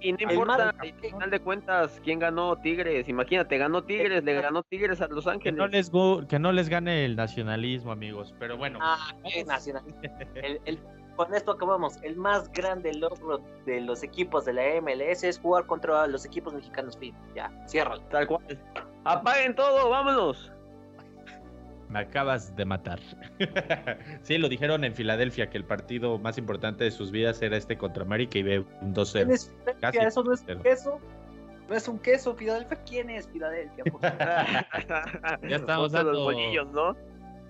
Y 0.00 0.10
no 0.12 0.18
El 0.18 0.30
importa, 0.32 0.74
al 0.78 0.92
final 1.00 1.30
de 1.30 1.40
cuentas, 1.40 2.00
¿quién 2.04 2.18
ganó 2.18 2.56
Tigres? 2.56 3.08
Imagínate, 3.08 3.56
ganó 3.58 3.82
Tigres, 3.84 4.24
le 4.24 4.34
ganó 4.34 4.62
Tigres 4.64 5.00
a 5.00 5.06
Los 5.06 5.24
Que 5.24 5.30
Ángeles. 5.30 5.56
no 5.56 5.68
les 5.68 5.90
gu- 5.92 6.26
que 6.26 6.38
no 6.40 6.50
les 6.52 6.68
gane 6.68 7.04
el 7.04 7.14
nacionalismo, 7.16 7.92
amigos. 7.92 8.34
Pero 8.40 8.56
bueno. 8.58 8.80
Ah, 8.82 9.14
qué 9.24 9.44
nacional. 9.44 9.84
El- 10.34 10.60
el- 10.66 10.78
con 11.16 11.34
esto 11.34 11.52
acabamos. 11.52 11.96
El 12.02 12.16
más 12.16 12.50
grande 12.52 12.92
logro 12.94 13.38
de 13.64 13.80
los 13.80 14.02
equipos 14.02 14.44
de 14.44 14.52
la 14.52 14.62
MLS 14.80 15.24
es 15.24 15.38
jugar 15.38 15.66
contra 15.66 16.06
los 16.06 16.24
equipos 16.24 16.54
mexicanos. 16.54 16.96
Fin. 16.98 17.14
Ya, 17.34 17.50
ciérralo. 17.66 18.02
Tal 18.02 18.26
cual. 18.26 18.44
Apaguen 19.04 19.54
todo, 19.54 19.88
vámonos. 19.90 20.52
Me 21.88 22.00
acabas 22.00 22.54
de 22.56 22.64
matar. 22.64 22.98
sí, 24.22 24.38
lo 24.38 24.48
dijeron 24.48 24.82
en 24.84 24.92
Filadelfia 24.94 25.48
que 25.48 25.56
el 25.56 25.64
partido 25.64 26.18
más 26.18 26.36
importante 26.36 26.82
de 26.84 26.90
sus 26.90 27.12
vidas 27.12 27.40
era 27.42 27.56
este 27.56 27.78
contra 27.78 28.02
América 28.02 28.38
y 28.38 28.42
ve 28.42 28.64
un 28.80 28.92
2-0. 28.94 29.12
¿Quién 29.12 29.30
es? 29.30 29.54
Casi 29.80 29.98
¿Eso 29.98 30.24
no 30.24 30.32
es 30.34 30.42
un 30.48 30.62
queso? 30.62 31.00
¿No 31.68 31.74
es 31.76 31.88
un 31.88 31.98
queso, 32.00 32.34
Filadelfia? 32.34 32.78
¿Quién 32.88 33.10
es 33.10 33.28
Filadelfia? 33.28 33.84
Ya 35.48 35.56
estamos 35.56 35.92
Ponte 35.92 36.04
los 36.04 36.16
dando- 36.16 36.24
bolillos, 36.24 36.66
¿no? 36.72 36.96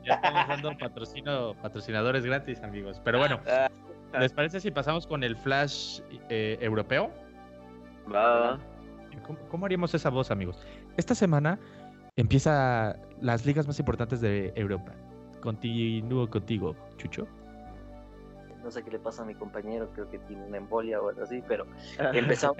Ya 0.07 0.14
estamos 0.14 0.48
dando 0.48 0.78
patrocino, 0.78 1.54
patrocinadores 1.61 2.24
gratis, 2.24 2.62
amigos. 2.62 3.00
Pero 3.04 3.18
bueno, 3.18 3.40
Ah, 3.46 3.68
¿les 4.20 4.32
parece 4.32 4.61
si 4.61 4.70
pasamos 4.70 5.07
con 5.07 5.24
el 5.24 5.36
flash 5.36 6.00
eh, 6.28 6.57
europeo? 6.61 7.11
Va, 8.12 8.40
va. 8.40 8.59
¿Cómo, 9.26 9.38
cómo 9.50 9.66
haríamos 9.66 9.92
esa 9.94 10.09
voz, 10.11 10.30
amigos? 10.30 10.64
Esta 10.96 11.14
semana 11.14 11.59
empieza 12.14 12.96
las 13.20 13.44
ligas 13.44 13.66
más 13.66 13.78
importantes 13.80 14.20
de 14.20 14.52
Europa. 14.54 14.92
Continúo 15.40 16.30
contigo, 16.30 16.76
Chucho. 16.96 17.26
No 18.62 18.70
sé 18.70 18.82
qué 18.84 18.90
le 18.92 18.98
pasa 19.00 19.22
a 19.22 19.26
mi 19.26 19.34
compañero, 19.34 19.90
creo 19.92 20.09
que 20.09 20.18
tiene 20.20 20.44
una 20.44 20.57
embolia 20.59 21.00
o 21.00 21.09
algo 21.09 21.22
así, 21.22 21.42
pero 21.46 21.66
empezamos, 22.12 22.57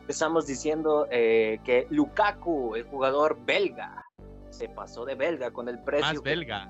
empezamos 0.00 0.46
diciendo 0.46 1.06
eh, 1.10 1.58
que 1.64 1.86
Lukaku, 1.90 2.74
el 2.76 2.84
jugador 2.84 3.38
belga, 3.44 4.04
se 4.50 4.68
pasó 4.68 5.04
de 5.04 5.14
belga 5.14 5.50
con 5.52 5.68
el 5.68 5.78
precio 5.80 6.06
Más 6.06 6.20
que- 6.20 6.30
belga. 6.30 6.68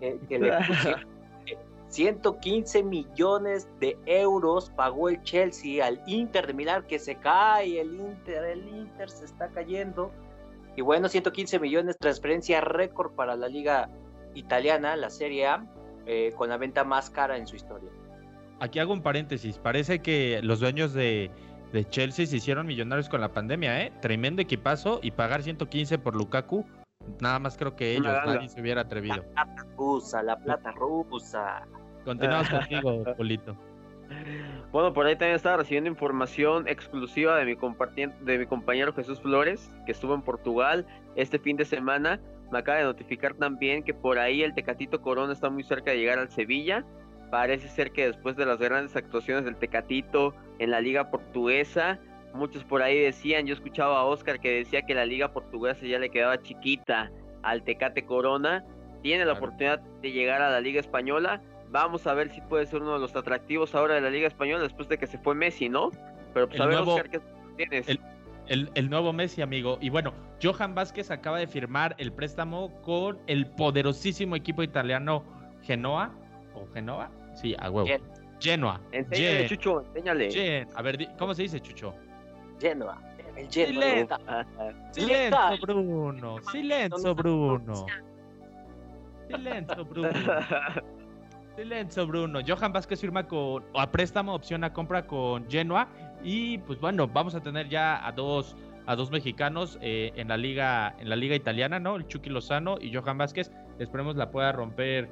Que, 0.00 0.18
que 0.28 0.38
le 0.38 0.52
pusieron. 0.66 1.00
Eh, 1.46 1.58
115 1.88 2.82
millones 2.84 3.68
de 3.80 3.98
euros 4.06 4.70
pagó 4.76 5.08
el 5.08 5.22
Chelsea 5.22 5.84
al 5.84 6.00
Inter 6.06 6.46
de 6.46 6.54
Milán 6.54 6.84
que 6.86 6.98
se 6.98 7.16
cae, 7.16 7.80
el 7.80 7.94
Inter, 7.94 8.44
el 8.44 8.68
Inter 8.68 9.10
se 9.10 9.24
está 9.24 9.48
cayendo. 9.48 10.12
Y 10.76 10.82
bueno, 10.82 11.08
115 11.08 11.58
millones, 11.58 11.98
transferencia 11.98 12.60
récord 12.60 13.12
para 13.12 13.36
la 13.36 13.48
liga 13.48 13.90
italiana, 14.34 14.94
la 14.96 15.10
Serie 15.10 15.46
A, 15.46 15.66
eh, 16.06 16.32
con 16.36 16.48
la 16.48 16.56
venta 16.56 16.84
más 16.84 17.10
cara 17.10 17.36
en 17.36 17.46
su 17.46 17.56
historia. 17.56 17.90
Aquí 18.60 18.78
hago 18.78 18.92
un 18.92 19.02
paréntesis. 19.02 19.58
Parece 19.58 20.00
que 20.00 20.40
los 20.42 20.60
dueños 20.60 20.92
de, 20.92 21.30
de 21.72 21.88
Chelsea 21.88 22.26
se 22.26 22.36
hicieron 22.36 22.66
millonarios 22.66 23.08
con 23.08 23.20
la 23.20 23.32
pandemia, 23.32 23.82
¿eh? 23.82 23.92
Tremendo 24.00 24.42
equipazo 24.42 25.00
y 25.02 25.10
pagar 25.10 25.42
115 25.42 25.98
por 25.98 26.14
Lukaku. 26.14 26.64
Nada 27.20 27.38
más 27.38 27.56
creo 27.56 27.76
que 27.76 27.92
ellos, 27.92 28.06
ganga. 28.06 28.34
nadie 28.34 28.48
se 28.48 28.60
hubiera 28.60 28.82
atrevido. 28.82 29.16
La 29.34 29.44
plata 29.44 29.66
rusa, 29.76 30.22
la 30.22 30.36
plata 30.38 30.70
rusa. 30.72 31.66
Continuamos 32.04 32.48
contigo, 32.48 33.04
Polito. 33.16 33.56
Bueno, 34.72 34.92
por 34.92 35.06
ahí 35.06 35.14
también 35.14 35.36
estaba 35.36 35.58
recibiendo 35.58 35.88
información 35.88 36.66
exclusiva 36.66 37.36
de 37.36 37.44
mi, 37.44 37.56
de 38.22 38.38
mi 38.38 38.46
compañero 38.46 38.92
Jesús 38.92 39.20
Flores, 39.20 39.70
que 39.86 39.92
estuvo 39.92 40.14
en 40.14 40.22
Portugal 40.22 40.84
este 41.14 41.38
fin 41.38 41.56
de 41.56 41.64
semana. 41.64 42.20
Me 42.50 42.58
acaba 42.58 42.78
de 42.78 42.84
notificar 42.84 43.34
también 43.34 43.84
que 43.84 43.94
por 43.94 44.18
ahí 44.18 44.42
el 44.42 44.52
Tecatito 44.52 45.00
Corona 45.00 45.32
está 45.32 45.48
muy 45.48 45.62
cerca 45.62 45.92
de 45.92 45.98
llegar 45.98 46.18
al 46.18 46.28
Sevilla. 46.28 46.84
Parece 47.30 47.68
ser 47.68 47.92
que 47.92 48.06
después 48.06 48.34
de 48.34 48.46
las 48.46 48.58
grandes 48.58 48.96
actuaciones 48.96 49.44
del 49.44 49.54
Tecatito 49.54 50.34
en 50.58 50.72
la 50.72 50.80
liga 50.80 51.08
portuguesa, 51.10 52.00
muchos 52.34 52.64
por 52.64 52.82
ahí 52.82 52.98
decían, 52.98 53.46
yo 53.46 53.54
escuchaba 53.54 53.98
a 53.98 54.04
Oscar 54.04 54.40
que 54.40 54.50
decía 54.50 54.82
que 54.82 54.94
la 54.94 55.04
liga 55.06 55.32
portuguesa 55.32 55.84
ya 55.86 55.98
le 55.98 56.10
quedaba 56.10 56.40
chiquita 56.42 57.10
al 57.42 57.62
Tecate 57.62 58.04
Corona. 58.04 58.64
Tiene 59.02 59.24
la 59.24 59.32
Claro. 59.32 59.38
oportunidad 59.46 59.80
de 60.02 60.12
llegar 60.12 60.42
a 60.42 60.50
la 60.50 60.60
liga 60.60 60.80
española. 60.80 61.42
Vamos 61.70 62.06
a 62.06 62.14
ver 62.14 62.30
si 62.30 62.40
puede 62.42 62.66
ser 62.66 62.82
uno 62.82 62.94
de 62.94 62.98
los 63.00 63.14
atractivos 63.16 63.74
ahora 63.74 63.94
de 63.94 64.00
la 64.00 64.10
Liga 64.10 64.26
Española 64.26 64.62
después 64.64 64.88
de 64.88 64.98
que 64.98 65.06
se 65.06 65.18
fue 65.18 65.34
Messi, 65.36 65.68
¿no? 65.68 65.90
Pero 66.34 66.48
pues 66.48 66.56
El 66.56 66.62
a 66.62 66.66
ver, 66.66 66.76
nuevo- 66.78 66.94
Oscar, 66.96 67.10
¿qué 67.10 67.20
tienes? 67.56 67.88
el- 67.88 68.00
El, 68.48 68.68
el 68.74 68.90
nuevo 68.90 69.12
Messi, 69.12 69.40
amigo. 69.42 69.78
Y 69.80 69.90
bueno, 69.90 70.12
Johan 70.42 70.74
Vázquez 70.74 71.12
acaba 71.12 71.38
de 71.38 71.46
firmar 71.46 71.94
el 71.98 72.12
préstamo 72.12 72.82
con 72.82 73.20
el 73.28 73.46
poderosísimo 73.46 74.34
equipo 74.34 74.64
italiano 74.64 75.24
Genoa. 75.62 76.12
¿O 76.54 76.66
Genoa? 76.74 77.10
Sí, 77.36 77.54
a 77.60 77.70
huevo. 77.70 77.86
Gen- 77.86 78.02
Genoa. 78.40 78.80
Enséñale, 78.90 79.38
Gen- 79.38 79.48
Chucho, 79.48 79.80
enséñale. 79.86 80.32
Gen- 80.32 80.68
A 80.74 80.82
ver, 80.82 80.98
¿cómo 81.16 81.32
se 81.34 81.42
dice, 81.42 81.60
Chucho? 81.60 81.94
Genoa. 82.60 82.98
El 83.36 83.48
Genoa. 83.50 84.16
Silencio. 84.92 85.56
Silencio, 85.60 85.60
Bruno. 85.60 86.36
Silencio, 86.50 87.14
Bruno. 87.14 87.86
Silencio, 89.28 89.84
Bruno. 89.84 90.10
Silencio, 91.56 92.06
Bruno. 92.06 92.40
Johan 92.46 92.72
Vázquez 92.72 93.00
firma 93.00 93.26
con 93.26 93.64
a 93.74 93.90
préstamo, 93.90 94.34
opción 94.34 94.64
a 94.64 94.72
compra 94.72 95.06
con 95.06 95.48
Genoa. 95.50 95.88
Y 96.22 96.58
pues 96.58 96.80
bueno, 96.80 97.06
vamos 97.06 97.34
a 97.34 97.40
tener 97.40 97.68
ya 97.68 98.06
a 98.06 98.12
dos, 98.12 98.56
a 98.86 98.96
dos 98.96 99.10
mexicanos 99.10 99.78
eh, 99.80 100.12
en 100.16 100.28
la 100.28 100.36
liga, 100.36 100.94
en 100.98 101.08
la 101.08 101.16
liga 101.16 101.34
italiana, 101.34 101.78
¿no? 101.78 101.96
El 101.96 102.06
Chucky 102.06 102.30
Lozano 102.30 102.76
y 102.80 102.92
Johan 102.94 103.18
Vázquez. 103.18 103.50
Esperemos 103.78 104.16
la 104.16 104.30
pueda 104.30 104.52
romper 104.52 105.10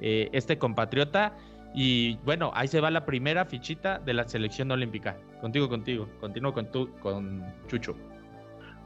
eh, 0.00 0.28
este 0.32 0.58
compatriota. 0.58 1.32
Y 1.74 2.16
bueno, 2.24 2.50
ahí 2.54 2.68
se 2.68 2.80
va 2.80 2.90
la 2.90 3.04
primera 3.04 3.44
fichita 3.44 3.98
de 3.98 4.14
la 4.14 4.26
selección 4.26 4.70
olímpica. 4.70 5.16
Contigo, 5.40 5.68
contigo. 5.68 6.08
Continúo 6.20 6.52
con 6.52 6.70
tu, 6.70 6.90
con 6.98 7.44
Chucho. 7.66 7.94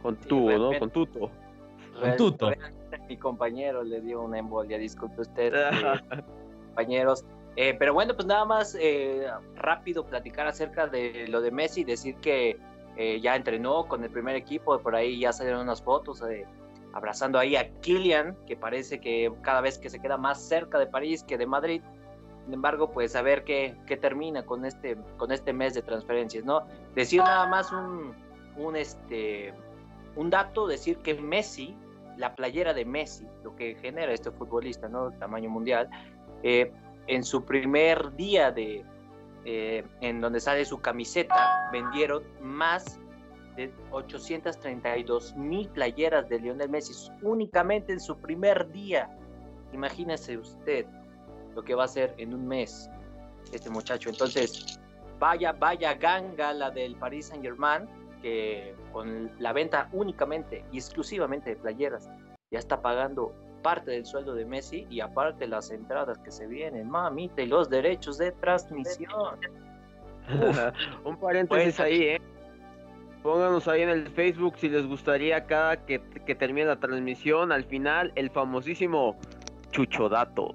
Con 0.03 0.17
tubo, 0.17 0.51
¿no? 0.51 0.79
Con 0.79 0.91
tuto. 0.91 1.31
Con 2.01 2.17
tuto. 2.17 2.51
Mi 3.09 3.17
compañero 3.17 3.83
le 3.83 4.01
dio 4.01 4.23
una 4.23 4.39
embolia, 4.39 4.79
disculpe 4.79 5.23
usted, 5.23 5.53
eh, 5.73 6.01
compañeros. 6.67 7.25
Eh, 7.57 7.75
pero 7.79 7.93
bueno, 7.93 8.15
pues 8.15 8.27
nada 8.27 8.45
más 8.45 8.77
eh, 8.81 9.27
rápido 9.57 10.07
platicar 10.07 10.47
acerca 10.47 10.87
de 10.87 11.27
lo 11.29 11.41
de 11.41 11.51
Messi, 11.51 11.85
decir 11.85 12.17
que 12.17 12.59
eh, 12.97 13.21
ya 13.21 13.37
entrenó 13.37 13.87
con 13.89 14.05
el 14.05 14.11
primer 14.11 14.37
equipo, 14.37 14.79
por 14.79 14.95
ahí 14.95 15.21
ya 15.21 15.33
salieron 15.33 15.63
unas 15.63 15.83
fotos 15.83 16.23
eh, 16.23 16.45
abrazando 16.93 17.39
ahí 17.39 17.57
a 17.57 17.71
Kylian, 17.81 18.37
que 18.47 18.57
parece 18.57 19.01
que 19.01 19.33
cada 19.41 19.63
vez 19.63 19.79
que 19.79 19.89
se 19.89 19.99
queda 19.99 20.19
más 20.19 20.43
cerca 20.43 20.79
de 20.79 20.87
París 20.87 21.25
que 21.25 21.39
de 21.39 21.47
Madrid. 21.47 21.83
Sin 22.45 22.55
embargo, 22.55 22.91
pues 22.91 23.15
a 23.15 23.23
ver 23.23 23.45
qué, 23.45 23.77
qué 23.87 23.97
termina 23.97 24.45
con 24.45 24.65
este, 24.65 24.97
con 25.17 25.31
este 25.31 25.53
mes 25.53 25.75
de 25.75 25.83
transferencias, 25.83 26.45
¿no? 26.45 26.67
Decir 26.95 27.21
nada 27.21 27.47
más 27.47 27.73
un, 27.73 28.15
un, 28.57 28.77
este, 28.77 29.55
un 30.17 30.31
dato, 30.31 30.67
decir 30.67 30.99
que 30.99 31.15
Messi, 31.15 31.77
la 32.17 32.35
playera 32.35 32.75
de 32.75 32.85
Messi, 32.85 33.27
lo 33.45 33.55
que 33.55 33.77
genera 33.77 34.13
este 34.13 34.31
futbolista, 34.33 34.89
¿no? 34.89 35.13
Tamaño 35.13 35.51
mundial, 35.51 35.89
eh, 36.43 36.73
en 37.07 37.25
su 37.25 37.45
primer 37.45 38.15
día 38.17 38.51
de, 38.51 38.85
eh, 39.45 39.85
en 40.01 40.21
donde 40.21 40.41
sale 40.41 40.65
su 40.65 40.81
camiseta, 40.81 41.71
vendieron 41.73 42.25
más 42.41 43.01
de 43.57 43.73
832 43.91 45.37
mil 45.37 45.69
playeras 45.69 46.29
de 46.29 46.41
Lionel 46.41 46.71
Messi 46.71 46.93
únicamente 47.23 47.93
en 47.93 48.01
su 48.01 48.17
primer 48.19 48.71
día. 48.73 49.11
Imagínese 49.73 50.39
usted 50.39 50.87
lo 51.55 51.63
que 51.63 51.75
va 51.75 51.83
a 51.83 51.85
hacer 51.87 52.15
en 52.19 52.35
un 52.35 52.47
mes 52.47 52.91
este 53.53 53.71
muchacho. 53.71 54.09
Entonces, 54.09 54.79
vaya, 55.19 55.53
vaya 55.53 55.95
ganga 55.95 56.53
la 56.53 56.71
del 56.71 56.97
Paris 56.97 57.27
Saint 57.27 57.45
Germain, 57.45 57.89
que 58.21 58.75
con 58.93 59.31
la 59.39 59.53
venta 59.53 59.89
únicamente 59.93 60.65
y 60.73 60.79
exclusivamente 60.79 61.51
de 61.51 61.57
playeras, 61.57 62.11
ya 62.51 62.59
está 62.59 62.81
pagando 62.81 63.35
parte 63.63 63.93
del 63.93 64.05
sueldo 64.05 64.35
de 64.35 64.45
Messi 64.45 64.87
y 64.91 65.01
aparte 65.01 65.47
las 65.47 65.71
entradas 65.71 66.19
que 66.19 66.31
se 66.31 66.47
vienen, 66.47 66.91
mamita, 66.91 67.43
y 67.43 67.47
los 67.47 67.71
derechos 67.71 68.19
de 68.19 68.33
transmisión. 68.33 69.39
Un 71.05 71.17
paréntesis 71.17 71.81
ahí, 71.81 72.03
¿eh? 72.03 72.21
Pónganos 73.23 73.69
ahí 73.69 73.83
en 73.83 73.89
el 73.89 74.09
Facebook 74.09 74.57
si 74.59 74.69
les 74.69 74.85
gustaría 74.87 75.47
cada 75.47 75.85
que, 75.87 76.01
que 76.27 76.35
termine 76.35 76.67
la 76.67 76.81
transmisión, 76.81 77.53
al 77.53 77.65
final, 77.65 78.13
el 78.17 78.31
famosísimo 78.31 79.17
Chuchodato. 79.71 80.55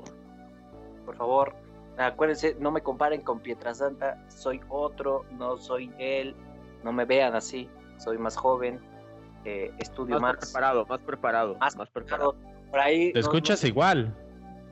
Por 1.08 1.16
favor, 1.16 1.55
acuérdense, 1.97 2.58
no 2.60 2.70
me 2.70 2.82
comparen 2.82 3.22
con 3.22 3.39
Pietrasanta, 3.39 4.22
soy 4.28 4.60
otro, 4.68 5.24
no 5.32 5.55
soy 5.55 5.89
él, 5.97 6.36
no 6.84 6.91
me 6.91 7.05
vean 7.05 7.34
así, 7.34 7.70
soy 7.95 8.18
más 8.18 8.36
joven, 8.36 8.82
eh, 9.45 9.72
estudio 9.80 10.20
más, 10.20 10.36
más. 10.36 10.45
preparado, 10.45 10.86
más 10.86 10.99
preparado, 10.99 11.55
más, 11.55 11.78
más 11.78 11.89
preparado. 11.89 12.36
Por 12.70 12.80
ahí, 12.82 13.14
Te 13.14 13.20
escuchas 13.20 13.64
igual. 13.64 14.14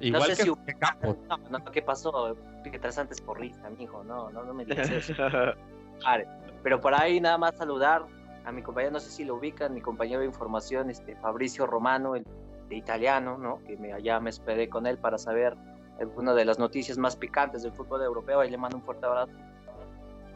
Igual 0.02 0.24
no 0.30 0.36
sé 0.36 0.44
que, 0.44 0.50
si- 0.50 0.78
Campos. 0.78 1.16
No, 1.30 1.38
no, 1.60 1.64
¿qué 1.72 1.82
pasó? 1.82 2.36
Pietrasanta 2.64 3.14
es 3.14 3.22
porrista, 3.22 3.70
mijo, 3.70 4.04
no, 4.04 4.30
no, 4.32 4.44
no 4.44 4.54
me 4.54 4.66
digas 4.66 4.90
eso. 4.90 5.14
Vale, 6.04 6.28
Pero 6.64 6.82
por 6.82 6.94
ahí 6.94 7.22
nada 7.22 7.38
más 7.38 7.56
saludar 7.56 8.04
a 8.44 8.52
mi 8.52 8.62
compañero, 8.62 8.92
no 8.92 9.00
sé 9.00 9.10
si 9.10 9.24
lo 9.24 9.36
ubican, 9.36 9.74
mi 9.74 9.80
compañero 9.80 10.20
de 10.20 10.26
información, 10.26 10.90
este 10.90 11.16
Fabricio 11.16 11.66
Romano, 11.66 12.18
el 12.18 12.26
de 12.68 12.76
italiano, 12.76 13.38
¿no? 13.38 13.64
Que 13.66 13.78
me, 13.78 13.94
allá 13.94 14.20
me 14.20 14.32
hospedé 14.32 14.68
con 14.68 14.86
él 14.86 14.98
para 14.98 15.18
saber 15.18 15.56
alguna 16.00 16.34
de 16.34 16.46
las 16.46 16.60
noticias 16.60 16.98
más 16.98 17.16
picantes 17.16 17.64
del 17.64 17.72
fútbol 17.72 18.02
europeo. 18.02 18.40
Ahí 18.40 18.50
le 18.50 18.58
mando 18.58 18.78
un 18.78 18.84
fuerte 18.84 19.06
abrazo. 19.06 19.34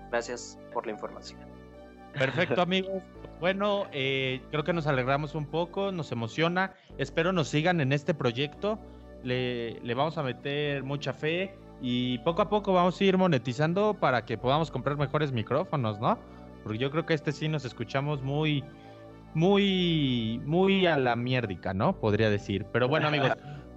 Gracias 0.09 0.57
por 0.73 0.85
la 0.85 0.93
información. 0.93 1.39
Perfecto, 2.13 2.61
amigos. 2.61 3.03
Bueno, 3.39 3.85
eh, 3.91 4.41
creo 4.51 4.63
que 4.63 4.73
nos 4.73 4.87
alegramos 4.87 5.35
un 5.35 5.45
poco, 5.45 5.91
nos 5.91 6.11
emociona. 6.11 6.73
Espero 6.97 7.31
nos 7.31 7.47
sigan 7.47 7.81
en 7.81 7.93
este 7.93 8.13
proyecto. 8.13 8.79
Le, 9.23 9.79
le 9.81 9.93
vamos 9.93 10.17
a 10.17 10.23
meter 10.23 10.83
mucha 10.83 11.13
fe 11.13 11.57
y 11.81 12.17
poco 12.19 12.41
a 12.41 12.49
poco 12.49 12.73
vamos 12.73 12.99
a 12.99 13.03
ir 13.03 13.17
monetizando 13.17 13.93
para 13.93 14.25
que 14.25 14.37
podamos 14.37 14.71
comprar 14.71 14.97
mejores 14.97 15.31
micrófonos, 15.31 15.99
¿no? 15.99 16.17
Porque 16.63 16.77
yo 16.77 16.91
creo 16.91 17.05
que 17.05 17.13
este 17.13 17.31
sí 17.31 17.47
nos 17.47 17.63
escuchamos 17.63 18.21
muy, 18.21 18.63
muy, 19.33 20.41
muy 20.45 20.85
a 20.87 20.97
la 20.97 21.15
mierdica, 21.15 21.73
¿no? 21.73 21.99
Podría 21.99 22.29
decir. 22.29 22.65
Pero 22.71 22.87
bueno, 22.87 23.07
amigos, 23.07 23.31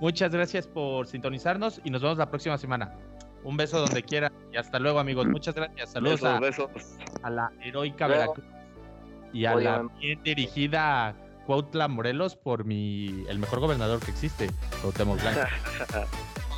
muchas 0.00 0.32
gracias 0.32 0.66
por 0.66 1.06
sintonizarnos 1.06 1.80
y 1.84 1.90
nos 1.90 2.02
vemos 2.02 2.18
la 2.18 2.30
próxima 2.30 2.58
semana. 2.58 2.94
Un 3.42 3.56
beso 3.56 3.78
donde 3.78 4.02
quiera 4.02 4.30
y 4.52 4.56
hasta 4.56 4.78
luego, 4.78 4.98
amigos. 4.98 5.26
Muchas 5.26 5.54
gracias. 5.54 5.92
Saludos 5.92 6.22
a, 6.24 6.38
besos, 6.40 6.68
a 7.22 7.30
la 7.30 7.52
heroica 7.62 8.06
Luego. 8.06 8.34
Veracruz 8.34 8.60
y 9.32 9.44
a 9.44 9.54
la 9.54 9.82
bien 10.00 10.22
dirigida 10.22 11.14
Cuautla 11.46 11.88
Morelos 11.88 12.36
por 12.36 12.64
mi 12.64 13.24
el 13.28 13.38
mejor 13.38 13.60
gobernador 13.60 14.00
que 14.00 14.10
existe, 14.10 14.50
Cuauhtémoc 14.82 15.20
Blanco. 15.20 15.40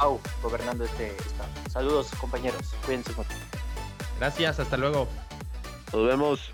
Wow, 0.02 0.18
gobernando 0.42 0.84
este 0.84 1.14
estado. 1.16 1.48
Saludos, 1.70 2.10
compañeros. 2.18 2.74
Cuídense 2.84 3.12
mucho. 3.12 3.30
Gracias, 4.18 4.58
hasta 4.58 4.76
luego. 4.76 5.06
Nos 5.92 6.06
vemos. 6.06 6.52